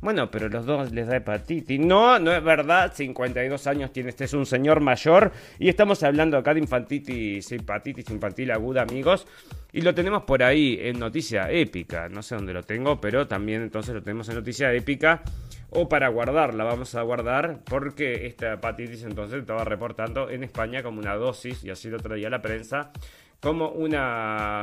Bueno, 0.00 0.30
pero 0.30 0.48
los 0.48 0.66
dos 0.66 0.92
les 0.92 1.06
da 1.06 1.16
hepatitis. 1.16 1.78
No, 1.78 2.18
no 2.18 2.32
es 2.32 2.42
verdad. 2.42 2.92
52 2.94 3.66
años 3.66 3.92
tiene 3.92 4.10
este, 4.10 4.24
es 4.24 4.32
un 4.34 4.46
señor 4.46 4.80
mayor. 4.80 5.32
Y 5.58 5.68
estamos 5.68 6.02
hablando 6.02 6.36
acá 6.36 6.54
de 6.54 6.60
infantitis, 6.60 7.52
hepatitis 7.52 8.10
infantil 8.10 8.50
aguda, 8.50 8.82
amigos. 8.82 9.26
Y 9.72 9.80
lo 9.80 9.94
tenemos 9.94 10.24
por 10.24 10.42
ahí 10.42 10.78
en 10.80 10.98
noticia 10.98 11.50
épica. 11.50 12.08
No 12.08 12.22
sé 12.22 12.34
dónde 12.34 12.52
lo 12.52 12.62
tengo, 12.62 13.00
pero 13.00 13.26
también 13.28 13.62
entonces 13.62 13.94
lo 13.94 14.02
tenemos 14.02 14.28
en 14.28 14.36
noticia 14.36 14.72
épica. 14.72 15.22
O 15.74 15.88
para 15.88 16.08
guardarla, 16.08 16.64
vamos 16.64 16.94
a 16.94 17.02
guardar 17.02 17.60
porque 17.64 18.26
esta 18.26 18.52
hepatitis 18.52 19.04
entonces 19.04 19.40
estaba 19.40 19.64
reportando 19.64 20.28
en 20.28 20.44
España 20.44 20.82
como 20.82 21.00
una 21.00 21.14
dosis, 21.14 21.64
y 21.64 21.70
así 21.70 21.88
lo 21.88 21.98
traía 21.98 22.28
la 22.28 22.42
prensa, 22.42 22.92
como 23.42 23.70
un 23.70 23.92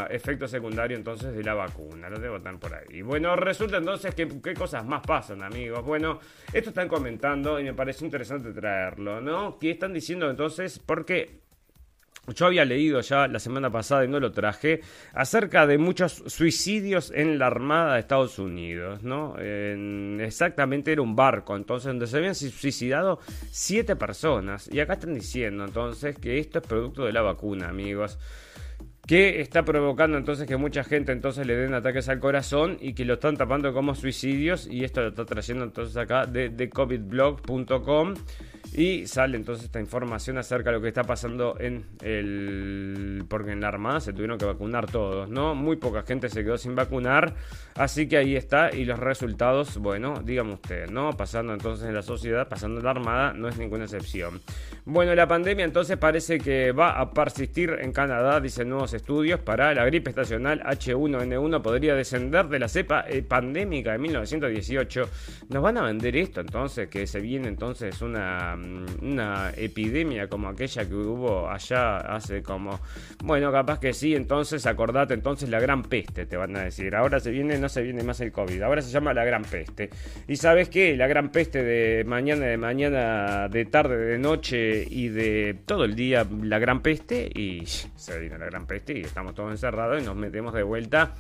efecto 0.10 0.48
secundario 0.48 0.96
entonces 0.96 1.36
de 1.36 1.44
la 1.44 1.54
vacuna. 1.54 2.10
Lo 2.10 2.18
debo 2.18 2.38
estar 2.38 2.58
por 2.58 2.74
ahí. 2.74 3.02
Bueno, 3.02 3.36
resulta 3.36 3.78
entonces 3.78 4.16
que 4.16 4.26
qué 4.42 4.54
cosas 4.54 4.86
más 4.86 5.02
pasan, 5.06 5.44
amigos. 5.44 5.84
Bueno, 5.84 6.20
esto 6.54 6.70
están 6.70 6.88
comentando 6.88 7.60
y 7.60 7.66
me 7.66 7.74
parece 7.74 8.06
interesante 8.06 8.54
traerlo, 8.54 9.20
¿no? 9.20 9.60
Que 9.60 9.72
están 9.72 9.92
diciendo 9.92 10.30
entonces, 10.30 10.80
porque 10.80 11.42
yo 12.34 12.46
había 12.46 12.64
leído 12.64 13.02
ya 13.02 13.28
la 13.28 13.40
semana 13.40 13.70
pasada 13.70 14.06
y 14.06 14.08
no 14.08 14.18
lo 14.22 14.32
traje, 14.32 14.80
acerca 15.14 15.68
de 15.68 15.78
muchos 15.78 16.24
suicidios 16.28 17.12
en 17.14 17.38
la 17.38 17.48
Armada 17.48 17.96
de 17.96 18.00
Estados 18.00 18.40
Unidos, 18.40 19.04
¿no? 19.04 19.36
exactamente 19.40 20.92
era 20.92 21.02
un 21.02 21.16
barco, 21.16 21.56
entonces, 21.56 21.88
donde 21.88 22.08
se 22.08 22.18
habían 22.18 22.36
suicidado 22.36 23.20
siete 23.52 23.96
personas. 23.96 24.70
Y 24.72 24.80
acá 24.80 24.94
están 24.94 25.16
diciendo 25.16 25.66
entonces 25.66 26.18
que 26.18 26.40
esto 26.40 26.60
es 26.60 26.68
producto 26.68 27.04
de 27.04 27.14
la 27.14 27.22
vacuna, 27.22 27.68
amigos 27.68 28.20
que 29.10 29.42
está 29.42 29.66
provocando 29.66 30.20
entonces 30.20 30.46
que 30.46 30.56
mucha 30.56 30.84
gente 30.84 31.12
entonces 31.12 31.48
le 31.48 31.56
den 31.56 31.74
ataques 31.74 32.08
al 32.10 32.20
corazón 32.20 32.78
y 32.80 32.94
que 32.94 33.06
lo 33.06 33.16
están 33.16 33.38
tapando 33.38 33.74
como 33.74 33.96
suicidios 33.96 34.68
y 34.68 34.84
esto 34.84 35.02
lo 35.02 35.08
está 35.08 35.26
trayendo 35.26 35.64
entonces 35.64 35.98
acá 35.98 36.28
de, 36.28 36.70
covidblog.com 36.70 38.14
y 38.72 39.08
sale 39.08 39.36
entonces 39.36 39.66
esta 39.66 39.80
información 39.80 40.38
acerca 40.38 40.70
de 40.70 40.76
lo 40.76 40.82
que 40.84 40.90
está 40.90 41.04
pasando 41.06 41.56
en 41.60 41.88
el 42.04 43.26
porque 43.28 43.54
en 43.54 43.62
la 43.62 43.70
armada 43.70 44.00
se 44.00 44.14
tuvieron 44.14 44.38
que 44.38 44.46
vacunar 44.46 44.86
todos, 44.92 45.28
¿no? 45.28 45.56
Muy 45.56 45.78
poca 45.78 46.04
gente 46.04 46.30
se 46.30 46.44
quedó 46.44 46.60
sin 46.60 46.76
vacunar, 46.76 47.34
así 47.74 48.08
que 48.08 48.18
ahí 48.18 48.36
está 48.36 48.72
y 48.72 48.86
los 48.86 49.00
resultados, 49.00 49.80
bueno, 49.80 50.22
dígame 50.24 50.54
usted, 50.54 50.88
¿no? 50.92 51.14
Pasando 51.14 51.54
entonces 51.54 51.88
en 51.88 51.96
la 51.96 52.04
sociedad, 52.04 52.48
pasando 52.48 52.78
en 52.78 52.86
la 52.86 52.92
armada, 52.92 53.34
no 53.34 53.48
es 53.48 53.58
ninguna 53.58 53.86
excepción. 53.86 54.40
Bueno, 54.86 55.16
la 55.16 55.28
pandemia 55.28 55.66
entonces 55.66 55.98
parece 55.98 56.38
que 56.38 56.72
va 56.72 57.00
a 57.00 57.12
persistir 57.12 57.76
en 57.82 57.92
Canadá, 57.92 58.40
dicen 58.40 58.70
nuevos 58.70 58.94
estudios 59.00 59.40
para 59.40 59.74
la 59.74 59.86
gripe 59.86 60.10
estacional 60.10 60.62
H1N1 60.62 61.62
podría 61.62 61.96
descender 61.96 62.48
de 62.48 62.60
la 62.60 62.68
cepa 62.68 63.06
eh, 63.08 63.24
pandémica 63.24 63.94
de 63.94 63.98
1918. 63.98 65.10
Nos 65.50 65.64
van 65.64 65.78
a 65.78 65.84
vender 65.84 66.16
esto 66.16 66.42
entonces, 66.42 66.90
que 66.90 67.08
se 67.08 67.20
viene 67.20 67.48
entonces 67.48 68.02
una, 68.02 68.56
mm, 68.56 68.86
una 69.02 69.52
epidemia 69.56 70.28
como 70.28 70.50
aquella 70.50 70.88
que 70.88 70.94
hubo 70.94 71.50
allá 71.50 71.98
hace 71.98 72.44
como... 72.44 72.80
Bueno, 73.24 73.52
capaz 73.52 73.80
que 73.80 73.94
sí, 73.94 74.16
entonces 74.16 74.66
acordate 74.66 75.14
entonces 75.14 75.50
la 75.50 75.60
gran 75.60 75.84
peste, 75.84 76.26
te 76.26 76.38
van 76.38 76.56
a 76.56 76.64
decir. 76.64 76.96
Ahora 76.96 77.20
se 77.20 77.32
viene, 77.32 77.58
no 77.58 77.70
se 77.70 77.82
viene 77.82 78.04
más 78.04 78.20
el 78.22 78.32
COVID, 78.32 78.62
ahora 78.62 78.82
se 78.82 78.92
llama 78.92 79.14
la 79.14 79.26
gran 79.26 79.44
peste. 79.44 79.90
Y 80.28 80.36
sabes 80.36 80.70
qué, 80.70 80.96
la 80.98 81.08
gran 81.08 81.30
peste 81.32 81.64
de 81.64 82.04
mañana, 82.04 82.46
de 82.46 82.58
mañana, 82.58 83.48
de 83.48 83.66
tarde, 83.66 83.98
de 83.98 84.18
noche 84.18 84.86
y 84.90 85.08
de 85.08 85.56
todo 85.66 85.86
el 85.86 85.96
día, 85.96 86.28
la 86.44 86.60
gran 86.60 86.82
peste 86.82 87.30
y 87.34 87.66
se 87.66 88.20
viene 88.20 88.38
la 88.38 88.46
gran 88.46 88.66
peste 88.66 88.89
y 88.98 89.02
estamos 89.02 89.36
todos 89.36 89.52
encerrados 89.52 90.02
y 90.02 90.06
nos 90.06 90.16
metemos 90.16 90.54
de 90.54 90.64
vuelta 90.64 91.14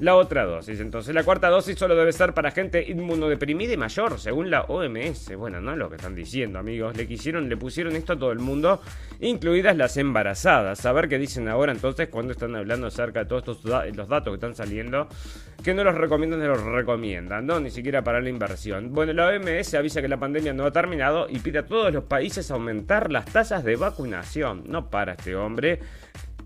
la 0.00 0.16
otra 0.16 0.44
dosis. 0.44 0.80
Entonces 0.80 1.14
la 1.14 1.24
cuarta 1.24 1.48
dosis 1.48 1.78
solo 1.78 1.94
debe 1.94 2.12
ser 2.12 2.32
para 2.34 2.50
gente 2.50 2.84
inmunodeprimida 2.88 3.74
y 3.74 3.76
mayor, 3.76 4.18
según 4.18 4.50
la 4.50 4.62
OMS. 4.62 5.36
Bueno, 5.36 5.60
no 5.60 5.72
es 5.72 5.78
lo 5.78 5.88
que 5.88 5.96
están 5.96 6.14
diciendo, 6.14 6.58
amigos. 6.58 6.90
amigos. 6.90 6.96
Le 6.96 7.06
quisieron, 7.06 7.48
le 7.48 7.56
pusieron 7.56 7.96
esto 7.96 8.14
a 8.14 8.18
todo 8.18 8.32
el 8.32 8.38
mundo, 8.38 8.80
incluidas 9.20 9.76
las 9.76 9.96
embarazadas. 9.96 10.84
A 10.86 10.92
ver 10.92 11.08
qué 11.08 11.18
dicen 11.18 11.48
ahora 11.48 11.72
entonces 11.72 12.08
cuando 12.08 12.32
están 12.32 12.56
hablando 12.56 12.86
acerca 12.86 13.20
de 13.20 13.26
todos 13.26 13.42
estos 13.42 13.64
los 13.94 14.08
datos 14.08 14.32
que 14.32 14.34
están 14.34 14.54
saliendo. 14.54 15.08
Que 15.62 15.74
no 15.74 15.84
los 15.84 15.94
recomiendan, 15.94 16.40
no 16.40 16.46
los 16.46 16.62
recomiendan, 16.62 17.44
¿no? 17.44 17.60
Ni 17.60 17.70
siquiera 17.70 18.02
para 18.02 18.22
la 18.22 18.30
inversión. 18.30 18.94
Bueno, 18.94 19.12
la 19.12 19.28
OMS 19.28 19.74
avisa 19.74 20.00
que 20.00 20.08
la 20.08 20.16
pandemia 20.16 20.54
no 20.54 20.64
ha 20.64 20.70
terminado 20.70 21.26
y 21.28 21.38
pide 21.40 21.58
a 21.58 21.66
todos 21.66 21.92
los 21.92 22.04
países 22.04 22.50
aumentar 22.50 23.12
las 23.12 23.26
tasas 23.26 23.62
de 23.62 23.76
vacunación. 23.76 24.64
No 24.66 24.88
para 24.88 25.12
este 25.12 25.36
hombre. 25.36 25.80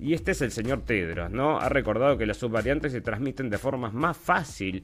Y 0.05 0.13
este 0.13 0.33
es 0.33 0.43
el 0.43 0.51
señor 0.51 0.83
Tedros, 0.83 1.31
¿no? 1.31 1.59
Ha 1.59 1.71
recordado 1.71 2.19
que 2.19 2.27
las 2.27 2.37
subvariantes 2.37 2.93
se 2.93 3.01
transmiten 3.01 3.49
de 3.49 3.57
forma 3.57 3.91
más 3.91 4.19
fácil 4.19 4.83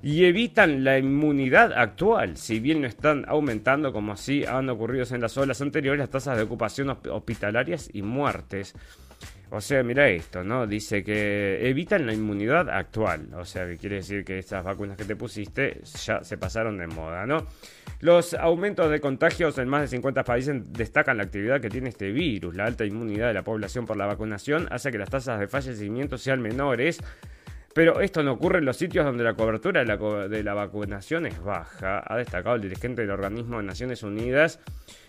y 0.00 0.26
evitan 0.26 0.84
la 0.84 0.96
inmunidad 0.96 1.72
actual, 1.72 2.36
si 2.36 2.60
bien 2.60 2.82
no 2.82 2.86
están 2.86 3.24
aumentando 3.26 3.92
como 3.92 4.12
así 4.12 4.44
han 4.44 4.68
ocurrido 4.68 5.04
en 5.10 5.22
las 5.22 5.36
olas 5.38 5.60
anteriores 5.60 5.98
las 5.98 6.10
tasas 6.10 6.36
de 6.36 6.44
ocupación 6.44 6.96
hospitalarias 7.10 7.90
y 7.92 8.02
muertes. 8.02 8.76
O 9.54 9.60
sea, 9.60 9.82
mira 9.82 10.08
esto, 10.08 10.42
¿no? 10.42 10.66
Dice 10.66 11.04
que 11.04 11.68
evitan 11.68 12.06
la 12.06 12.14
inmunidad 12.14 12.70
actual. 12.70 13.28
O 13.34 13.44
sea, 13.44 13.66
que 13.66 13.76
quiere 13.76 13.96
decir 13.96 14.24
que 14.24 14.38
estas 14.38 14.64
vacunas 14.64 14.96
que 14.96 15.04
te 15.04 15.14
pusiste 15.14 15.82
ya 16.06 16.24
se 16.24 16.38
pasaron 16.38 16.78
de 16.78 16.86
moda, 16.86 17.26
¿no? 17.26 17.46
Los 18.00 18.32
aumentos 18.32 18.90
de 18.90 18.98
contagios 18.98 19.58
en 19.58 19.68
más 19.68 19.82
de 19.82 19.88
50 19.88 20.24
países 20.24 20.72
destacan 20.72 21.18
la 21.18 21.24
actividad 21.24 21.60
que 21.60 21.68
tiene 21.68 21.90
este 21.90 22.12
virus. 22.12 22.56
La 22.56 22.64
alta 22.64 22.86
inmunidad 22.86 23.28
de 23.28 23.34
la 23.34 23.42
población 23.42 23.84
por 23.84 23.98
la 23.98 24.06
vacunación 24.06 24.68
hace 24.70 24.90
que 24.90 24.96
las 24.96 25.10
tasas 25.10 25.38
de 25.38 25.46
fallecimiento 25.48 26.16
sean 26.16 26.40
menores 26.40 26.98
pero 27.74 28.00
esto 28.00 28.22
no 28.22 28.32
ocurre 28.32 28.58
en 28.58 28.66
los 28.66 28.76
sitios 28.76 29.04
donde 29.04 29.24
la 29.24 29.34
cobertura 29.34 29.84
de 29.84 30.42
la, 30.42 30.54
vacunación 30.54 31.26
es 31.26 31.42
baja, 31.42 32.02
ha 32.06 32.16
destacado 32.16 32.56
el 32.56 32.62
dirigente 32.62 33.02
del 33.02 33.10
organismo 33.10 33.58
de 33.58 33.64
Naciones 33.64 34.02
Unidas. 34.02 34.60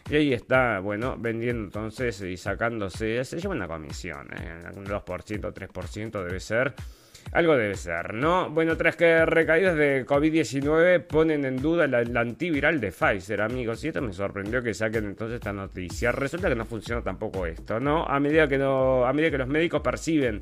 Y 0.10 0.16
ahí 0.16 0.34
está, 0.34 0.80
bueno, 0.80 1.16
vendiendo 1.18 1.64
entonces 1.64 2.22
y 2.22 2.38
sacándose, 2.38 3.24
se 3.24 3.40
lleva 3.40 3.56
una 3.56 3.68
comisión, 3.68 4.28
¿eh? 4.34 4.60
un 4.76 4.86
2%, 4.86 5.04
3% 5.04 6.24
debe 6.24 6.40
ser. 6.40 6.74
Algo 7.32 7.56
debe 7.56 7.76
ser, 7.76 8.14
¿no? 8.14 8.50
Bueno, 8.50 8.76
tras 8.76 8.98
que 8.98 9.26
recaídas 9.26 9.78
de 9.78 10.06
COVID-19 10.06 11.08
ponen 11.08 11.46
en 11.46 11.56
duda 11.56 11.88
la, 11.88 12.20
antiviral 12.20 12.82
de 12.82 12.92
Pfizer, 12.92 13.42
amigos. 13.42 13.84
Y 13.84 13.88
esto 13.88 14.02
me 14.02 14.12
sorprendió 14.12 14.62
que 14.62 14.74
saquen 14.74 15.06
entonces 15.06 15.36
esta 15.36 15.54
noticia. 15.54 16.12
Resulta 16.12 16.50
que 16.50 16.56
no 16.56 16.66
funciona 16.66 17.02
tampoco 17.02 17.46
esto, 17.46 17.80
¿no? 17.80 18.04
A 18.04 18.20
medida 18.20 18.48
que, 18.48 18.58
no, 18.58 19.06
a 19.06 19.14
medida 19.14 19.32
que 19.32 19.38
los 19.38 19.48
médicos 19.48 19.82
perciben 19.82 20.42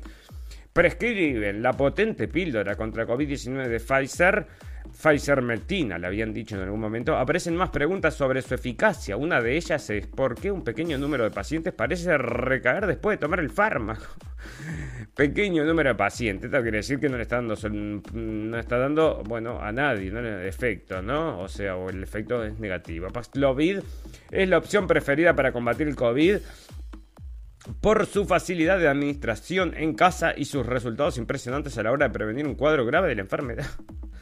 prescriben 0.72 1.62
la 1.62 1.72
potente 1.72 2.28
píldora 2.28 2.76
contra 2.76 3.06
COVID-19 3.06 3.68
de 3.68 3.78
Pfizer, 3.78 4.46
Pfizer 4.90 5.42
Metina, 5.42 5.98
le 5.98 6.06
habían 6.06 6.32
dicho 6.32 6.56
en 6.56 6.62
algún 6.62 6.80
momento, 6.80 7.16
aparecen 7.16 7.56
más 7.56 7.70
preguntas 7.70 8.14
sobre 8.14 8.42
su 8.42 8.54
eficacia. 8.54 9.16
Una 9.16 9.40
de 9.40 9.56
ellas 9.56 9.88
es 9.90 10.06
por 10.06 10.34
qué 10.34 10.50
un 10.50 10.64
pequeño 10.64 10.98
número 10.98 11.24
de 11.24 11.30
pacientes 11.30 11.72
parece 11.72 12.16
recaer 12.18 12.86
después 12.86 13.18
de 13.18 13.20
tomar 13.20 13.40
el 13.40 13.50
fármaco. 13.50 14.06
pequeño 15.14 15.64
número 15.64 15.90
de 15.90 15.94
pacientes, 15.94 16.46
esto 16.46 16.62
quiere 16.62 16.78
decir 16.78 16.98
que 16.98 17.08
no 17.08 17.16
le 17.16 17.22
está 17.22 17.36
dando, 17.36 17.54
no 18.12 18.58
está 18.58 18.78
dando, 18.78 19.22
bueno, 19.26 19.60
a 19.60 19.70
nadie, 19.72 20.10
¿no? 20.10 20.20
El 20.20 20.46
efecto, 20.46 21.02
¿no? 21.02 21.38
O 21.40 21.48
sea, 21.48 21.76
o 21.76 21.90
el 21.90 22.02
efecto 22.02 22.42
es 22.44 22.58
negativo. 22.58 23.08
Paxlovid 23.08 23.80
es 24.30 24.48
la 24.48 24.58
opción 24.58 24.86
preferida 24.86 25.34
para 25.34 25.52
combatir 25.52 25.86
el 25.86 25.96
COVID 25.96 26.38
por 27.80 28.06
su 28.06 28.24
facilidad 28.24 28.78
de 28.78 28.88
administración 28.88 29.74
en 29.76 29.94
casa 29.94 30.32
y 30.36 30.44
sus 30.44 30.66
resultados 30.66 31.18
impresionantes 31.18 31.76
a 31.78 31.82
la 31.82 31.92
hora 31.92 32.08
de 32.08 32.14
prevenir 32.14 32.46
un 32.46 32.54
cuadro 32.54 32.84
grave 32.84 33.08
de 33.08 33.16
la 33.16 33.22
enfermedad. 33.22 33.66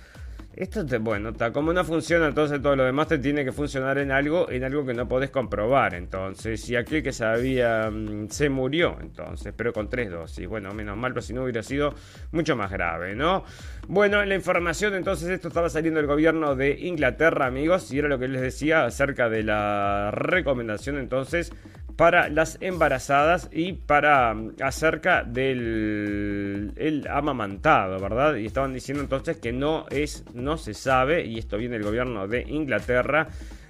Esto 0.53 0.85
te, 0.85 0.99
bueno, 0.99 1.31
está 1.31 1.53
como 1.53 1.73
no 1.73 1.83
funciona, 1.85 2.27
entonces 2.27 2.61
todo 2.61 2.77
lo 2.77 2.85
demás 2.85 3.09
te 3.09 3.19
tiene 3.19 3.45
que 3.45 3.53
funcionar 3.53 3.97
en 3.99 4.11
algo, 4.11 4.51
en 4.51 4.65
algo 4.65 4.85
que 4.85 4.93
no 4.93 5.09
podés 5.09 5.31
comprobar. 5.31 5.95
Entonces, 5.95 6.61
si 6.61 6.77
aquel 6.77 7.03
que 7.03 7.13
sabía 7.13 7.89
mm, 7.91 8.29
se 8.29 8.51
murió, 8.51 8.99
entonces, 9.01 9.55
pero 9.57 9.73
con 9.73 9.89
tres 9.89 10.11
dosis, 10.11 10.47
bueno, 10.47 10.75
menos 10.75 10.99
mal, 10.99 11.13
pero 11.13 11.23
si 11.23 11.33
no 11.33 11.45
hubiera 11.45 11.63
sido 11.63 11.95
mucho 12.33 12.57
más 12.57 12.71
grave, 12.71 13.15
¿no? 13.15 13.45
Bueno, 13.93 14.25
la 14.25 14.37
información, 14.37 14.95
entonces, 14.95 15.29
esto 15.31 15.49
estaba 15.49 15.69
saliendo 15.69 15.99
del 15.99 16.07
gobierno 16.07 16.55
de 16.55 16.79
Inglaterra, 16.79 17.47
amigos, 17.47 17.93
y 17.93 17.99
era 17.99 18.07
lo 18.07 18.21
que 18.21 18.29
les 18.29 18.41
decía 18.41 18.85
acerca 18.85 19.29
de 19.29 19.43
la 19.43 20.13
recomendación, 20.13 20.97
entonces, 20.97 21.53
para 21.97 22.29
las 22.29 22.57
embarazadas 22.61 23.49
y 23.51 23.73
para 23.73 24.33
mm, 24.33 24.53
acerca 24.63 25.25
del 25.25 26.73
el 26.77 27.09
amamantado, 27.09 27.99
¿verdad? 27.99 28.37
Y 28.37 28.47
estaban 28.47 28.73
diciendo 28.73 29.03
entonces 29.03 29.39
que 29.39 29.51
no 29.51 29.87
es, 29.91 30.25
no 30.35 30.57
se 30.57 30.73
sabe, 30.73 31.27
y 31.27 31.41
esto 31.41 31.59
viene 31.59 31.77
del 31.77 31.85
gobierno 31.85 32.29
de 32.29 32.43
Inglaterra, 32.43 33.27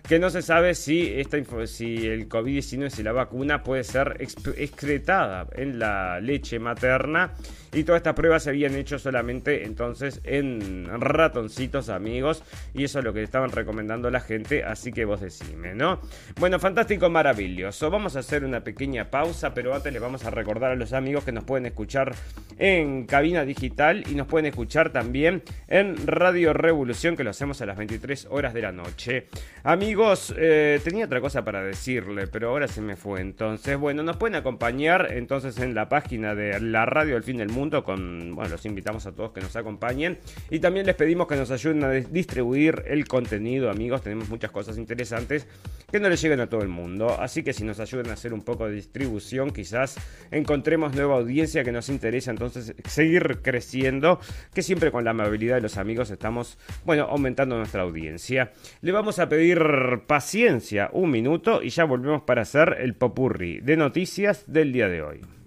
que 0.06 0.18
no 0.18 0.28
se 0.28 0.42
sabe 0.42 0.74
si, 0.74 1.14
esta, 1.18 1.38
si 1.66 2.06
el 2.06 2.28
COVID-19, 2.28 2.90
si 2.90 3.02
la 3.02 3.12
vacuna 3.12 3.62
puede 3.62 3.84
ser 3.84 4.18
excretada 4.18 5.46
en 5.54 5.78
la 5.78 6.20
leche 6.20 6.58
materna. 6.58 7.32
Y 7.72 7.84
todas 7.84 8.00
estas 8.00 8.14
pruebas 8.14 8.42
se 8.42 8.50
habían 8.50 8.74
hecho 8.74 8.98
solamente 8.98 9.64
entonces 9.64 10.20
en 10.24 10.86
ratoncitos 11.00 11.88
amigos. 11.88 12.42
Y 12.74 12.84
eso 12.84 12.98
es 12.98 13.04
lo 13.04 13.12
que 13.12 13.22
estaban 13.22 13.50
recomendando 13.50 14.10
la 14.10 14.20
gente. 14.20 14.64
Así 14.64 14.92
que 14.92 15.04
vos 15.04 15.20
decime, 15.20 15.74
¿no? 15.74 16.00
Bueno, 16.38 16.58
fantástico, 16.58 17.08
maravilloso. 17.08 17.90
Vamos 17.90 18.16
a 18.16 18.20
hacer 18.20 18.44
una 18.44 18.64
pequeña 18.64 19.10
pausa. 19.10 19.54
Pero 19.54 19.74
antes 19.74 19.92
les 19.92 20.02
vamos 20.02 20.24
a 20.24 20.30
recordar 20.30 20.72
a 20.72 20.76
los 20.76 20.92
amigos 20.92 21.24
que 21.24 21.32
nos 21.32 21.44
pueden 21.44 21.66
escuchar 21.66 22.12
en 22.58 23.06
cabina 23.06 23.44
digital. 23.44 24.04
Y 24.10 24.14
nos 24.14 24.26
pueden 24.26 24.46
escuchar 24.46 24.90
también 24.90 25.42
en 25.68 26.06
Radio 26.06 26.52
Revolución. 26.52 27.16
Que 27.16 27.22
lo 27.22 27.30
hacemos 27.30 27.60
a 27.60 27.66
las 27.66 27.76
23 27.76 28.26
horas 28.30 28.52
de 28.52 28.62
la 28.62 28.72
noche. 28.72 29.28
Amigos 29.62 30.34
eh, 30.36 30.80
tenía 30.82 31.04
otra 31.04 31.20
cosa 31.20 31.44
para 31.44 31.62
decirle, 31.62 32.26
pero 32.26 32.48
ahora 32.48 32.66
se 32.66 32.80
me 32.80 32.96
fue. 32.96 33.20
Entonces, 33.20 33.78
bueno, 33.78 34.02
nos 34.02 34.16
pueden 34.16 34.34
acompañar 34.34 35.08
entonces 35.12 35.58
en 35.58 35.74
la 35.74 35.88
página 35.88 36.34
de 36.34 36.58
la 36.60 36.84
radio 36.84 37.14
del 37.14 37.22
fin 37.22 37.36
del 37.36 37.48
mundo. 37.48 37.59
Con, 37.84 38.34
bueno, 38.34 38.50
los 38.50 38.64
invitamos 38.64 39.06
a 39.06 39.12
todos 39.12 39.32
que 39.32 39.40
nos 39.40 39.54
acompañen. 39.56 40.18
Y 40.50 40.60
también 40.60 40.86
les 40.86 40.94
pedimos 40.94 41.26
que 41.26 41.36
nos 41.36 41.50
ayuden 41.50 41.84
a 41.84 41.90
distribuir 41.90 42.84
el 42.86 43.06
contenido, 43.06 43.70
amigos. 43.70 44.02
Tenemos 44.02 44.28
muchas 44.28 44.50
cosas 44.50 44.78
interesantes 44.78 45.46
que 45.90 46.00
no 46.00 46.08
les 46.08 46.22
lleguen 46.22 46.40
a 46.40 46.48
todo 46.48 46.62
el 46.62 46.68
mundo. 46.68 47.16
Así 47.20 47.42
que 47.42 47.52
si 47.52 47.64
nos 47.64 47.80
ayudan 47.80 48.08
a 48.10 48.14
hacer 48.14 48.32
un 48.32 48.42
poco 48.42 48.66
de 48.66 48.74
distribución, 48.74 49.50
quizás 49.50 49.96
encontremos 50.30 50.94
nueva 50.94 51.16
audiencia 51.16 51.64
que 51.64 51.72
nos 51.72 51.88
interesa. 51.88 52.30
Entonces, 52.30 52.74
seguir 52.86 53.40
creciendo. 53.42 54.20
Que 54.54 54.62
siempre 54.62 54.90
con 54.90 55.04
la 55.04 55.10
amabilidad 55.10 55.56
de 55.56 55.62
los 55.62 55.76
amigos 55.76 56.10
estamos, 56.10 56.58
bueno, 56.84 57.04
aumentando 57.04 57.56
nuestra 57.56 57.82
audiencia. 57.82 58.52
Le 58.80 58.92
vamos 58.92 59.18
a 59.18 59.28
pedir 59.28 59.60
paciencia 60.06 60.88
un 60.92 61.10
minuto 61.10 61.62
y 61.62 61.70
ya 61.70 61.84
volvemos 61.84 62.22
para 62.22 62.42
hacer 62.42 62.76
el 62.80 62.94
popurri 62.94 63.60
de 63.60 63.76
noticias 63.76 64.44
del 64.46 64.72
día 64.72 64.88
de 64.88 65.02
hoy. 65.02 65.39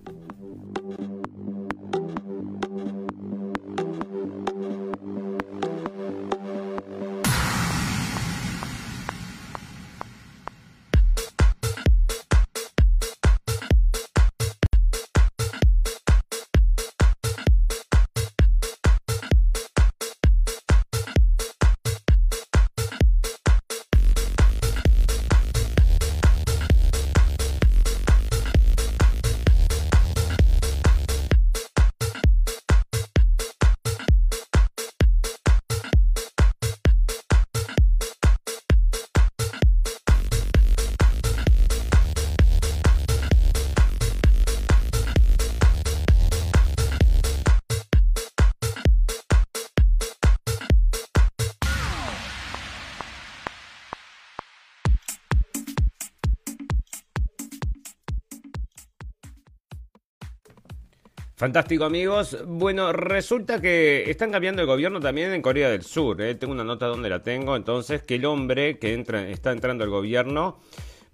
Fantástico 61.44 61.84
amigos. 61.84 62.38
Bueno, 62.48 62.94
resulta 62.94 63.60
que 63.60 64.10
están 64.10 64.32
cambiando 64.32 64.62
el 64.62 64.66
gobierno 64.66 65.02
también 65.02 65.34
en 65.34 65.42
Corea 65.42 65.70
del 65.70 65.84
Sur. 65.84 66.22
¿eh? 66.22 66.36
Tengo 66.36 66.54
una 66.54 66.64
nota 66.64 66.86
donde 66.86 67.10
la 67.10 67.22
tengo. 67.22 67.58
Entonces, 67.58 68.02
que 68.02 68.16
el 68.16 68.24
hombre 68.24 68.80
que 68.80 68.94
entra, 68.94 69.28
está 69.28 69.52
entrando 69.52 69.84
al 69.84 69.90
gobierno, 69.90 70.58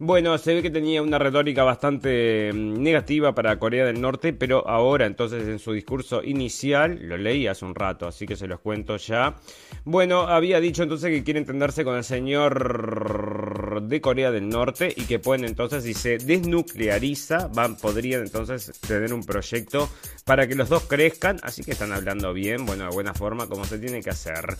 bueno, 0.02 0.38
se 0.38 0.54
ve 0.54 0.62
que 0.62 0.70
tenía 0.70 1.02
una 1.02 1.20
retórica 1.20 1.66
bastante 1.66 2.54
mm, 2.54 2.82
negativa 2.82 3.36
para 3.36 3.60
Corea 3.60 3.86
del 3.86 4.00
Norte, 4.00 4.32
pero 4.32 4.66
ahora 4.66 5.06
entonces 5.06 5.46
en 5.46 5.60
su 5.60 5.74
discurso 5.74 6.24
inicial, 6.24 7.00
lo 7.02 7.18
leí 7.18 7.48
hace 7.48 7.66
un 7.66 7.76
rato, 7.76 8.08
así 8.08 8.26
que 8.26 8.38
se 8.38 8.48
los 8.48 8.62
cuento 8.62 8.96
ya. 8.96 9.36
Bueno, 9.84 10.22
había 10.22 10.62
dicho 10.62 10.84
entonces 10.84 11.10
que 11.10 11.24
quiere 11.24 11.42
entenderse 11.42 11.84
con 11.84 11.98
el 11.98 12.06
señor 12.06 13.59
de 13.82 14.02
Corea 14.02 14.32
del 14.32 14.50
Norte 14.50 14.94
y 14.96 15.04
que 15.04 15.20
pueden 15.20 15.46
entonces, 15.46 15.84
si 15.84 15.94
se 15.94 16.18
desnucleariza, 16.18 17.48
van, 17.48 17.78
podrían 17.78 18.22
entonces 18.22 18.72
tener 18.88 19.14
un 19.14 19.24
proyecto 19.24 19.90
para 20.26 20.48
que 20.48 20.56
los 20.56 20.70
dos 20.70 20.84
crezcan, 20.84 21.40
así 21.44 21.64
que 21.64 21.72
están 21.72 21.92
hablando 21.92 22.34
bien, 22.34 22.66
bueno, 22.66 22.86
de 22.86 22.92
buena 22.92 23.14
forma, 23.14 23.48
como 23.48 23.66
se 23.66 23.80
tiene 23.80 24.02
que 24.02 24.12
hacer. 24.12 24.56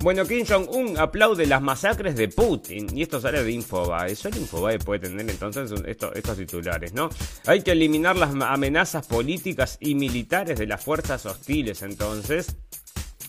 Bueno, 0.00 0.26
Kim 0.26 0.44
Jong-un 0.44 0.98
aplaude 0.98 1.46
las 1.46 1.62
masacres 1.62 2.16
de 2.16 2.28
Putin, 2.28 2.88
y 2.96 3.02
esto 3.02 3.20
sale 3.20 3.44
de 3.44 3.52
Infobae, 3.52 4.16
solo 4.16 4.36
Infobae 4.36 4.78
puede 4.78 5.00
tener 5.08 5.30
entonces 5.30 5.72
estos 5.86 6.36
titulares, 6.36 6.92
¿no? 6.92 7.08
Hay 7.46 7.62
que 7.62 7.72
eliminar 7.72 8.16
las 8.16 8.30
amenazas 8.30 9.06
políticas 9.06 9.78
y 9.80 9.94
militares 9.94 10.58
de 10.58 10.66
las 10.66 10.82
fuerzas 10.82 11.24
hostiles, 11.26 11.82
entonces. 11.82 12.56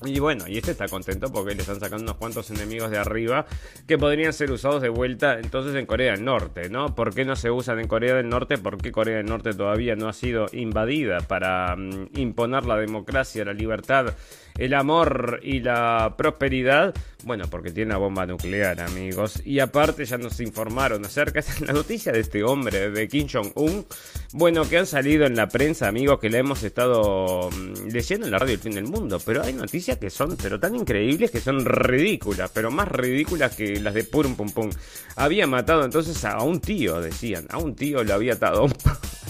Y 0.05 0.19
bueno, 0.19 0.45
y 0.47 0.57
este 0.57 0.71
está 0.71 0.87
contento 0.87 1.31
porque 1.31 1.55
le 1.55 1.61
están 1.61 1.79
sacando 1.79 2.03
unos 2.03 2.17
cuantos 2.17 2.49
enemigos 2.51 2.91
de 2.91 2.97
arriba 2.97 3.45
que 3.87 3.97
podrían 3.97 4.33
ser 4.33 4.51
usados 4.51 4.81
de 4.81 4.89
vuelta 4.89 5.39
entonces 5.39 5.75
en 5.75 5.85
Corea 5.85 6.11
del 6.11 6.25
Norte, 6.25 6.69
¿no? 6.69 6.93
¿Por 6.95 7.13
qué 7.13 7.25
no 7.25 7.35
se 7.35 7.51
usan 7.51 7.79
en 7.79 7.87
Corea 7.87 8.15
del 8.15 8.27
Norte? 8.27 8.57
Porque 8.57 8.91
Corea 8.91 9.17
del 9.17 9.27
Norte 9.27 9.53
todavía 9.53 9.95
no 9.95 10.09
ha 10.09 10.13
sido 10.13 10.47
invadida 10.51 11.19
para 11.21 11.75
mm, 11.75 12.09
imponer 12.15 12.65
la 12.65 12.77
democracia, 12.77 13.45
la 13.45 13.53
libertad 13.53 14.13
el 14.57 14.73
amor 14.73 15.39
y 15.43 15.59
la 15.59 16.15
prosperidad, 16.17 16.93
bueno, 17.23 17.45
porque 17.49 17.71
tiene 17.71 17.91
una 17.91 17.97
bomba 17.97 18.25
nuclear, 18.25 18.81
amigos. 18.81 19.41
Y 19.45 19.59
aparte 19.59 20.05
ya 20.05 20.17
nos 20.17 20.39
informaron 20.39 21.05
acerca 21.05 21.41
de 21.41 21.65
la 21.65 21.73
noticia 21.73 22.11
de 22.11 22.19
este 22.19 22.43
hombre, 22.43 22.91
de 22.91 23.07
Kim 23.07 23.27
Jong-un. 23.31 23.85
Bueno, 24.33 24.67
que 24.67 24.77
han 24.77 24.85
salido 24.85 25.25
en 25.25 25.35
la 25.35 25.47
prensa, 25.47 25.87
amigos, 25.87 26.19
que 26.19 26.29
la 26.29 26.39
hemos 26.39 26.63
estado 26.63 27.49
mm, 27.49 27.87
leyendo 27.91 28.25
en 28.25 28.31
la 28.31 28.39
radio 28.39 28.55
El 28.55 28.59
Fin 28.59 28.75
del 28.75 28.85
Mundo. 28.85 29.19
Pero 29.25 29.43
hay 29.43 29.53
noticias 29.53 29.97
que 29.97 30.09
son, 30.09 30.35
pero 30.41 30.59
tan 30.59 30.75
increíbles 30.75 31.31
que 31.31 31.39
son 31.39 31.63
ridículas, 31.65 32.51
pero 32.53 32.71
más 32.71 32.87
ridículas 32.89 33.55
que 33.55 33.79
las 33.79 33.93
de 33.93 34.03
Purum 34.03 34.35
Pum 34.35 34.51
Pum. 34.51 34.69
Había 35.15 35.47
matado 35.47 35.85
entonces 35.85 36.23
a 36.25 36.41
un 36.43 36.59
tío, 36.59 37.01
decían. 37.01 37.47
A 37.49 37.57
un 37.57 37.75
tío 37.75 38.03
lo 38.03 38.13
había 38.13 38.33
atado 38.33 38.67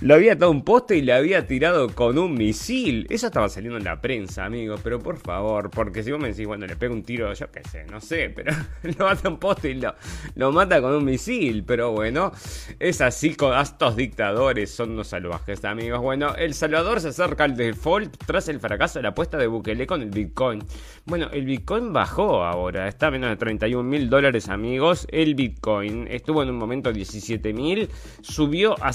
lo 0.00 0.14
había 0.14 0.34
atado 0.34 0.50
un 0.50 0.64
poste 0.64 0.96
y 0.96 1.02
le 1.02 1.12
había 1.12 1.46
tirado 1.46 1.94
con 1.94 2.18
un 2.18 2.34
misil. 2.34 3.06
Eso 3.10 3.26
estaba 3.26 3.48
saliendo 3.48 3.78
en 3.78 3.84
la 3.84 4.00
prensa, 4.00 4.44
amigos. 4.44 4.80
Pero 4.82 4.98
por 4.98 5.18
favor, 5.18 5.70
porque 5.70 6.02
si 6.02 6.12
vos 6.12 6.20
me 6.20 6.28
decís, 6.28 6.46
bueno, 6.46 6.66
le 6.66 6.76
pego 6.76 6.94
un 6.94 7.02
tiro, 7.02 7.32
yo 7.32 7.50
qué 7.50 7.62
sé, 7.68 7.84
no 7.84 8.00
sé, 8.00 8.30
pero 8.30 8.52
lo 8.98 9.06
mata 9.06 9.28
un 9.28 9.38
poste 9.38 9.70
y 9.70 9.74
lo, 9.74 9.94
lo 10.34 10.52
mata 10.52 10.80
con 10.80 10.94
un 10.94 11.04
misil. 11.04 11.64
Pero 11.64 11.92
bueno, 11.92 12.32
es 12.78 13.00
así 13.00 13.34
con 13.34 13.56
estos 13.58 13.96
dictadores, 13.96 14.70
son 14.70 14.90
unos 14.90 15.08
salvajes, 15.08 15.64
amigos. 15.64 16.00
Bueno, 16.00 16.34
El 16.36 16.54
Salvador 16.54 17.00
se 17.00 17.08
acerca 17.08 17.44
al 17.44 17.56
default 17.56 18.16
tras 18.26 18.48
el 18.48 18.60
fracaso 18.60 18.98
de 18.98 19.04
la 19.04 19.10
apuesta 19.10 19.36
de 19.36 19.46
Bukele 19.46 19.86
con 19.86 20.02
el 20.02 20.10
Bitcoin. 20.10 20.62
Bueno, 21.06 21.28
el 21.32 21.44
Bitcoin 21.44 21.92
bajó 21.92 22.44
ahora, 22.44 22.88
está 22.88 23.08
a 23.08 23.10
menos 23.10 23.30
de 23.30 23.36
31 23.36 23.82
mil 23.88 24.10
dólares, 24.10 24.48
amigos. 24.48 25.06
El 25.10 25.34
Bitcoin 25.34 26.06
estuvo 26.08 26.42
en 26.42 26.50
un 26.50 26.56
momento 26.56 26.92
17 26.92 27.52
mil, 27.52 27.88
subió 28.22 28.82
a 28.82 28.92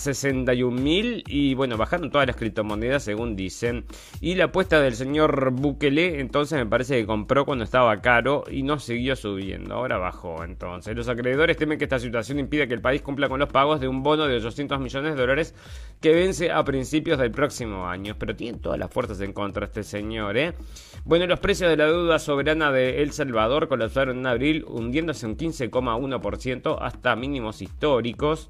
61 0.55 0.81
mil 0.81 1.23
y 1.27 1.53
bueno, 1.53 1.77
bajaron 1.77 2.09
todas 2.09 2.27
las 2.27 2.35
criptomonedas 2.35 3.03
según 3.03 3.35
dicen. 3.35 3.85
Y 4.21 4.35
la 4.35 4.45
apuesta 4.45 4.81
del 4.81 4.95
señor 4.95 5.51
Bukele 5.51 6.19
entonces 6.19 6.57
me 6.57 6.65
parece 6.65 6.99
que 6.99 7.05
compró 7.05 7.45
cuando 7.45 7.63
estaba 7.63 8.01
caro 8.01 8.43
y 8.49 8.63
no 8.63 8.79
siguió 8.79 9.15
subiendo, 9.15 9.75
ahora 9.75 9.97
bajó 9.97 10.43
entonces. 10.43 10.95
Los 10.95 11.09
acreedores 11.09 11.57
temen 11.57 11.77
que 11.77 11.85
esta 11.85 11.99
situación 11.99 12.39
impida 12.39 12.67
que 12.67 12.73
el 12.73 12.81
país 12.81 13.01
cumpla 13.01 13.29
con 13.29 13.39
los 13.39 13.49
pagos 13.49 13.79
de 13.79 13.87
un 13.87 14.03
bono 14.03 14.27
de 14.27 14.37
800 14.37 14.79
millones 14.79 15.15
de 15.15 15.21
dólares 15.21 15.55
que 16.01 16.13
vence 16.13 16.51
a 16.51 16.63
principios 16.63 17.19
del 17.19 17.31
próximo 17.31 17.87
año. 17.87 18.15
Pero 18.17 18.35
tienen 18.35 18.61
todas 18.61 18.79
las 18.79 18.91
fuerzas 18.91 19.19
en 19.21 19.33
contra 19.33 19.65
este 19.65 19.83
señor, 19.83 20.37
¿eh? 20.37 20.53
Bueno, 21.03 21.27
los 21.27 21.39
precios 21.39 21.69
de 21.69 21.77
la 21.77 21.85
deuda 21.85 22.17
soberana 22.17 22.71
de 22.71 23.03
El 23.03 23.11
Salvador 23.11 23.67
colapsaron 23.67 24.19
en 24.19 24.27
abril, 24.27 24.65
hundiéndose 24.67 25.25
un 25.25 25.37
15,1% 25.37 26.77
hasta 26.79 27.15
mínimos 27.15 27.61
históricos. 27.61 28.49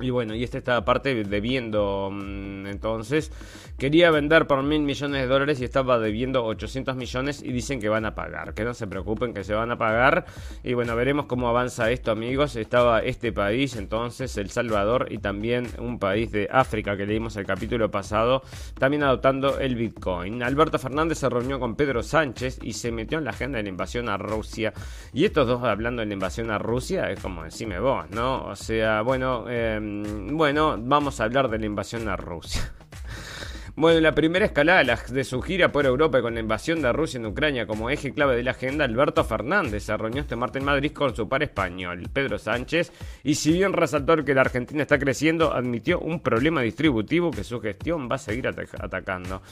Y 0.00 0.10
bueno, 0.10 0.34
y 0.34 0.44
este 0.44 0.58
está 0.58 0.76
aparte 0.76 1.24
debiendo 1.24 2.10
mm, 2.12 2.66
entonces. 2.66 3.30
Quería 3.78 4.10
vender 4.10 4.46
por 4.46 4.62
mil 4.62 4.80
millones 4.80 5.20
de 5.20 5.26
dólares 5.26 5.60
y 5.60 5.64
estaba 5.64 5.98
debiendo 5.98 6.46
800 6.46 6.96
millones 6.96 7.42
y 7.42 7.52
dicen 7.52 7.78
que 7.78 7.90
van 7.90 8.06
a 8.06 8.14
pagar. 8.14 8.54
Que 8.54 8.64
no 8.64 8.72
se 8.72 8.86
preocupen 8.86 9.34
que 9.34 9.44
se 9.44 9.52
van 9.52 9.70
a 9.70 9.76
pagar. 9.76 10.24
Y 10.64 10.72
bueno, 10.72 10.96
veremos 10.96 11.26
cómo 11.26 11.46
avanza 11.46 11.90
esto 11.90 12.10
amigos. 12.10 12.56
Estaba 12.56 13.00
este 13.00 13.32
país 13.32 13.76
entonces, 13.76 14.34
El 14.38 14.48
Salvador 14.48 15.08
y 15.10 15.18
también 15.18 15.68
un 15.78 15.98
país 15.98 16.32
de 16.32 16.48
África 16.50 16.96
que 16.96 17.04
leímos 17.04 17.36
el 17.36 17.44
capítulo 17.44 17.90
pasado, 17.90 18.42
también 18.78 19.02
adoptando 19.02 19.58
el 19.58 19.76
Bitcoin. 19.76 20.42
Alberto 20.42 20.78
Fernández 20.78 21.18
se 21.18 21.28
reunió 21.28 21.60
con 21.60 21.76
Pedro 21.76 22.02
Sánchez 22.02 22.60
y 22.62 22.72
se 22.72 22.90
metió 22.90 23.18
en 23.18 23.24
la 23.24 23.32
agenda 23.32 23.58
de 23.58 23.64
la 23.64 23.68
invasión 23.68 24.08
a 24.08 24.16
Rusia. 24.16 24.72
Y 25.12 25.26
estos 25.26 25.46
dos 25.46 25.62
hablando 25.64 26.00
de 26.00 26.06
la 26.06 26.14
invasión 26.14 26.50
a 26.50 26.56
Rusia 26.56 27.10
es 27.10 27.20
como 27.20 27.44
decime 27.44 27.78
vos, 27.78 28.08
¿no? 28.10 28.46
O 28.46 28.56
sea, 28.56 29.02
bueno... 29.02 29.44
Em, 29.50 30.34
bueno, 30.34 30.76
vamos 30.78 31.20
a 31.20 31.24
hablar 31.24 31.50
de 31.50 31.58
la 31.58 31.66
invasión 31.66 32.08
a 32.08 32.16
Rusia. 32.16 32.72
Bueno, 33.78 34.00
la 34.00 34.14
primera 34.14 34.46
escalada 34.46 34.96
de 35.06 35.22
su 35.22 35.42
gira 35.42 35.70
por 35.70 35.84
Europa 35.84 36.22
con 36.22 36.32
la 36.32 36.40
invasión 36.40 36.80
de 36.80 36.90
Rusia 36.94 37.18
en 37.18 37.26
Ucrania 37.26 37.66
como 37.66 37.90
eje 37.90 38.14
clave 38.14 38.34
de 38.34 38.42
la 38.42 38.52
agenda, 38.52 38.86
Alberto 38.86 39.22
Fernández 39.22 39.82
se 39.82 39.94
reunió 39.94 40.22
este 40.22 40.34
martes 40.34 40.60
en 40.60 40.64
Madrid 40.64 40.92
con 40.92 41.14
su 41.14 41.28
par 41.28 41.42
español, 41.42 42.08
Pedro 42.10 42.38
Sánchez, 42.38 42.90
y 43.22 43.34
si 43.34 43.52
bien 43.52 43.74
resaltó 43.74 44.16
que 44.24 44.32
la 44.32 44.40
Argentina 44.40 44.80
está 44.80 44.98
creciendo, 44.98 45.52
admitió 45.52 46.00
un 46.00 46.20
problema 46.20 46.62
distributivo 46.62 47.30
que 47.30 47.44
su 47.44 47.60
gestión 47.60 48.08
va 48.10 48.14
a 48.14 48.18
seguir 48.18 48.48
atacando. 48.48 49.42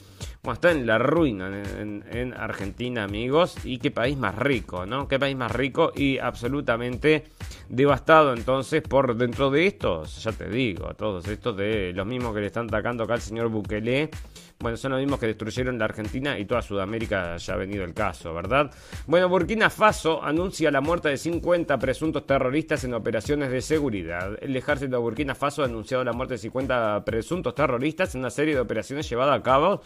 Bueno, 0.43 0.55
está 0.55 0.71
en 0.71 0.87
la 0.87 0.97
ruina 0.97 1.63
en, 1.79 2.33
Argentina, 2.35 3.05
amigos, 3.05 3.59
y 3.63 3.77
qué 3.77 3.91
país 3.91 4.17
más 4.17 4.37
rico, 4.37 4.87
¿no? 4.87 5.07
Qué 5.07 5.19
país 5.19 5.37
más 5.37 5.53
rico 5.53 5.93
y 5.95 6.17
absolutamente 6.17 7.25
devastado 7.69 8.33
entonces 8.33 8.83
por 8.83 9.17
dentro 9.17 9.51
de 9.51 9.67
estos, 9.67 10.23
ya 10.23 10.33
te 10.33 10.49
digo, 10.49 10.95
todos 10.95 11.29
estos 11.29 11.57
de 11.59 11.93
los 11.93 12.07
mismos 12.07 12.35
que 12.35 12.41
le 12.41 12.47
están 12.47 12.67
atacando 12.69 13.05
acá 13.05 13.15
al 13.15 13.21
señor 13.21 13.49
Bukele 13.49 14.11
bueno, 14.61 14.77
son 14.77 14.93
los 14.93 15.01
mismos 15.01 15.19
que 15.19 15.27
destruyeron 15.27 15.79
la 15.79 15.85
Argentina 15.85 16.39
y 16.39 16.47
toda 16.47 16.63
Sudamérica 16.63 17.37
ya 17.37 17.55
ha 17.55 17.57
venido 17.57 17.85
el 17.85 17.93
caso, 17.93 18.33
¿verdad? 18.33 18.71
Bueno, 19.07 19.29
Burkina 19.29 19.69
Faso 19.69 20.23
anuncia 20.23 20.71
la 20.71 20.81
muerte 20.81 21.11
de 21.11 21.19
50 21.19 21.79
presuntos 21.79 22.27
terroristas 22.27 22.83
en 22.85 22.95
operaciones 22.95 23.51
de 23.51 23.61
seguridad. 23.61 24.39
El 24.41 24.57
ejército 24.57 24.93
de 24.93 25.03
Burkina 25.03 25.35
Faso 25.35 25.63
ha 25.63 25.67
anunciado 25.67 26.03
la 26.03 26.13
muerte 26.13 26.35
de 26.35 26.39
50 26.39 27.05
presuntos 27.05 27.55
terroristas 27.55 28.15
en 28.15 28.21
una 28.21 28.31
serie 28.31 28.55
de 28.55 28.61
operaciones 28.61 29.09
llevadas 29.09 29.39
a 29.39 29.43
cabo 29.43 29.83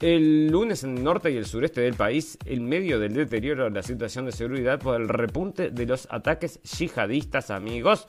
el 0.00 0.48
lunes 0.48 0.82
en 0.82 0.96
el 0.96 1.04
norte 1.04 1.30
y 1.30 1.36
el 1.36 1.44
sureste 1.44 1.82
del 1.82 1.94
país, 1.94 2.38
en 2.46 2.66
medio 2.66 2.98
del 2.98 3.12
deterioro 3.12 3.64
de 3.64 3.70
la 3.70 3.82
situación 3.82 4.24
de 4.24 4.32
seguridad 4.32 4.80
por 4.80 4.98
el 4.98 5.08
repunte 5.08 5.70
de 5.70 5.86
los 5.86 6.08
ataques 6.10 6.60
yihadistas, 6.62 7.50
amigos. 7.50 8.08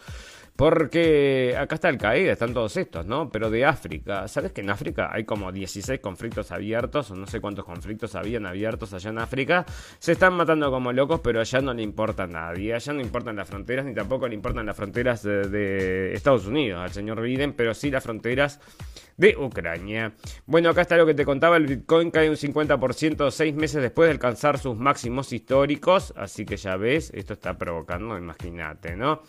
Porque 0.62 1.55
acá 1.57 1.74
está 1.74 1.89
el 1.89 1.97
Qaeda, 1.97 2.34
están 2.34 2.53
todos 2.53 2.78
estos, 2.78 3.07
¿no? 3.07 3.32
Pero 3.32 3.49
de 3.49 3.66
África. 3.66 4.28
¿Sabes 4.28 4.51
que 4.51 4.62
en 4.62 4.70
África 4.70 5.09
hay 5.12 5.24
como 5.24 5.51
16 5.51 5.99
conflictos 5.99 6.51
abiertos? 6.51 7.09
O 7.09 7.16
no 7.16 7.26
sé 7.26 7.41
cuántos 7.41 7.66
conflictos 7.66 8.14
habían 8.14 8.45
abiertos 8.45 8.93
allá 8.93 9.09
en 9.09 9.18
África. 9.18 9.66
Se 9.97 10.12
están 10.12 10.36
matando 10.36 10.70
como 10.70 10.93
locos, 10.93 11.22
pero 11.22 11.39
allá 11.39 11.62
no 11.62 11.74
le 11.74 11.82
importa 11.82 12.26
a 12.26 12.28
nadie. 12.28 12.76
Allá 12.76 12.93
no 12.93 13.01
importan 13.01 13.38
las 13.38 13.49
fronteras, 13.49 13.88
ni 13.88 13.95
tampoco 13.95 14.28
le 14.28 14.36
importan 14.36 14.68
las 14.68 14.78
fronteras 14.78 15.24
de, 15.24 15.49
de 15.49 16.14
Estados 16.14 16.45
Unidos 16.45 16.80
al 16.80 16.91
señor 16.91 17.22
Biden, 17.22 17.53
pero 17.53 17.74
sí 17.74 17.89
las 17.89 18.03
fronteras 18.03 18.59
de 19.18 19.38
Ucrania. 19.38 20.14
Bueno, 20.47 20.70
acá 20.70 20.82
está 20.82 20.97
lo 20.97 21.05
que 21.05 21.14
te 21.14 21.26
contaba, 21.26 21.57
el 21.57 21.68
Bitcoin 21.68 22.09
cae 22.09 22.30
un 22.30 22.36
50% 22.36 23.30
seis 23.30 23.53
meses 23.53 23.82
después 23.82 24.07
de 24.07 24.14
alcanzar 24.14 24.57
sus 24.57 24.76
máximos 24.76 25.32
históricos, 25.32 26.12
así 26.18 26.43
que 26.43 26.57
ya 26.57 26.76
ves, 26.76 27.12
esto 27.14 27.34
está 27.34 27.55
provocando, 27.55 28.18
imagínate, 28.18 28.95
¿no? 28.95 29.22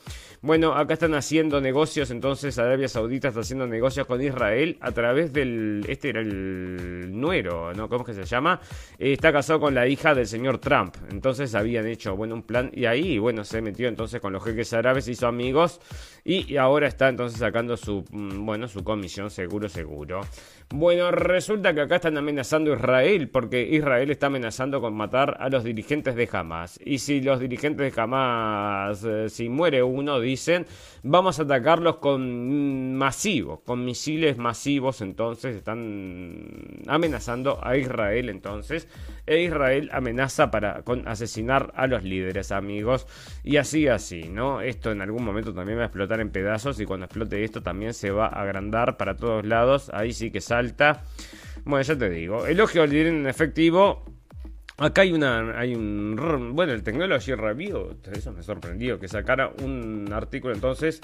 Bueno, 0.45 0.75
acá 0.75 0.95
están 0.95 1.15
haciendo 1.15 1.61
negocios, 1.61 2.11
entonces 2.11 2.59
Arabia 2.59 2.89
Saudita 2.89 3.29
está 3.29 3.43
haciendo 3.43 3.65
negocios 3.69 4.09
con 4.09 4.21
Israel 4.21 4.77
a 4.81 4.91
través 4.91 5.33
del, 5.33 5.87
este 5.89 6.09
era 6.09 6.21
el 6.21 7.13
nuero, 7.13 7.73
¿no? 7.75 7.89
¿Cómo 7.89 8.01
es 8.01 8.07
que 8.09 8.25
se 8.25 8.29
llama? 8.29 8.61
Eh, 8.99 9.13
está 9.13 9.33
casado 9.33 9.61
con 9.61 9.73
la 9.73 9.87
hija 9.87 10.17
del 10.17 10.27
señor 10.27 10.59
Trump, 10.59 10.97
entonces 11.13 11.55
habían 11.55 11.87
hecho, 11.87 12.17
bueno, 12.17 12.35
un 12.35 12.43
plan 12.43 12.73
y 12.75 12.87
ahí, 12.87 13.19
bueno, 13.19 13.45
se 13.45 13.63
metió 13.63 13.87
entonces 13.87 14.21
con 14.21 14.33
los 14.33 14.43
jeques 14.43 14.73
árabes, 14.73 15.07
hizo 15.07 15.29
amigos 15.29 15.81
y 16.25 16.57
ahora 16.57 16.87
está 16.87 17.09
entonces 17.09 17.41
sacando 17.41 17.77
su, 17.77 18.05
mm, 18.11 18.47
bueno, 18.47 18.69
su 18.69 18.85
comisión 18.85 19.31
seguro 19.31 19.69
seguro. 19.69 20.21
Bueno, 20.75 21.11
resulta 21.11 21.75
que 21.75 21.83
acá 21.83 21.97
están 21.97 22.17
amenazando 22.17 22.73
a 22.73 22.77
Israel 22.77 23.29
porque 23.29 23.63
Israel 23.63 24.11
está 24.11 24.29
amenazando 24.29 24.81
con 24.81 24.95
matar 24.95 25.37
a 25.39 25.51
los 25.51 25.65
dirigentes 25.65 26.15
de 26.15 26.29
Hamas. 26.33 26.81
Y 26.83 26.99
si 26.99 27.21
los 27.21 27.41
dirigentes 27.41 27.95
de 27.95 28.01
Hamas, 28.01 29.05
eh, 29.05 29.29
si 29.29 29.51
muere 29.51 29.83
uno, 29.83 30.19
dicen, 30.19 30.65
vamos 31.03 31.39
a 31.39 31.43
atacarlos 31.43 31.97
con 31.97 32.95
masivos, 32.95 33.61
con 33.67 33.85
misiles 33.85 34.39
masivos, 34.39 35.03
entonces 35.03 35.57
están 35.57 36.83
amenazando 36.87 37.59
a 37.63 37.77
Israel 37.77 38.31
entonces. 38.31 38.89
E 39.27 39.43
Israel 39.43 39.91
amenaza 39.93 40.51
para 40.51 40.83
con 40.83 41.07
asesinar 41.07 41.73
a 41.77 41.87
los 41.87 42.03
líderes, 42.03 42.51
amigos. 42.51 43.07
Y 43.45 43.59
así, 43.59 43.89
así, 43.89 44.29
¿no? 44.29 44.63
Esto 44.63 44.91
en 44.91 45.03
algún 45.03 45.25
momento 45.25 45.53
también 45.53 45.79
va 45.79 45.83
a 45.83 45.87
explotar 45.87 46.12
en 46.21 46.31
pedazos 46.31 46.81
y 46.81 46.87
cuando 46.87 47.07
explote 47.07 47.45
esto 47.45 47.63
también 47.63 47.95
se 47.95 48.11
va 48.11 48.27
a 48.27 48.43
agrandar 48.43 48.97
para 48.97 49.17
todos 49.17 49.45
lados. 49.47 49.91
Ahí 49.93 50.13
sí 50.13 50.31
que 50.31 50.41
salta. 50.41 51.05
Bueno, 51.65 51.83
ya 51.83 51.97
te 51.97 52.11
digo, 52.11 52.47
elogio 52.47 52.83
al 52.83 52.91
dinero 52.91 53.11
en 53.11 53.27
efectivo 53.27 54.05
Acá 54.79 55.03
hay 55.03 55.13
una, 55.13 55.59
hay 55.59 55.75
un, 55.75 56.53
bueno, 56.55 56.73
el 56.73 56.83
Technology 56.83 57.35
Review, 57.35 57.99
eso 58.11 58.33
me 58.33 58.43
sorprendió, 58.43 58.99
que 58.99 59.07
sacara 59.07 59.53
un 59.63 60.11
artículo 60.13 60.55
entonces 60.55 61.01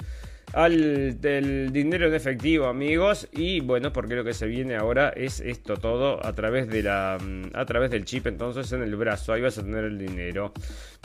al 0.53 1.21
del 1.21 1.71
dinero 1.71 2.07
en 2.07 2.13
efectivo, 2.13 2.65
amigos. 2.65 3.27
Y 3.31 3.59
bueno, 3.61 3.93
porque 3.93 4.15
lo 4.15 4.23
que 4.23 4.33
se 4.33 4.47
viene 4.47 4.75
ahora 4.75 5.09
es 5.09 5.39
esto 5.39 5.77
todo 5.77 6.25
a 6.25 6.33
través 6.33 6.67
de 6.67 6.83
la 6.83 7.17
mm, 7.21 7.51
a 7.53 7.65
través 7.65 7.91
del 7.91 8.05
chip 8.05 8.27
entonces 8.27 8.71
en 8.71 8.83
el 8.83 8.95
brazo. 8.95 9.33
Ahí 9.33 9.41
vas 9.41 9.57
a 9.57 9.63
tener 9.63 9.85
el 9.85 9.97
dinero. 9.97 10.53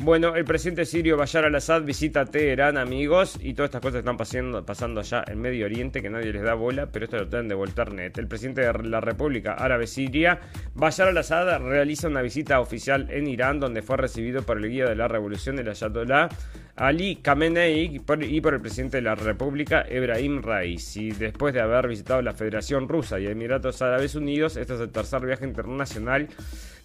Bueno, 0.02 0.34
el 0.34 0.44
presidente 0.44 0.84
sirio 0.84 1.16
Bashar 1.16 1.44
al-Assad 1.44 1.82
visita 1.82 2.24
Teherán, 2.24 2.76
amigos, 2.76 3.38
y 3.40 3.54
todas 3.54 3.68
estas 3.68 3.80
cosas 3.80 3.98
están 4.00 4.16
pasando, 4.16 4.64
pasando 4.64 5.00
allá 5.00 5.24
en 5.26 5.40
Medio 5.40 5.66
Oriente 5.66 6.02
que 6.02 6.10
nadie 6.10 6.32
les 6.32 6.42
da 6.42 6.54
bola, 6.54 6.86
pero 6.86 7.04
esto 7.04 7.16
lo 7.16 7.28
tienen 7.28 7.48
de 7.48 7.54
Volternet. 7.54 8.18
El 8.18 8.26
presidente 8.26 8.62
de 8.62 8.72
la 8.88 9.00
República 9.00 9.54
Árabe 9.54 9.86
Siria, 9.86 10.40
Bashar 10.74 11.08
al-Assad, 11.08 11.60
realiza 11.60 12.08
una 12.08 12.22
visita 12.22 12.60
oficial 12.60 13.08
en 13.10 13.28
Irán 13.28 13.60
donde 13.60 13.82
fue 13.82 13.96
recibido 13.96 14.42
por 14.42 14.58
el 14.58 14.68
guía 14.68 14.86
de 14.86 14.96
la 14.96 15.06
revolución, 15.06 15.58
el 15.58 15.68
Ayatollah 15.68 16.28
Ali 16.76 17.16
Khamenei 17.16 17.94
y 17.94 18.40
por 18.40 18.54
el 18.54 18.60
presidente 18.60 18.96
de 18.96 19.02
la 19.02 19.14
República, 19.14 19.84
Ebrahim 19.88 20.42
Raisi. 20.42 21.12
Después 21.12 21.54
de 21.54 21.60
haber 21.60 21.86
visitado 21.86 22.20
la 22.20 22.34
Federación 22.34 22.88
Rusa 22.88 23.20
y 23.20 23.26
Emiratos 23.26 23.80
Árabes 23.80 24.16
Unidos, 24.16 24.56
este 24.56 24.74
es 24.74 24.80
el 24.80 24.90
tercer 24.90 25.24
viaje 25.24 25.44
internacional 25.44 26.28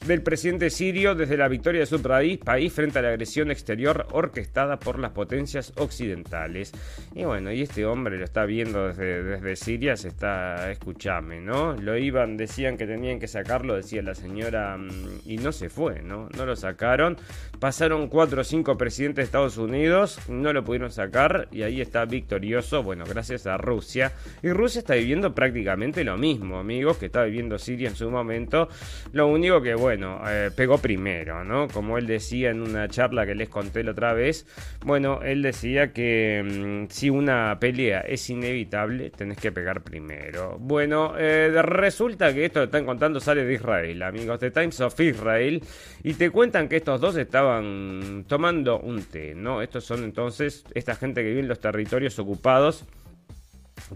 del 0.05 0.21
presidente 0.21 0.69
sirio 0.69 1.13
desde 1.13 1.35
la 1.35 1.47
victoria 1.47 1.81
de 1.81 1.85
su 1.85 2.01
país, 2.01 2.39
frente 2.73 2.99
a 2.99 3.01
la 3.01 3.09
agresión 3.09 3.51
exterior 3.51 4.07
orquestada 4.11 4.79
por 4.79 4.97
las 4.97 5.11
potencias 5.11 5.73
occidentales. 5.75 6.71
Y 7.13 7.25
bueno, 7.25 7.51
y 7.51 7.61
este 7.61 7.85
hombre 7.85 8.17
lo 8.17 8.23
está 8.23 8.45
viendo 8.45 8.87
desde, 8.87 9.23
desde 9.23 9.55
Siria, 9.55 9.97
se 9.97 10.07
está, 10.07 10.71
escuchame, 10.71 11.41
¿no? 11.41 11.73
Lo 11.73 11.97
iban, 11.97 12.37
decían 12.37 12.77
que 12.77 12.87
tenían 12.87 13.19
que 13.19 13.27
sacarlo, 13.27 13.75
decía 13.75 14.01
la 14.01 14.15
señora, 14.15 14.77
mm, 14.77 15.21
y 15.25 15.37
no 15.37 15.51
se 15.51 15.69
fue, 15.69 16.01
¿no? 16.01 16.29
No 16.37 16.45
lo 16.45 16.55
sacaron. 16.55 17.17
Pasaron 17.59 18.07
cuatro 18.07 18.41
o 18.41 18.43
cinco 18.43 18.77
presidentes 18.77 19.17
de 19.17 19.23
Estados 19.23 19.57
Unidos, 19.57 20.19
no 20.29 20.53
lo 20.53 20.63
pudieron 20.63 20.91
sacar 20.91 21.49
y 21.51 21.63
ahí 21.63 21.81
está 21.81 22.05
victorioso, 22.05 22.83
bueno, 22.83 23.03
gracias 23.05 23.47
a 23.47 23.57
Rusia. 23.57 24.13
Y 24.41 24.49
Rusia 24.51 24.79
está 24.79 24.95
viviendo 24.95 25.35
prácticamente 25.35 26.05
lo 26.05 26.17
mismo, 26.17 26.57
amigos, 26.57 26.97
que 26.97 27.07
está 27.07 27.23
viviendo 27.23 27.59
Siria 27.59 27.89
en 27.89 27.95
su 27.95 28.09
momento. 28.09 28.69
Lo 29.11 29.27
único 29.27 29.61
que, 29.61 29.75
bueno, 29.75 29.88
eh, 29.91 30.51
pegó 30.55 30.77
primero, 30.77 31.43
¿no? 31.43 31.67
Como 31.67 31.97
él 31.97 32.07
decía 32.07 32.51
en 32.51 32.61
una 32.61 32.87
charla 32.87 33.25
que 33.25 33.35
les 33.35 33.49
conté 33.49 33.83
la 33.83 33.91
otra 33.91 34.13
vez, 34.13 34.45
bueno, 34.85 35.21
él 35.23 35.41
decía 35.41 35.93
que 35.93 36.43
mm, 36.43 36.91
si 36.91 37.09
una 37.09 37.57
pelea 37.59 38.01
es 38.01 38.29
inevitable, 38.29 39.09
tenés 39.11 39.37
que 39.37 39.51
pegar 39.51 39.81
primero. 39.81 40.57
Bueno, 40.59 41.13
eh, 41.17 41.51
resulta 41.61 42.33
que 42.33 42.45
esto 42.45 42.59
que 42.61 42.65
están 42.65 42.85
contando 42.85 43.19
sale 43.19 43.45
de 43.45 43.53
Israel, 43.53 44.03
amigos, 44.03 44.39
de 44.39 44.51
Times 44.51 44.79
of 44.81 44.99
Israel, 44.99 45.61
y 46.03 46.13
te 46.13 46.29
cuentan 46.29 46.67
que 46.67 46.77
estos 46.77 47.01
dos 47.01 47.17
estaban 47.17 48.25
tomando 48.27 48.79
un 48.79 49.03
té, 49.03 49.33
¿no? 49.35 49.61
Estos 49.61 49.85
son 49.85 50.03
entonces 50.03 50.63
esta 50.73 50.95
gente 50.95 51.21
que 51.21 51.29
vive 51.29 51.41
en 51.41 51.47
los 51.47 51.59
territorios 51.59 52.17
ocupados 52.19 52.85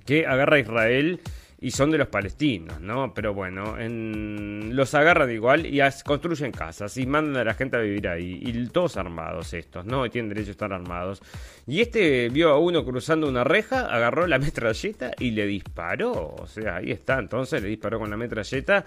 que 0.05 0.25
agarra 0.25 0.59
Israel 0.59 1.19
y 1.63 1.71
son 1.71 1.91
de 1.91 1.97
los 1.97 2.09
palestinos, 2.09 2.81
¿no? 2.81 3.13
Pero 3.13 3.33
bueno, 3.33 3.77
los 3.79 4.93
agarran 4.95 5.31
igual 5.31 5.65
y 5.65 5.79
construyen 6.03 6.51
casas 6.51 6.97
y 6.97 7.05
mandan 7.05 7.37
a 7.37 7.45
la 7.45 7.53
gente 7.53 7.77
a 7.77 7.79
vivir 7.79 8.09
ahí. 8.09 8.41
Y 8.43 8.67
todos 8.67 8.97
armados 8.97 9.53
estos, 9.53 9.85
¿no? 9.85 10.05
Y 10.05 10.09
tienen 10.09 10.27
derecho 10.27 10.49
a 10.49 10.51
estar 10.51 10.73
armados. 10.73 11.21
Y 11.65 11.79
este 11.79 12.27
vio 12.27 12.49
a 12.49 12.59
uno 12.59 12.83
cruzando 12.83 13.29
una 13.29 13.45
reja, 13.45 13.87
agarró 13.87 14.27
la 14.27 14.39
metralleta 14.39 15.11
y 15.17 15.31
le 15.31 15.47
disparó. 15.47 16.35
O 16.37 16.47
sea, 16.47 16.77
ahí 16.77 16.91
está, 16.91 17.17
entonces 17.17 17.63
le 17.63 17.69
disparó 17.69 17.97
con 17.97 18.09
la 18.09 18.17
metralleta 18.17 18.83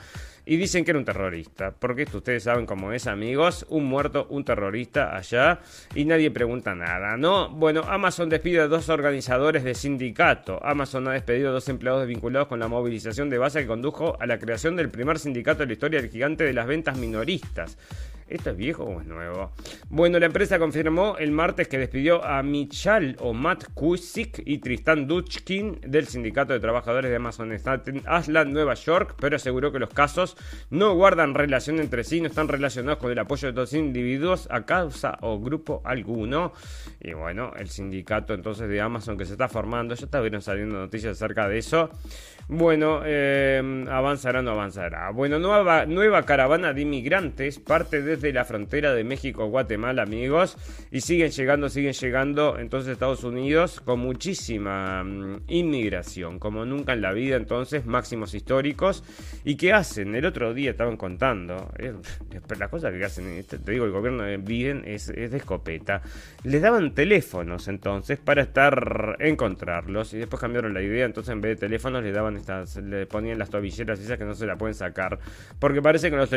y 0.47 0.57
dicen 0.57 0.85
que 0.85 0.93
era 0.93 0.99
un 0.99 1.05
terrorista. 1.05 1.73
Porque 1.73 2.03
esto 2.03 2.19
ustedes 2.19 2.45
saben 2.45 2.65
cómo 2.65 2.93
es, 2.93 3.07
amigos. 3.07 3.67
Un 3.69 3.85
muerto, 3.85 4.27
un 4.31 4.45
terrorista 4.45 5.15
allá 5.17 5.61
y 5.95 6.05
nadie 6.05 6.31
pregunta 6.31 6.75
nada, 6.75 7.17
¿no? 7.17 7.51
Bueno, 7.51 7.83
Amazon 7.83 8.29
despide 8.29 8.61
a 8.61 8.69
dos 8.69 8.89
organizadores 8.89 9.65
de 9.65 9.75
sindicato. 9.75 10.65
Amazon 10.65 11.09
ha 11.09 11.13
despedido 11.13 11.51
a 11.51 11.53
dos 11.53 11.69
empleados 11.69 12.07
vinculados 12.07 12.49
con 12.49 12.61
la 12.61 12.69
movilización 12.69 13.29
de 13.29 13.39
base 13.39 13.61
que 13.61 13.67
condujo 13.67 14.17
a 14.21 14.27
la 14.27 14.39
creación 14.39 14.77
del 14.77 14.89
primer 14.89 15.19
sindicato 15.19 15.61
de 15.61 15.67
la 15.67 15.73
historia 15.73 16.01
del 16.01 16.11
gigante 16.11 16.45
de 16.45 16.53
las 16.53 16.67
ventas 16.67 16.97
minoristas. 16.97 17.77
¿Esto 18.29 18.51
es 18.51 18.57
viejo 18.57 18.83
o 18.83 19.01
es 19.01 19.07
nuevo? 19.07 19.53
Bueno, 19.89 20.19
la 20.19 20.27
empresa 20.27 20.59
confirmó 20.59 21.17
el 21.17 21.31
martes 21.31 21.69
que 21.69 21.79
despidió 21.79 22.25
a 22.25 22.43
Michal 22.43 23.17
o 23.21 23.33
Matt 23.33 23.73
Kusik 23.73 24.43
y 24.45 24.59
Tristan 24.59 25.07
Dutchkin 25.07 25.81
del 25.87 26.07
Sindicato 26.07 26.53
de 26.53 26.59
Trabajadores 26.59 27.09
de 27.09 27.17
Amazon 27.17 27.53
Staten 27.53 28.03
Island, 28.21 28.53
Nueva 28.53 28.75
York, 28.75 29.15
pero 29.21 29.37
aseguró 29.37 29.71
que 29.71 29.79
los 29.79 29.91
casos 29.91 30.37
no 30.71 30.95
guardan 30.95 31.35
relación 31.35 31.79
entre 31.79 32.03
sí, 32.03 32.21
no 32.21 32.27
están 32.27 32.49
relacionados 32.49 32.99
con 32.99 33.13
el 33.13 33.19
apoyo 33.21 33.47
de 33.49 33.53
dos 33.53 33.73
individuos 33.73 34.49
a 34.51 34.67
causa 34.67 35.19
o 35.21 35.39
grupo 35.39 35.81
alguno. 35.85 36.53
Y 37.01 37.13
bueno, 37.13 37.53
el 37.57 37.69
sindicato 37.69 38.35
entonces 38.35 38.69
de 38.69 38.81
Amazon 38.81 39.17
que 39.17 39.25
se 39.25 39.33
está 39.33 39.49
formando, 39.49 39.95
ya 39.95 40.05
estaban 40.05 40.43
saliendo 40.43 40.77
noticias 40.77 41.17
acerca 41.17 41.49
de 41.49 41.59
eso. 41.59 41.91
Bueno, 42.49 43.01
eh, 43.05 43.61
avanzará 43.91 44.41
no 44.41 44.53
avanzará. 44.53 45.11
Bueno, 45.11 45.41
nueva, 45.41 46.23
caravana 46.23 46.73
de 46.73 46.83
inmigrantes 46.83 47.59
parte 47.59 48.03
desde 48.03 48.33
la 48.33 48.45
frontera 48.45 48.95
de 48.95 49.03
México-Guatemala, 49.03 50.03
amigos, 50.03 50.57
y 50.93 51.01
siguen 51.01 51.33
llegando, 51.33 51.69
siguen 51.69 51.93
llegando 51.93 52.57
entonces 52.57 52.93
Estados 52.93 53.25
Unidos 53.25 53.81
con 53.81 53.99
muchísima 53.99 55.03
mm, 55.03 55.41
inmigración, 55.49 56.39
como 56.39 56.65
nunca 56.65 56.93
en 56.93 57.03
la 57.03 57.13
vida, 57.13 57.35
entonces 57.35 57.85
máximos 57.85 58.33
históricos. 58.33 59.03
¿Y 59.45 59.57
qué 59.57 59.73
hacen? 59.73 60.15
El 60.15 60.25
otro 60.25 60.55
día 60.55 60.71
estaban 60.71 60.97
contando, 60.97 61.73
eh, 61.79 61.95
las 62.61 62.69
cosas 62.69 62.93
que 62.93 63.05
hacen, 63.05 63.27
este, 63.39 63.59
te 63.59 63.73
digo, 63.73 63.87
el 63.87 63.91
gobierno 63.91 64.23
de 64.23 64.37
Biden 64.37 64.85
es, 64.87 65.09
de 65.09 65.37
escopeta. 65.37 66.01
Les 66.45 66.63
daban 66.63 66.95
teléfonos 66.95 67.67
entonces 67.67 68.21
para 68.21 68.43
estar, 68.43 69.17
encontrarlos, 69.19 70.15
y 70.15 70.19
después 70.19 70.41
cambiaron 70.41 70.73
la 70.73 70.83
idea, 70.83 71.07
entonces 71.07 71.33
en 71.33 71.41
vez 71.41 71.57
de 71.57 71.67
teléfonos 71.67 72.05
le 72.05 72.13
daban 72.13 72.36
le 72.83 73.07
ponían 73.07 73.39
las 73.39 73.51
tobilleras 73.51 74.01
esas 74.01 74.19
que 74.19 74.25
no 74.25 74.35
se 74.35 74.47
la 74.47 74.57
pueden 74.57 74.75
sacar. 74.75 75.19
Porque 75.59 75.83
parece 75.83 76.11
que 76.11 76.17
los, 76.17 76.31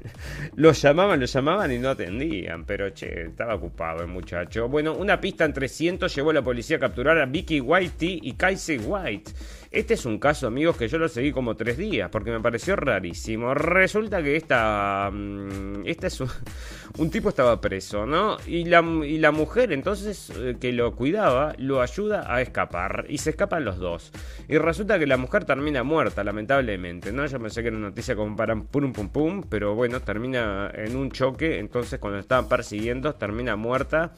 los 0.56 0.82
llamaban, 0.82 1.20
los 1.20 1.32
llamaban 1.32 1.72
y 1.72 1.78
no 1.78 1.90
atendían. 1.90 2.64
Pero 2.64 2.90
che, 2.90 3.26
estaba 3.26 3.54
ocupado 3.54 4.02
el 4.02 4.08
muchacho. 4.08 4.68
Bueno, 4.68 4.94
una 4.94 5.20
pista 5.20 5.44
en 5.44 5.52
300 5.52 6.14
llevó 6.14 6.30
a 6.30 6.34
la 6.34 6.42
policía 6.42 6.76
a 6.76 6.80
capturar 6.80 7.18
a 7.18 7.26
Vicky 7.26 7.60
White 7.60 8.06
y 8.22 8.32
Kaise 8.32 8.78
White. 8.78 9.32
Este 9.76 9.92
es 9.92 10.06
un 10.06 10.18
caso, 10.18 10.46
amigos, 10.46 10.78
que 10.78 10.88
yo 10.88 10.96
lo 10.96 11.06
seguí 11.06 11.32
como 11.32 11.54
tres 11.54 11.76
días 11.76 12.08
porque 12.10 12.30
me 12.30 12.40
pareció 12.40 12.76
rarísimo. 12.76 13.52
Resulta 13.52 14.22
que 14.22 14.34
esta. 14.34 15.10
Mm, 15.12 15.82
esta 15.84 16.06
es 16.06 16.18
un, 16.18 17.10
tipo 17.10 17.28
estaba 17.28 17.60
preso, 17.60 18.06
¿no? 18.06 18.38
Y 18.46 18.64
la, 18.64 18.80
mujer, 18.80 19.74
entonces, 19.74 20.32
eh, 20.34 20.56
que 20.58 20.72
lo 20.72 20.96
cuidaba, 20.96 21.54
lo 21.58 21.82
ayuda 21.82 22.24
a 22.34 22.40
escapar. 22.40 23.04
Y 23.10 23.18
se 23.18 23.28
escapan 23.28 23.66
los 23.66 23.76
dos. 23.76 24.12
Y 24.48 24.56
resulta 24.56 24.98
que 24.98 25.06
la 25.06 25.18
mujer 25.18 25.44
termina 25.44 25.82
muerta, 25.82 26.24
lamentablemente, 26.24 27.12
¿no? 27.12 27.26
Yo 27.26 27.38
pensé 27.38 27.60
que 27.60 27.68
era 27.68 27.76
una 27.76 27.88
noticia 27.88 28.16
como 28.16 28.34
para 28.34 28.56
pum 28.56 28.94
pum 28.94 29.10
pum, 29.10 29.42
pero 29.46 29.74
bueno, 29.74 30.00
termina 30.00 30.70
en 30.74 30.96
un 30.96 31.10
choque. 31.10 31.58
Entonces, 31.58 32.00
cuando 32.00 32.18
estaban 32.18 32.48
persiguiendo, 32.48 33.14
termina 33.14 33.56
muerta 33.56 34.14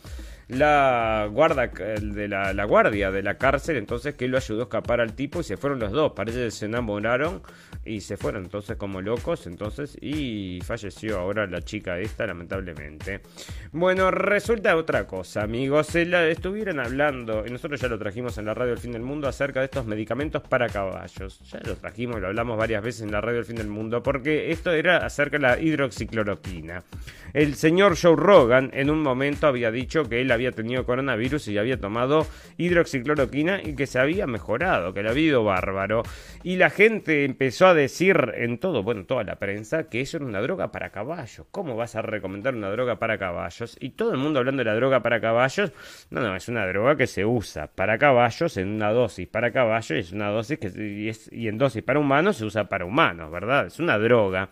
la 0.48 1.28
guarda 1.30 1.66
de 1.66 2.28
la, 2.28 2.64
guardia 2.64 3.10
de 3.10 3.22
la 3.22 3.36
cárcel, 3.36 3.76
entonces 3.76 4.14
que 4.14 4.28
lo 4.28 4.38
ayudó 4.38 4.60
a 4.60 4.64
escapar 4.64 5.00
al 5.00 5.14
tipo 5.14 5.40
y 5.40 5.44
se 5.44 5.56
fueron 5.56 5.78
los 5.78 5.92
dos. 5.92 6.12
Parece 6.12 6.44
que 6.44 6.50
se 6.50 6.66
enamoraron 6.66 7.42
y 7.88 8.00
se 8.00 8.16
fueron 8.16 8.44
entonces 8.44 8.76
como 8.76 9.00
locos, 9.00 9.46
entonces 9.46 9.96
y 10.00 10.60
falleció 10.62 11.18
ahora 11.18 11.46
la 11.46 11.62
chica 11.62 11.98
esta 11.98 12.26
lamentablemente. 12.26 13.20
Bueno, 13.72 14.10
resulta 14.10 14.76
otra 14.76 15.06
cosa, 15.06 15.42
amigos, 15.42 15.94
estuvieron 15.94 16.80
hablando 16.80 17.44
y 17.46 17.50
nosotros 17.50 17.80
ya 17.80 17.88
lo 17.88 17.98
trajimos 17.98 18.36
en 18.38 18.44
la 18.44 18.54
radio 18.54 18.72
El 18.72 18.78
Fin 18.78 18.92
del 18.92 19.02
Mundo 19.02 19.28
acerca 19.28 19.60
de 19.60 19.66
estos 19.66 19.86
medicamentos 19.86 20.42
para 20.42 20.68
caballos. 20.68 21.40
Ya 21.50 21.60
lo 21.64 21.76
trajimos, 21.76 22.20
lo 22.20 22.28
hablamos 22.28 22.58
varias 22.58 22.82
veces 22.82 23.02
en 23.02 23.12
la 23.12 23.20
radio 23.20 23.38
El 23.38 23.44
Fin 23.44 23.56
del 23.56 23.68
Mundo 23.68 24.02
porque 24.02 24.50
esto 24.52 24.72
era 24.72 24.98
acerca 24.98 25.38
de 25.38 25.42
la 25.42 25.60
hidroxicloroquina. 25.60 26.84
El 27.32 27.54
señor 27.54 27.96
Joe 28.00 28.16
Rogan 28.16 28.70
en 28.72 28.90
un 28.90 29.02
momento 29.02 29.46
había 29.46 29.70
dicho 29.70 30.08
que 30.08 30.20
él 30.20 30.30
había 30.30 30.52
tenido 30.52 30.84
coronavirus 30.84 31.48
y 31.48 31.58
había 31.58 31.78
tomado 31.78 32.26
hidroxicloroquina 32.56 33.62
y 33.62 33.74
que 33.74 33.86
se 33.86 33.98
había 33.98 34.26
mejorado, 34.26 34.94
que 34.94 35.02
le 35.02 35.10
había 35.10 35.28
ido 35.28 35.44
bárbaro. 35.44 36.02
Y 36.42 36.56
la 36.56 36.70
gente 36.70 37.24
empezó 37.24 37.66
a 37.66 37.74
decir 37.82 38.32
en 38.36 38.58
todo, 38.58 38.82
bueno, 38.82 39.04
toda 39.04 39.24
la 39.24 39.36
prensa, 39.36 39.88
que 39.88 40.00
eso 40.00 40.18
era 40.18 40.26
una 40.26 40.40
droga 40.40 40.70
para 40.70 40.90
caballos. 40.90 41.46
¿Cómo 41.50 41.76
vas 41.76 41.96
a 41.96 42.02
recomendar 42.02 42.54
una 42.54 42.70
droga 42.70 42.98
para 42.98 43.18
caballos? 43.18 43.76
Y 43.80 43.90
todo 43.90 44.12
el 44.12 44.18
mundo 44.18 44.38
hablando 44.38 44.60
de 44.60 44.64
la 44.64 44.74
droga 44.74 45.02
para 45.02 45.20
caballos. 45.20 45.72
No, 46.10 46.20
no, 46.20 46.36
es 46.36 46.48
una 46.48 46.66
droga 46.66 46.96
que 46.96 47.06
se 47.06 47.24
usa 47.24 47.68
para 47.68 47.98
caballos 47.98 48.56
en 48.56 48.68
una 48.68 48.90
dosis 48.90 49.26
para 49.26 49.52
caballos 49.52 49.90
y 49.90 50.00
es 50.00 50.12
una 50.12 50.28
dosis 50.28 50.58
que 50.58 50.68
y, 50.76 51.08
es, 51.08 51.30
y 51.32 51.48
en 51.48 51.58
dosis 51.58 51.82
para 51.82 51.98
humanos 51.98 52.36
se 52.36 52.44
usa 52.44 52.68
para 52.68 52.84
humanos, 52.84 53.30
¿verdad? 53.30 53.66
Es 53.66 53.78
una 53.78 53.98
droga. 53.98 54.50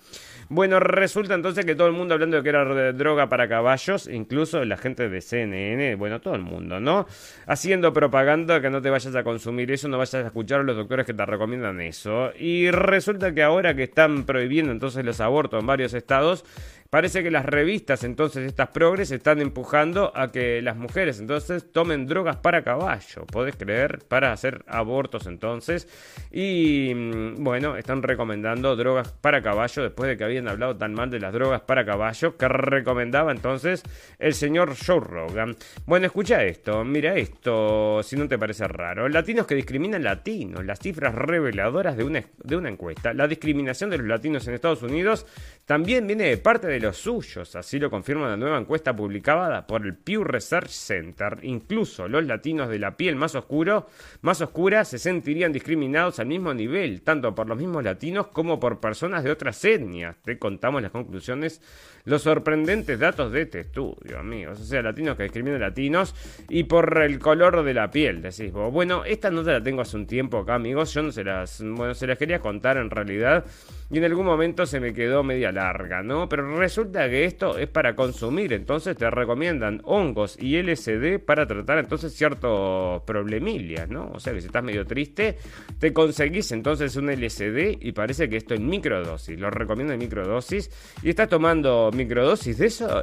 Bueno, 0.49 0.79
resulta 0.79 1.35
entonces 1.35 1.65
que 1.65 1.75
todo 1.75 1.89
el 1.89 1.93
mundo 1.93 2.15
hablando 2.15 2.37
de 2.37 2.43
que 2.45 2.51
era 2.51 2.93
droga 2.93 3.29
para 3.29 3.49
caballos, 3.49 4.07
incluso 4.07 4.65
la 4.65 4.77
gente 4.77 5.09
de 5.09 5.21
CNN, 5.21 5.97
bueno, 5.97 6.21
todo 6.21 6.37
el 6.37 6.43
mundo, 6.43 6.79
¿no? 6.79 7.07
Haciendo 7.47 7.93
propaganda 7.93 8.61
que 8.61 8.71
no 8.71 8.81
te 8.81 8.89
vayas 8.89 9.17
a 9.17 9.25
consumir 9.25 9.73
eso, 9.73 9.89
no 9.89 9.99
vayas 9.99 10.15
a 10.15 10.21
escuchar 10.27 10.61
a 10.61 10.63
los 10.63 10.77
doctores 10.77 11.05
que 11.05 11.15
te 11.15 11.27
recomiendan 11.27 11.81
eso. 11.81 12.31
Y 12.39 12.71
resulta 12.71 13.35
que 13.35 13.43
ahora 13.43 13.75
que 13.75 13.83
están 13.85 14.25
prohibiendo 14.25 14.71
entonces 14.71 15.05
los 15.05 15.21
abortos 15.21 15.61
en 15.61 15.67
varios 15.67 15.95
estados, 15.95 16.45
Parece 16.91 17.23
que 17.23 17.31
las 17.31 17.45
revistas, 17.45 18.05
entonces, 18.05 18.47
estas 18.47 18.69
progres, 18.69 19.11
están 19.11 19.41
empujando 19.41 20.13
a 20.15 20.31
que 20.31 20.63
las 20.63 20.77
mujeres, 20.77 21.21
entonces, 21.21 21.71
tomen 21.73 22.07
drogas 22.07 22.37
para 22.37 22.63
caballo, 22.63 23.27
¿podés 23.27 23.57
creer? 23.57 24.01
Para 24.09 24.33
hacer 24.33 24.65
abortos, 24.67 25.27
entonces. 25.27 25.89
Y, 26.31 26.93
mm, 26.95 27.43
bueno, 27.43 27.77
están 27.77 28.03
recomendando 28.03 28.77
drogas 28.77 29.13
para 29.13 29.43
caballo 29.43 29.83
después 29.83 30.09
de 30.09 30.17
que 30.17 30.25
habían 30.25 30.49
hablado 30.49 30.77
tan 30.77 30.95
mal 30.95 31.11
de 31.11 31.21
las 31.21 31.33
drogas 31.33 31.63
para 31.63 31.85
caballo 31.85 32.37
que 32.37 32.49
recomendaba 32.49 33.33
entonces 33.33 33.83
el 34.19 34.35
señor 34.35 34.75
Joe 34.77 35.01
Rogan. 35.01 35.57
Bueno, 35.87 36.07
escucha 36.07 36.45
esto, 36.45 36.85
mira 36.85 37.15
esto, 37.15 38.03
si 38.03 38.17
no 38.17 38.29
te 38.29 38.39
parece 38.39 38.67
raro. 38.69 39.09
Latinos 39.09 39.47
que 39.47 39.55
discriminan 39.55 40.03
latinos, 40.03 40.65
las 40.65 40.79
cifras 40.79 41.15
reveladoras 41.15 41.97
de 41.97 42.05
una, 42.05 42.23
de 42.43 42.57
una 42.57 42.69
encuesta. 42.69 43.13
La 43.13 43.29
discriminación 43.29 43.91
de 43.91 43.99
los 43.99 44.07
latinos 44.07 44.47
en 44.47 44.55
Estados 44.55 44.83
Unidos 44.83 45.27
también 45.65 46.07
viene 46.07 46.25
de 46.25 46.37
parte 46.37 46.67
de 46.67 46.76
los 46.81 46.97
suyos, 46.97 47.55
así 47.57 47.79
lo 47.79 47.91
confirma 47.91 48.27
una 48.27 48.37
nueva 48.37 48.59
encuesta 48.59 48.95
publicada 48.95 49.67
por 49.67 49.85
el 49.85 49.97
Pew 49.97 50.25
Research 50.25 50.69
Center. 50.69 51.39
Incluso 51.43 52.09
los 52.09 52.25
latinos 52.25 52.69
de 52.69 52.79
la 52.79 52.97
piel 52.97 53.17
más 53.17 53.35
oscuro, 53.35 53.87
más 54.23 54.41
oscura 54.41 54.85
se 54.85 54.99
sentirían 54.99 55.53
discriminados 55.53 56.19
al 56.19 56.27
mismo 56.27 56.55
nivel, 56.55 57.03
tanto 57.03 57.35
por 57.35 57.49
los 57.49 57.59
mismos 57.59 57.85
latinos 57.85 58.29
como 58.29 58.61
por 58.61 58.81
personas 58.81 59.25
de 59.25 59.31
otras 59.31 59.65
etnias. 59.65 60.17
Te 60.23 60.39
contamos 60.39 60.83
las 60.83 60.91
conclusiones, 60.91 61.61
los 62.07 62.23
sorprendentes 62.23 62.99
datos 62.99 63.33
de 63.33 63.43
este 63.43 63.61
estudio, 63.61 64.19
amigos. 64.19 64.61
O 64.61 64.65
sea, 64.65 64.81
latinos 64.81 65.17
que 65.17 65.25
discriminan 65.25 65.61
latinos 65.61 66.15
y 66.49 66.65
por 66.65 67.03
el 67.03 67.19
color 67.19 67.65
de 67.65 67.75
la 67.75 67.91
piel, 67.91 68.23
decís 68.23 68.53
vos. 68.53 68.73
Bueno, 68.73 69.05
esta 69.05 69.31
nota 69.31 69.53
la 69.53 69.63
tengo 69.63 69.83
hace 69.83 69.97
un 69.97 70.07
tiempo 70.07 70.39
acá, 70.39 70.55
amigos. 70.55 70.95
Yo 70.95 71.03
no 71.03 71.13
se 71.13 71.25
las, 71.25 71.63
bueno, 71.63 71.95
se 71.95 72.07
las 72.07 72.17
quería 72.17 72.39
contar 72.39 72.77
en 72.77 72.91
realidad 72.91 73.45
y 73.91 73.99
en 73.99 74.05
algún 74.05 74.27
momento 74.27 74.67
se 74.67 74.81
me 74.81 74.93
quedó 74.93 75.23
media 75.23 75.53
larga, 75.53 76.03
¿no? 76.03 76.29
Pero 76.29 76.57
resulta 76.57 77.09
que 77.09 77.25
esto 77.25 77.59
es 77.59 77.69
para 77.69 77.95
consumir, 77.95 78.53
entonces 78.53 78.97
te 78.97 79.09
recomiendan 79.11 79.81
hongos 79.85 80.37
y 80.41 80.61
LSD 80.61 81.21
para 81.25 81.47
tratar 81.47 81.79
entonces 81.79 82.13
ciertos 82.13 83.03
problemillas, 83.03 83.89
¿no? 83.89 84.11
O 84.13 84.21
sea 84.21 84.33
que 84.33 84.41
si 84.41 84.47
estás 84.47 84.65
medio 84.65 84.85
triste, 84.87 85.39
te 85.79 85.93
conseguís 85.93 86.51
entonces 86.53 86.97
un 86.97 87.11
LSD 87.11 87.79
y 87.81 87.93
parece 87.93 88.29
que 88.29 88.37
esto 88.37 88.55
es 88.55 88.61
microdosis, 88.61 89.39
lo 89.39 89.51
recomiendo 89.51 89.93
en 89.93 90.01
microdosis 90.01 90.71
y 91.03 91.11
estás 91.11 91.29
tomando 91.29 91.91
microdosis 91.97 92.59
de 92.59 92.67
eso 92.67 93.03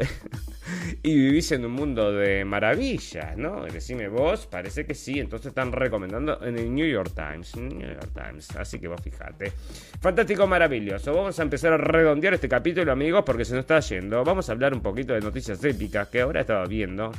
y 1.04 1.16
vivís 1.16 1.52
en 1.52 1.66
un 1.66 1.72
mundo 1.72 2.12
de 2.12 2.46
maravillas, 2.46 3.38
¿no? 3.38 3.64
Decime 3.64 4.08
vos, 4.08 4.48
parece 4.48 4.86
que 4.86 4.94
sí, 4.94 5.20
entonces 5.20 5.48
están 5.48 5.72
recomendando 5.72 6.44
en 6.44 6.58
el 6.58 6.74
New 6.74 6.88
York 6.88 7.12
Times, 7.16 7.56
New 7.56 7.88
York 7.88 8.12
Times, 8.14 8.56
así 8.56 8.80
que 8.80 8.88
vos 8.88 9.02
fijate. 9.02 9.52
Fantástico, 10.00 10.48
maravilloso. 10.48 11.14
Vamos 11.14 11.40
a 11.40 11.44
empezar 11.44 11.74
a 11.74 11.78
redondear 11.78 12.36
este 12.36 12.48
capítulo, 12.48 12.92
amigos, 12.92 13.24
porque 13.26 13.46
se 13.46 13.54
nos 13.54 13.62
está 13.62 13.80
yendo. 13.80 14.24
Vamos 14.24 14.50
a 14.50 14.52
hablar 14.54 14.74
un 14.74 14.82
poquito 14.82 15.14
de 15.14 15.22
noticias 15.22 15.64
épicas 15.64 16.08
que 16.08 16.22
ahora 16.22 16.42
estaba 16.42 16.66
viendo. 16.66 17.12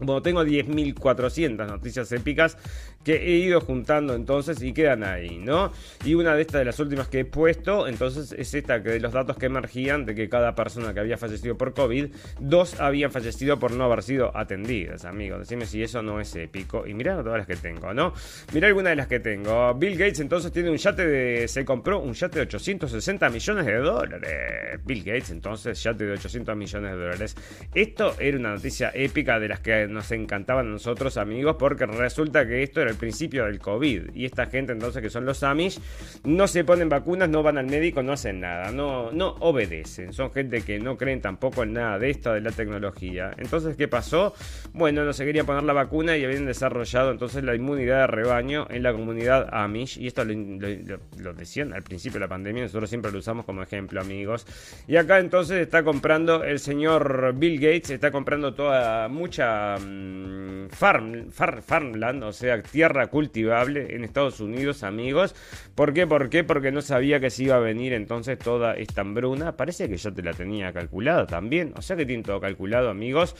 Bueno, 0.00 0.22
tengo 0.22 0.44
10.400 0.44 1.66
noticias 1.66 2.10
épicas 2.12 2.56
que 3.04 3.14
he 3.14 3.38
ido 3.38 3.60
juntando 3.60 4.14
entonces 4.14 4.62
y 4.62 4.72
quedan 4.72 5.02
ahí, 5.02 5.38
¿no? 5.38 5.72
Y 6.04 6.14
una 6.14 6.34
de 6.34 6.42
estas 6.42 6.60
de 6.60 6.64
las 6.66 6.78
últimas 6.78 7.08
que 7.08 7.20
he 7.20 7.24
puesto, 7.24 7.88
entonces 7.88 8.32
es 8.32 8.52
esta 8.54 8.82
que 8.82 8.90
de 8.90 9.00
los 9.00 9.12
datos 9.12 9.36
que 9.36 9.46
emergían 9.46 10.04
de 10.04 10.14
que 10.14 10.28
cada 10.28 10.54
persona 10.54 10.92
que 10.92 11.00
había 11.00 11.16
fallecido 11.16 11.56
por 11.56 11.72
COVID, 11.74 12.08
dos 12.40 12.78
habían 12.80 13.10
fallecido 13.10 13.58
por 13.58 13.72
no 13.72 13.84
haber 13.84 14.02
sido 14.02 14.36
atendidas, 14.36 15.04
amigos. 15.04 15.40
Decime 15.40 15.66
si 15.66 15.82
eso 15.82 16.02
no 16.02 16.20
es 16.20 16.34
épico. 16.36 16.86
Y 16.86 16.94
mirá 16.94 17.22
todas 17.22 17.38
las 17.38 17.46
que 17.46 17.56
tengo, 17.56 17.94
¿no? 17.94 18.12
Mirá 18.52 18.68
alguna 18.68 18.90
de 18.90 18.96
las 18.96 19.06
que 19.06 19.20
tengo. 19.20 19.74
Bill 19.74 19.96
Gates 19.96 20.20
entonces 20.20 20.52
tiene 20.52 20.70
un 20.70 20.76
yate 20.76 21.06
de... 21.06 21.48
se 21.48 21.64
compró 21.64 22.00
un 22.00 22.12
yate 22.12 22.40
de 22.40 22.42
860 22.42 23.30
millones 23.30 23.66
de 23.66 23.76
dólares. 23.78 24.80
Bill 24.84 25.02
Gates 25.02 25.30
entonces, 25.30 25.82
yate 25.82 26.04
de 26.04 26.12
800 26.12 26.56
millones 26.56 26.92
de 26.92 26.96
dólares. 26.98 27.36
Esto 27.74 28.14
era 28.18 28.36
una 28.36 28.54
noticia 28.54 28.90
épica 28.94 29.40
de 29.40 29.48
las 29.48 29.60
que 29.60 29.87
nos 29.88 30.10
encantaban 30.12 30.66
a 30.66 30.70
nosotros, 30.70 31.16
amigos, 31.16 31.56
porque 31.58 31.86
resulta 31.86 32.46
que 32.46 32.62
esto 32.62 32.80
era 32.80 32.90
el 32.90 32.96
principio 32.96 33.44
del 33.44 33.58
COVID. 33.58 34.14
Y 34.14 34.24
esta 34.24 34.46
gente, 34.46 34.72
entonces, 34.72 35.02
que 35.02 35.10
son 35.10 35.24
los 35.24 35.42
Amish, 35.42 35.80
no 36.24 36.46
se 36.46 36.64
ponen 36.64 36.88
vacunas, 36.88 37.28
no 37.28 37.42
van 37.42 37.58
al 37.58 37.66
médico, 37.66 38.02
no 38.02 38.12
hacen 38.12 38.40
nada, 38.40 38.70
no, 38.70 39.10
no 39.12 39.36
obedecen. 39.40 40.12
Son 40.12 40.30
gente 40.30 40.62
que 40.62 40.78
no 40.78 40.96
creen 40.96 41.20
tampoco 41.20 41.62
en 41.62 41.74
nada 41.74 41.98
de 41.98 42.10
esto, 42.10 42.32
de 42.32 42.40
la 42.40 42.52
tecnología. 42.52 43.32
Entonces, 43.38 43.76
¿qué 43.76 43.88
pasó? 43.88 44.34
Bueno, 44.72 45.04
no 45.04 45.12
se 45.12 45.24
quería 45.24 45.44
poner 45.44 45.64
la 45.64 45.72
vacuna 45.72 46.16
y 46.16 46.24
habían 46.24 46.46
desarrollado 46.46 47.10
entonces 47.10 47.42
la 47.44 47.54
inmunidad 47.54 48.00
de 48.00 48.06
rebaño 48.06 48.66
en 48.70 48.82
la 48.82 48.92
comunidad 48.92 49.48
Amish. 49.52 49.98
Y 49.98 50.06
esto 50.06 50.24
lo, 50.24 51.34
decían 51.34 51.72
al 51.72 51.82
principio 51.82 52.14
de 52.14 52.26
la 52.26 52.28
pandemia, 52.28 52.62
nosotros 52.64 52.88
siempre 52.88 53.10
lo 53.12 53.18
usamos 53.18 53.44
como 53.44 53.62
ejemplo, 53.62 54.00
amigos. 54.00 54.46
Y 54.86 54.96
acá 54.96 55.18
entonces 55.18 55.60
está 55.60 55.82
comprando 55.82 56.44
el 56.44 56.58
señor 56.58 57.34
Bill 57.36 57.58
Gates, 57.60 57.90
está 57.90 58.10
comprando 58.10 58.54
toda 58.54 59.08
mucha 59.08 59.77
mm, 59.78 60.68
farm, 60.70 61.30
farmland, 61.30 62.22
o 62.24 62.32
sea, 62.32 62.62
tierra 62.62 63.08
cultivable 63.08 63.94
en 63.94 64.04
Estados 64.04 64.40
Unidos, 64.40 64.82
amigos. 64.82 65.34
¿Por 65.74 65.92
qué? 65.92 66.06
¿Por 66.06 66.28
qué? 66.28 66.44
Porque 66.44 66.72
no 66.72 66.82
sabía 66.82 67.20
que 67.20 67.30
se 67.30 67.44
iba 67.44 67.56
a 67.56 67.60
venir 67.60 67.92
entonces 67.92 68.38
toda 68.38 68.74
esta 68.74 69.00
hambruna. 69.00 69.56
Parece 69.56 69.88
que 69.88 69.96
yo 69.96 70.12
te 70.12 70.22
la 70.22 70.32
tenía 70.32 70.72
calculada 70.72 71.26
también. 71.26 71.72
O 71.76 71.82
sea 71.82 71.96
que 71.96 72.06
tienen 72.06 72.24
todo 72.24 72.40
calculado, 72.40 72.90
amigos. 72.90 73.34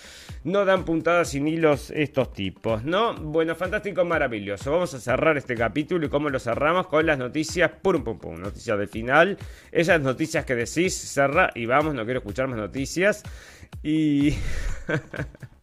No 0.45 0.64
dan 0.64 0.84
puntadas 0.84 1.30
sin 1.30 1.49
hilos 1.49 1.91
estos 1.91 2.32
tipos, 2.32 2.84
¿no? 2.84 3.14
Bueno, 3.14 3.55
fantástico, 3.55 4.05
maravilloso. 4.05 4.72
Vamos 4.72 4.95
a 4.95 5.01
cerrar 5.01 5.36
este 5.36 5.55
capítulo 5.55 6.07
y 6.07 6.09
cómo 6.09 6.30
lo 6.30 6.39
cerramos 6.39 6.86
con 6.86 7.07
las 7.07 7.18
noticias, 7.18 7.70
pum, 7.82 8.03
pum, 8.03 8.18
pum, 8.18 8.41
noticias 8.41 8.78
de 8.78 8.86
final. 8.86 9.39
Esas 9.72 10.01
noticias 10.01 10.45
que 10.45 10.55
decís, 10.55 10.95
cerra 10.95 11.51
y 11.55 11.66
vamos, 11.66 11.95
no 11.95 12.05
quiero 12.05 12.20
escuchar 12.20 12.49
más 12.49 12.59
noticias. 12.59 13.22
Y... 13.82 14.34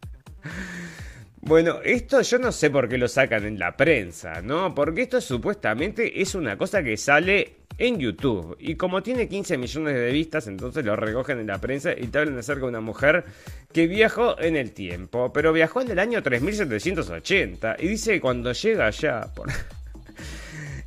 Bueno, 1.40 1.78
esto 1.84 2.22
yo 2.22 2.38
no 2.38 2.50
sé 2.50 2.70
por 2.70 2.88
qué 2.88 2.98
lo 2.98 3.06
sacan 3.06 3.44
en 3.44 3.58
la 3.58 3.76
prensa, 3.76 4.42
¿no? 4.42 4.74
Porque 4.74 5.02
esto 5.02 5.20
supuestamente 5.20 6.20
es 6.20 6.34
una 6.34 6.58
cosa 6.58 6.82
que 6.82 6.96
sale 6.96 7.58
en 7.78 7.98
YouTube. 7.98 8.56
Y 8.58 8.74
como 8.74 9.02
tiene 9.02 9.28
15 9.28 9.56
millones 9.56 9.94
de 9.94 10.10
vistas, 10.10 10.48
entonces 10.48 10.84
lo 10.84 10.96
recogen 10.96 11.38
en 11.38 11.46
la 11.46 11.60
prensa 11.60 11.92
y 11.92 12.08
te 12.08 12.18
hablan 12.18 12.38
acerca 12.38 12.62
de 12.62 12.68
una 12.68 12.80
mujer 12.80 13.24
que 13.72 13.86
viajó 13.86 14.40
en 14.40 14.56
el 14.56 14.72
tiempo. 14.72 15.32
Pero 15.32 15.52
viajó 15.52 15.82
en 15.82 15.90
el 15.92 15.98
año 15.98 16.22
3780. 16.22 17.76
Y 17.78 17.88
dice 17.88 18.14
que 18.14 18.20
cuando 18.20 18.52
llega 18.52 18.86
allá... 18.86 19.30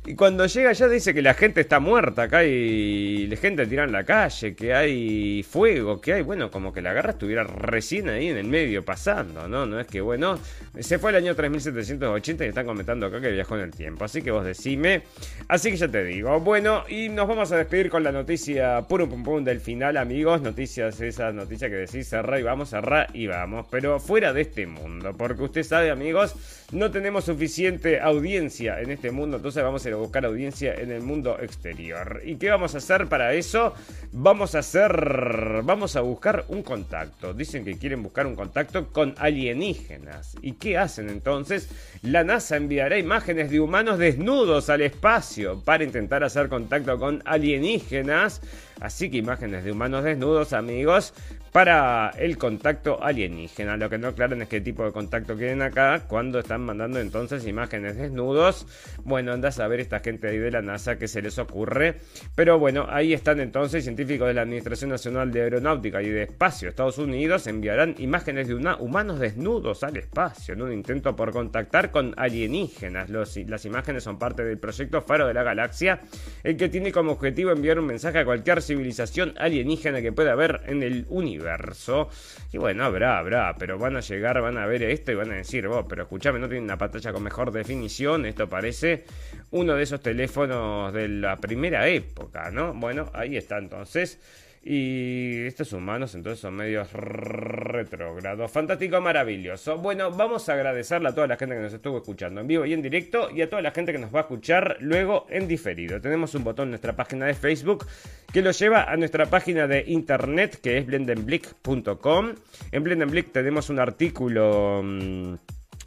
Y 0.06 0.14
cuando 0.14 0.46
llega 0.46 0.70
allá 0.70 0.88
dice 0.88 1.12
que 1.12 1.20
la 1.20 1.34
gente 1.34 1.60
está 1.60 1.78
muerta, 1.78 2.22
acá 2.22 2.42
y 2.42 3.26
la 3.26 3.36
gente 3.36 3.66
tira 3.66 3.84
en 3.84 3.92
la 3.92 4.04
calle, 4.04 4.54
que 4.54 4.72
hay 4.72 5.42
fuego, 5.42 6.00
que 6.00 6.14
hay, 6.14 6.22
bueno, 6.22 6.50
como 6.50 6.72
que 6.72 6.80
la 6.80 6.94
guerra 6.94 7.10
estuviera 7.10 7.44
recién 7.44 8.08
ahí 8.08 8.28
en 8.28 8.38
el 8.38 8.46
medio 8.46 8.82
pasando, 8.82 9.46
¿no? 9.46 9.66
No 9.66 9.78
es 9.78 9.86
que, 9.86 10.00
bueno, 10.00 10.38
se 10.78 10.98
fue 10.98 11.10
el 11.10 11.16
año 11.16 11.34
3780 11.34 12.46
y 12.46 12.48
están 12.48 12.64
comentando 12.64 13.06
acá 13.06 13.20
que 13.20 13.30
viajó 13.30 13.56
en 13.56 13.64
el 13.64 13.72
tiempo, 13.72 14.06
así 14.06 14.22
que 14.22 14.30
vos 14.30 14.42
decime. 14.42 15.02
Así 15.48 15.70
que 15.70 15.76
ya 15.76 15.88
te 15.88 16.02
digo, 16.02 16.40
bueno, 16.40 16.84
y 16.88 17.10
nos 17.10 17.28
vamos 17.28 17.52
a 17.52 17.58
despedir 17.58 17.90
con 17.90 18.02
la 18.02 18.10
noticia 18.10 18.80
puro 18.88 19.06
pum 19.06 19.22
pum 19.22 19.44
del 19.44 19.60
final, 19.60 19.98
amigos, 19.98 20.40
noticias, 20.40 20.98
esa 21.02 21.30
noticia 21.30 21.68
que 21.68 21.76
decís, 21.76 22.08
cerrar 22.08 22.40
y 22.40 22.42
vamos, 22.42 22.70
cerrar 22.70 23.08
y 23.12 23.26
vamos, 23.26 23.66
pero 23.70 24.00
fuera 24.00 24.32
de 24.32 24.40
este 24.40 24.66
mundo, 24.66 25.14
porque 25.14 25.42
usted 25.42 25.62
sabe, 25.62 25.90
amigos, 25.90 26.34
no 26.72 26.90
tenemos 26.90 27.24
suficiente 27.24 28.00
audiencia 28.00 28.80
en 28.80 28.92
este 28.92 29.10
mundo, 29.10 29.36
entonces 29.36 29.62
vamos 29.62 29.84
a 29.84 29.89
buscar 29.98 30.24
audiencia 30.24 30.74
en 30.74 30.90
el 30.90 31.02
mundo 31.02 31.38
exterior. 31.40 32.22
¿Y 32.24 32.36
qué 32.36 32.50
vamos 32.50 32.74
a 32.74 32.78
hacer 32.78 33.08
para 33.08 33.34
eso? 33.34 33.74
Vamos 34.12 34.54
a 34.54 34.60
hacer, 34.60 35.60
vamos 35.64 35.96
a 35.96 36.00
buscar 36.00 36.44
un 36.48 36.62
contacto. 36.62 37.34
Dicen 37.34 37.64
que 37.64 37.78
quieren 37.78 38.02
buscar 38.02 38.26
un 38.26 38.36
contacto 38.36 38.88
con 38.88 39.14
alienígenas. 39.18 40.36
¿Y 40.42 40.52
qué 40.52 40.78
hacen 40.78 41.08
entonces? 41.08 41.68
La 42.02 42.24
NASA 42.24 42.56
enviará 42.56 42.98
imágenes 42.98 43.50
de 43.50 43.60
humanos 43.60 43.98
desnudos 43.98 44.70
al 44.70 44.82
espacio 44.82 45.60
para 45.64 45.84
intentar 45.84 46.24
hacer 46.24 46.48
contacto 46.48 46.98
con 46.98 47.22
alienígenas. 47.24 48.40
Así 48.80 49.10
que 49.10 49.18
imágenes 49.18 49.64
de 49.64 49.72
humanos 49.72 50.04
desnudos, 50.04 50.52
amigos, 50.52 51.12
para 51.52 52.10
el 52.18 52.38
contacto 52.38 53.02
alienígena. 53.02 53.76
Lo 53.76 53.90
que 53.90 53.98
no 53.98 54.08
aclaran 54.08 54.40
es 54.42 54.48
qué 54.48 54.60
tipo 54.60 54.84
de 54.84 54.92
contacto 54.92 55.36
quieren 55.36 55.62
acá 55.62 56.04
cuando 56.08 56.38
están 56.38 56.62
mandando 56.62 57.00
entonces 57.00 57.46
imágenes 57.46 57.96
desnudos. 57.96 58.66
Bueno, 59.04 59.32
andas 59.32 59.60
a 59.60 59.68
ver 59.68 59.80
esta 59.80 60.00
gente 60.00 60.28
ahí 60.28 60.38
de 60.38 60.50
la 60.50 60.62
NASA 60.62 60.96
que 60.96 61.08
se 61.08 61.22
les 61.22 61.38
ocurre. 61.38 61.96
Pero 62.34 62.58
bueno, 62.58 62.86
ahí 62.88 63.12
están 63.12 63.40
entonces 63.40 63.84
científicos 63.84 64.28
de 64.28 64.34
la 64.34 64.42
Administración 64.42 64.90
Nacional 64.90 65.30
de 65.30 65.42
Aeronáutica 65.42 66.02
y 66.02 66.08
de 66.08 66.22
Espacio 66.22 66.68
Estados 66.68 66.98
Unidos 66.98 67.46
enviarán 67.46 67.94
imágenes 67.98 68.48
de 68.48 68.54
humanos 68.54 69.18
desnudos 69.18 69.82
al 69.84 69.96
espacio 69.96 70.54
en 70.54 70.62
un 70.62 70.72
intento 70.72 71.14
por 71.14 71.32
contactar 71.32 71.90
con 71.90 72.14
alienígenas. 72.16 73.10
las 73.10 73.64
imágenes 73.64 74.04
son 74.04 74.18
parte 74.18 74.44
del 74.44 74.58
proyecto 74.58 75.02
Faro 75.02 75.26
de 75.26 75.34
la 75.34 75.42
Galaxia, 75.42 76.00
el 76.42 76.56
que 76.56 76.68
tiene 76.68 76.92
como 76.92 77.12
objetivo 77.12 77.50
enviar 77.50 77.78
un 77.78 77.86
mensaje 77.86 78.18
a 78.20 78.24
cualquier 78.24 78.62
civilización 78.70 79.34
alienígena 79.36 80.00
que 80.00 80.12
pueda 80.12 80.30
haber 80.32 80.60
en 80.66 80.84
el 80.84 81.04
universo. 81.08 82.08
Y 82.52 82.58
bueno, 82.58 82.84
habrá, 82.84 83.18
habrá, 83.18 83.56
pero 83.58 83.78
van 83.78 83.96
a 83.96 84.00
llegar, 84.00 84.40
van 84.40 84.58
a 84.58 84.66
ver 84.66 84.84
esto 84.84 85.10
y 85.10 85.16
van 85.16 85.32
a 85.32 85.34
decir, 85.34 85.66
vos, 85.66 85.86
pero 85.88 86.02
escúchame, 86.02 86.38
no 86.38 86.48
tiene 86.48 86.62
una 86.62 86.78
pantalla 86.78 87.12
con 87.12 87.24
mejor 87.24 87.50
definición, 87.50 88.26
esto 88.26 88.48
parece 88.48 89.04
uno 89.50 89.74
de 89.74 89.82
esos 89.82 90.00
teléfonos 90.00 90.92
de 90.92 91.08
la 91.08 91.36
primera 91.36 91.88
época, 91.88 92.52
¿no? 92.52 92.72
Bueno, 92.72 93.10
ahí 93.12 93.36
está 93.36 93.58
entonces. 93.58 94.20
Y 94.62 95.46
estos 95.46 95.72
humanos 95.72 96.14
entonces 96.14 96.40
son 96.40 96.54
medios 96.54 96.92
retrógrados. 96.92 98.50
Fantástico, 98.50 99.00
maravilloso. 99.00 99.78
Bueno, 99.78 100.10
vamos 100.10 100.48
a 100.48 100.52
agradecerle 100.52 101.08
a 101.08 101.14
toda 101.14 101.26
la 101.26 101.36
gente 101.36 101.54
que 101.54 101.62
nos 101.62 101.72
estuvo 101.72 101.96
escuchando 101.96 102.42
en 102.42 102.46
vivo 102.46 102.66
y 102.66 102.74
en 102.74 102.82
directo 102.82 103.30
y 103.30 103.40
a 103.40 103.48
toda 103.48 103.62
la 103.62 103.70
gente 103.70 103.92
que 103.92 103.98
nos 103.98 104.14
va 104.14 104.20
a 104.20 104.22
escuchar 104.22 104.76
luego 104.80 105.26
en 105.30 105.48
diferido. 105.48 105.98
Tenemos 106.00 106.34
un 106.34 106.44
botón 106.44 106.64
en 106.64 106.70
nuestra 106.72 106.94
página 106.94 107.24
de 107.24 107.34
Facebook 107.34 107.86
que 108.30 108.42
lo 108.42 108.50
lleva 108.50 108.84
a 108.84 108.96
nuestra 108.98 109.26
página 109.26 109.66
de 109.66 109.84
internet 109.86 110.60
que 110.62 110.76
es 110.76 110.86
blendenblick.com. 110.86 112.34
En 112.70 112.82
Blendenblick 112.84 113.32
tenemos 113.32 113.70
un 113.70 113.78
artículo... 113.78 114.82
Mmm, 114.84 115.36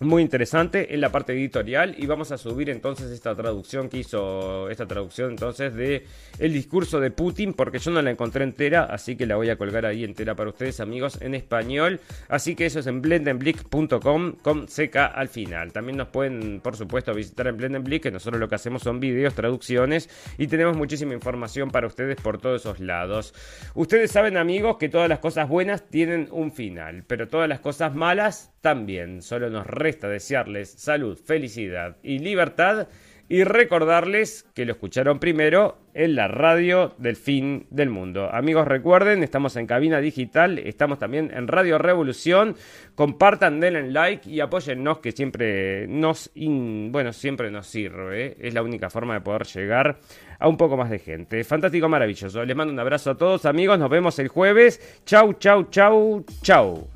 muy 0.05 0.21
interesante 0.21 0.93
en 0.93 1.01
la 1.01 1.11
parte 1.11 1.33
editorial. 1.33 1.95
Y 1.97 2.05
vamos 2.05 2.31
a 2.31 2.37
subir 2.37 2.69
entonces 2.69 3.11
esta 3.11 3.35
traducción 3.35 3.89
que 3.89 3.97
hizo 3.97 4.69
esta 4.69 4.87
traducción 4.87 5.31
entonces 5.31 5.73
de 5.73 6.05
el 6.39 6.53
discurso 6.53 6.99
de 6.99 7.11
Putin 7.11 7.53
porque 7.53 7.79
yo 7.79 7.91
no 7.91 8.01
la 8.01 8.11
encontré 8.11 8.43
entera 8.43 8.83
así 8.83 9.15
que 9.15 9.25
la 9.25 9.35
voy 9.35 9.49
a 9.49 9.57
colgar 9.57 9.85
ahí 9.85 10.03
entera 10.03 10.35
para 10.35 10.49
ustedes 10.49 10.79
amigos 10.79 11.19
en 11.21 11.35
español. 11.35 11.99
Así 12.29 12.55
que 12.55 12.65
eso 12.65 12.79
es 12.79 12.87
en 12.87 13.01
blendenblick.com 13.01 14.33
con 14.41 14.65
CK 14.65 14.95
al 15.13 15.29
final. 15.29 15.71
También 15.71 15.97
nos 15.97 16.07
pueden 16.07 16.61
por 16.61 16.75
supuesto 16.75 17.13
visitar 17.13 17.47
en 17.47 17.57
Blendenblick 17.57 18.03
que 18.03 18.11
nosotros 18.11 18.39
lo 18.39 18.47
que 18.47 18.55
hacemos 18.55 18.83
son 18.83 18.99
videos 18.99 19.33
traducciones 19.33 20.09
y 20.37 20.47
tenemos 20.47 20.77
muchísima 20.77 21.13
información 21.13 21.69
para 21.71 21.87
ustedes 21.87 22.15
por 22.21 22.39
todos 22.39 22.61
esos 22.61 22.79
lados. 22.79 23.33
Ustedes 23.75 24.11
saben 24.11 24.37
amigos 24.37 24.77
que 24.77 24.89
todas 24.89 25.09
las 25.09 25.19
cosas 25.19 25.47
buenas 25.49 25.87
tienen 25.89 26.27
un 26.31 26.51
final 26.51 27.03
pero 27.07 27.27
todas 27.27 27.49
las 27.49 27.59
cosas 27.59 27.95
malas 27.95 28.52
también 28.63 29.21
solo 29.21 29.49
nos 29.49 29.67
resta 29.67 30.07
desearles 30.07 30.69
salud, 30.69 31.19
felicidad 31.19 31.97
y 32.01 32.19
libertad 32.19 32.87
y 33.27 33.43
recordarles 33.43 34.45
que 34.53 34.63
lo 34.63 34.71
escucharon 34.71 35.19
primero 35.19 35.79
en 35.93 36.15
la 36.15 36.29
radio 36.29 36.95
del 36.97 37.17
fin 37.17 37.67
del 37.71 37.89
mundo. 37.89 38.29
Amigos, 38.31 38.65
recuerden, 38.65 39.21
estamos 39.21 39.57
en 39.57 39.67
cabina 39.67 39.99
digital, 39.99 40.59
estamos 40.59 40.97
también 40.97 41.29
en 41.33 41.49
Radio 41.49 41.77
Revolución. 41.77 42.55
Compartan, 42.95 43.59
denle 43.59 43.91
like 43.91 44.29
y 44.29 44.39
apóyennos 44.39 44.99
que 44.99 45.11
siempre 45.11 45.85
nos, 45.87 46.31
bueno, 46.35 47.11
siempre 47.11 47.51
nos 47.51 47.67
sirve. 47.67 48.27
¿eh? 48.27 48.37
Es 48.39 48.53
la 48.53 48.63
única 48.63 48.89
forma 48.89 49.15
de 49.15 49.21
poder 49.21 49.43
llegar 49.43 49.99
a 50.39 50.47
un 50.47 50.55
poco 50.55 50.77
más 50.77 50.89
de 50.89 50.99
gente. 50.99 51.43
Fantástico, 51.43 51.89
maravilloso. 51.89 52.45
Les 52.45 52.55
mando 52.55 52.71
un 52.71 52.79
abrazo 52.79 53.11
a 53.11 53.17
todos, 53.17 53.45
amigos. 53.45 53.77
Nos 53.77 53.89
vemos 53.89 54.17
el 54.19 54.29
jueves. 54.29 55.01
Chau, 55.05 55.33
chau, 55.33 55.65
chau, 55.69 56.23
chau. 56.41 56.92